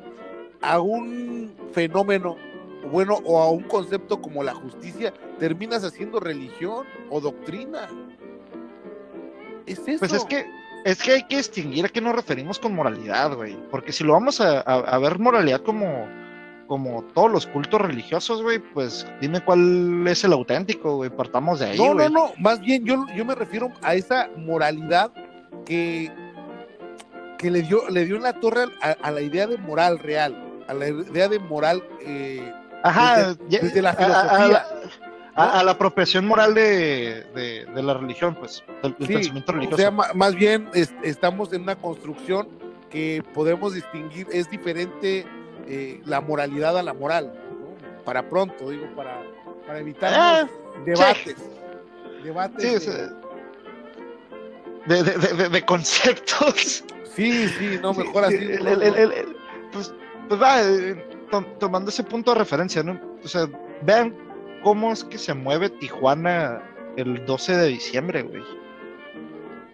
[0.62, 2.38] a un fenómeno
[2.92, 7.88] bueno o a un concepto como la justicia, terminas haciendo religión o doctrina.
[9.66, 10.00] Es eso.
[10.00, 10.46] Pues es que,
[10.86, 13.58] es que hay que distinguir a qué nos referimos con moralidad, güey.
[13.72, 16.08] Porque si lo vamos a, a- a ver moralidad como,
[16.68, 21.10] como todos los cultos religiosos, güey, pues dime cuál es el auténtico, güey.
[21.10, 22.10] Partamos de ahí, no, güey.
[22.10, 25.12] no, no, más bien yo, yo me refiero a esa moralidad
[25.66, 26.12] que,
[27.38, 30.36] que le dio le dio en la torre a, a la idea de moral real,
[30.68, 32.52] a la idea de moral eh,
[32.84, 34.30] Ajá, ya- desde la filosofía.
[34.46, 34.68] A, la-
[35.36, 39.56] a- a la apropiación moral de, de- de la religión, pues, del, Sí, pensamiento o
[39.56, 39.82] religioso.
[39.82, 42.48] sea, ma- más bien es- estamos en una construcción
[42.92, 45.26] que podemos distinguir, es diferente
[45.66, 48.04] eh, la moralidad a la moral, ¿no?
[48.04, 49.22] para pronto, digo, para,
[49.66, 50.48] para evitar Ah,
[50.86, 51.38] debates.
[52.22, 52.62] Debates.
[52.62, 53.10] sí, de- o sea,
[54.88, 56.84] de, de- conceptos.
[57.16, 58.46] sí, sí, no, mejor sí, así.
[58.46, 59.36] el- el- el-
[59.72, 59.94] pues,
[60.28, 61.04] pues va, eh,
[61.34, 63.00] to- tomando ese punto de referencia, ¿no?
[63.24, 63.48] O sea,
[63.82, 64.16] vean
[64.64, 66.62] cómo es que se mueve Tijuana
[66.96, 68.44] el 12 de diciembre, güey.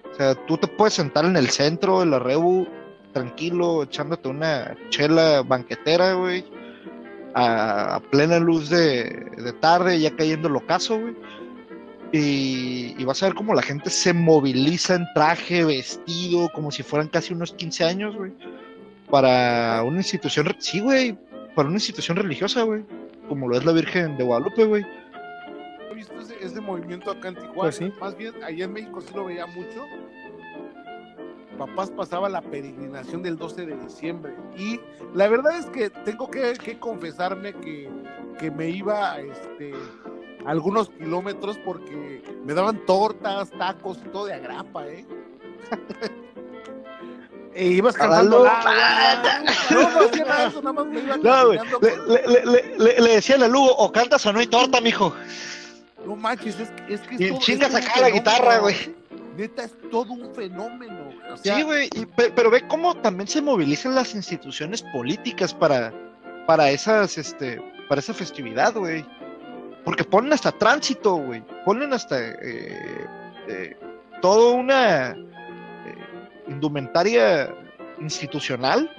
[0.09, 2.67] O sea, tú te puedes sentar en el centro de la Rebu,
[3.13, 6.45] tranquilo, echándote una chela banquetera, güey,
[7.35, 11.15] a, plena luz de, de tarde, ya cayendo el ocaso, güey.
[12.11, 17.07] Y, vas a ver cómo la gente se moviliza en traje, vestido, como si fueran
[17.07, 18.31] casi unos 15 años, güey.
[19.11, 21.17] Para una institución, sí, güey,
[21.59, 22.85] para una institución religiosa, güey.
[23.27, 24.85] Como lo es la Virgen de Guadalupe, güey.
[25.91, 27.53] he visto ese, ese movimiento acá en Tijuana.
[27.53, 27.91] Pues sí.
[27.99, 29.83] Más bien, allá en México sí lo veía mucho.
[31.57, 34.33] Papás pasaba la peregrinación del 12 de diciembre.
[34.57, 34.79] Y
[35.13, 37.89] la verdad es que tengo que, que confesarme que,
[38.39, 39.73] que me iba este,
[40.45, 45.05] algunos kilómetros porque me daban tortas, tacos y todo de agrapa, ¿eh?
[47.59, 48.47] E ibas cantando luz.
[48.47, 51.59] la- No, no hacía nada de eso, nada más me iba No, güey.
[52.07, 55.13] Le, le- le- le- decía a la Lugo, o cantas o no hay torta, mijo.
[56.05, 58.57] No manches, es que es, que es Y todo- chingas es todo acá la guitarra,
[58.59, 58.95] güey.
[59.35, 61.09] Neta, es todo un fenómeno.
[61.33, 61.89] O sea, Sí, güey,
[62.35, 65.93] pero ve cómo también se movilizan las instituciones políticas para,
[66.47, 69.05] para esas, este, para esa festividad, güey.
[69.85, 71.43] Porque ponen hasta tránsito, güey.
[71.65, 73.07] Ponen hasta eh,
[73.47, 73.77] eh,
[74.21, 75.15] toda una
[76.49, 77.53] indumentaria
[77.99, 78.89] institucional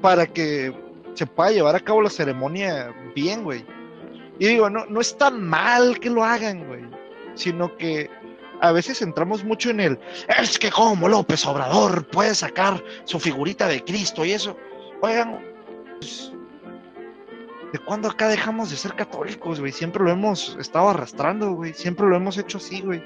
[0.00, 0.74] para que
[1.14, 3.64] se pueda llevar a cabo la ceremonia bien, güey.
[4.38, 6.82] Y digo, no, no está mal que lo hagan, güey.
[7.34, 8.10] Sino que
[8.60, 9.98] a veces entramos mucho en el,
[10.40, 14.56] es que como López Obrador puede sacar su figurita de Cristo y eso.
[15.00, 15.40] Oigan,
[15.98, 16.32] pues,
[17.72, 19.72] ¿de cuándo acá dejamos de ser católicos, güey?
[19.72, 21.74] Siempre lo hemos estado arrastrando, güey.
[21.74, 23.02] Siempre lo hemos hecho así, güey.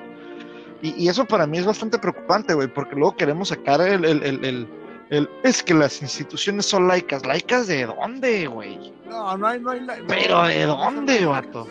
[0.82, 4.23] Y, y eso para mí es bastante preocupante, güey, porque luego queremos sacar el, el,
[4.23, 4.69] el, el,
[5.11, 7.24] el- es que las instituciones son laicas.
[7.24, 8.93] ¿Laicas de dónde, güey?
[9.09, 9.81] No, no hay, no hay.
[9.81, 11.66] la- Pero, ¿de dónde, vato?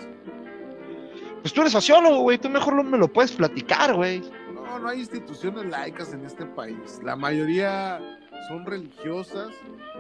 [1.42, 2.38] Pues tú eres sociólogo, güey.
[2.40, 4.22] Tú mejor lo- me lo puedes platicar, güey.
[4.54, 7.00] No, no hay instituciones laicas en este país.
[7.04, 8.00] La mayoría
[8.48, 9.50] son religiosas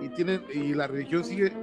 [0.02, 1.54] y tienen y la religión sigue.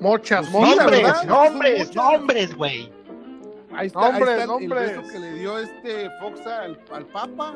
[0.00, 1.94] Mochas, Pues verdad, Nombres, nombres, muchas.
[1.96, 2.92] nombres, güey.
[3.76, 4.90] Ahí está, Nombres, ahí está el- nombres.
[4.90, 7.54] el beso que le dio este Fox al, al Papa.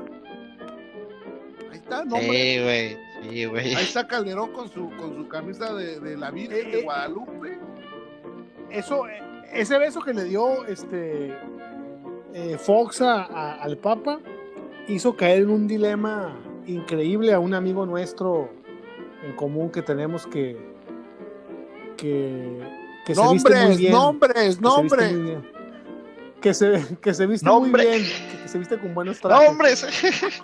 [1.71, 2.21] Ahí está, nombre.
[2.23, 2.99] Sí, güey.
[3.23, 3.75] Sí, güey.
[3.75, 6.83] Ahí está Calderón con su con su camisa de, de la Virgen Eh, de eh.
[6.85, 7.59] Guadalupe.
[8.71, 9.05] Eso,
[9.53, 11.37] ese beso que le dio este
[12.35, 14.21] eh, Fox a- a- al Papa
[14.89, 16.37] hizo caer en un dilema
[16.67, 18.51] increíble a un amigo nuestro
[19.25, 20.57] en común que tenemos que
[21.97, 22.61] que,
[23.07, 23.93] que se viste muy Nombres, bien.
[23.93, 25.13] nombres, que nombres.
[26.41, 27.85] Que se, que se viste Nombre.
[27.85, 29.49] muy bien, que, que se viste con buenos trajes.
[29.49, 29.85] Nombres.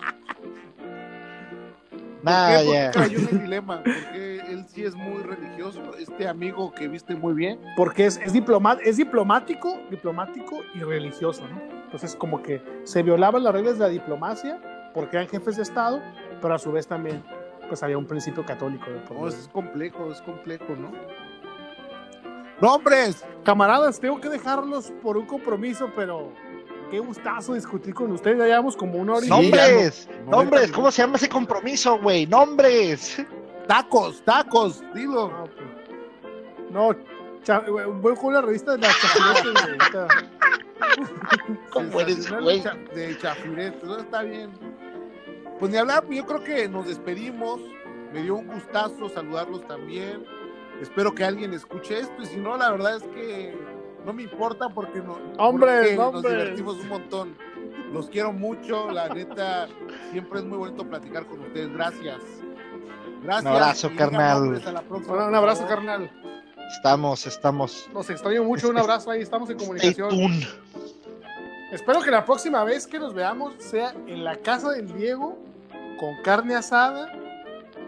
[2.23, 2.65] ¿Por Nah, qué?
[2.65, 2.91] ya.
[3.05, 7.59] En el dilema, porque él sí es muy religioso, este amigo que viste muy bien.
[7.77, 11.61] Porque es, es, diploma- es diplomático, diplomático y religioso, ¿no?
[11.83, 14.59] Entonces, como que se violaban las reglas de la diplomacia
[14.95, 16.01] porque eran jefes de Estado,
[16.41, 17.21] pero a su vez también,
[17.67, 18.89] pues había un principio católico.
[18.89, 20.91] de No, es complejo, es complejo, ¿no?
[22.61, 23.23] ¡Nombres!
[23.43, 26.31] Camaradas, tengo que dejarlos por un compromiso, pero
[26.89, 28.37] qué gustazo discutir con ustedes.
[28.37, 29.41] Ya llevamos como una hora y media.
[29.67, 30.09] Nombres.
[30.25, 30.71] no, Nombres.
[30.71, 32.25] ¿Cómo se llama ese compromiso, güey?
[32.25, 33.23] Nombres.
[33.67, 35.29] Tacos, tacos, dilo.
[35.29, 35.65] No, pues,
[36.71, 36.95] no,
[37.43, 40.07] cha- voy con la revista de la Chapulete, güey, ahorita.
[41.71, 42.61] ¿Cómo eres, güey?
[42.93, 44.51] de De chafiretes, no está bien.
[45.59, 47.59] Pues ni hablar, yo creo que nos despedimos.
[48.13, 50.23] Me dio un gustazo saludarlos también.
[50.81, 53.57] Espero que alguien escuche esto y si no, la verdad es que
[54.05, 57.37] no me importa porque, no, Hombres, porque nos divertimos un montón.
[57.91, 59.67] Los quiero mucho, la neta,
[60.11, 61.71] siempre es muy bonito platicar con ustedes.
[61.73, 62.19] Gracias.
[63.23, 63.41] Gracias.
[63.41, 64.41] Un abrazo, carnal.
[64.41, 66.11] nombres a la próxima, Un, abrazo, carnal.
[66.75, 67.89] Estamos, estamos.
[67.93, 68.69] Los extraño mucho.
[68.69, 69.21] Un abrazo ahí.
[69.21, 70.09] Estamos en Stay comunicación.
[70.09, 70.47] tuned.
[71.71, 75.37] Espero que la próxima vez que nos veamos sea en la casa del Diego
[75.99, 77.11] con carne asada,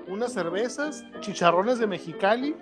[0.08, 2.56] unas cervezas, chicharrones de Mexicali.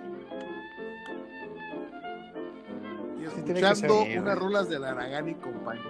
[3.46, 5.84] Tiene que escuchando ser, unas rulas de la Aragán y compañía.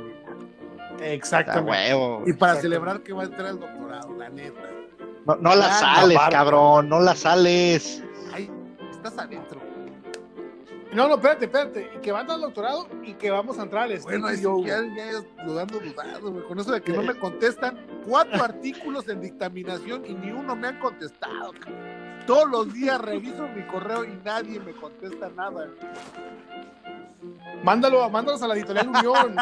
[1.01, 1.71] Exactamente.
[1.71, 2.23] huevo.
[2.27, 2.63] Y para Exacto.
[2.63, 4.61] celebrar que va a entrar el doctorado, la neta.
[5.27, 6.89] No, no la Ya, sales, cabrón.
[6.89, 8.03] No la sales.
[8.33, 8.51] Ay,
[8.91, 9.61] estás adentro.
[10.93, 11.91] No, no, espérate, espérate.
[11.95, 14.57] Y que van al doctorado y que vamos a entrar al Bueno, estudio.
[14.59, 16.45] sí, ya, ya es dudando, dudando, güey.
[16.47, 17.77] Con eso de que no me contestan
[18.07, 21.53] cuatro artículos en dictaminación y ni uno me han contestado.
[21.53, 21.97] cabrón.
[22.27, 25.69] Todos los días reviso mi correo y nadie me contesta nada.
[27.63, 29.37] Mándalo, mándalos a la editorial Unión.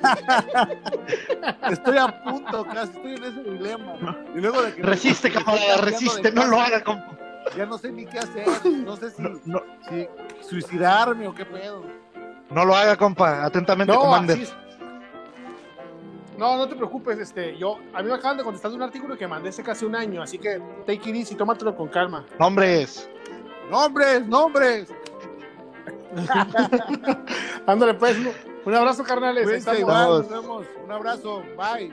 [1.70, 3.96] Estoy a punto, casi estoy en ese dilema.
[4.34, 6.32] Y luego de que Resiste, camarada, resiste.
[6.32, 7.10] No lo haga, compa.
[7.56, 8.46] Ya no sé ni qué hacer.
[8.64, 10.08] No sé si, No, no, si
[10.48, 11.84] suicidarme o qué pedo.
[12.50, 13.44] no lo haga, compa.
[13.44, 14.42] Atentamente, No, commander.
[14.42, 14.52] así.
[16.38, 19.26] No, no te preocupes, este, yo, a mí me acaban de contestar un artículo que
[19.26, 22.26] mandé hace casi un año, así que take it easy, tómatelo con calma.
[22.38, 23.08] Nombres.
[23.70, 24.92] ¡Nombres, nombres!
[27.66, 28.16] Ándale, pues.
[28.64, 29.46] Un abrazo, carnales.
[29.46, 30.66] Nos vemos.
[30.84, 31.42] Un abrazo.
[31.56, 31.92] Bye.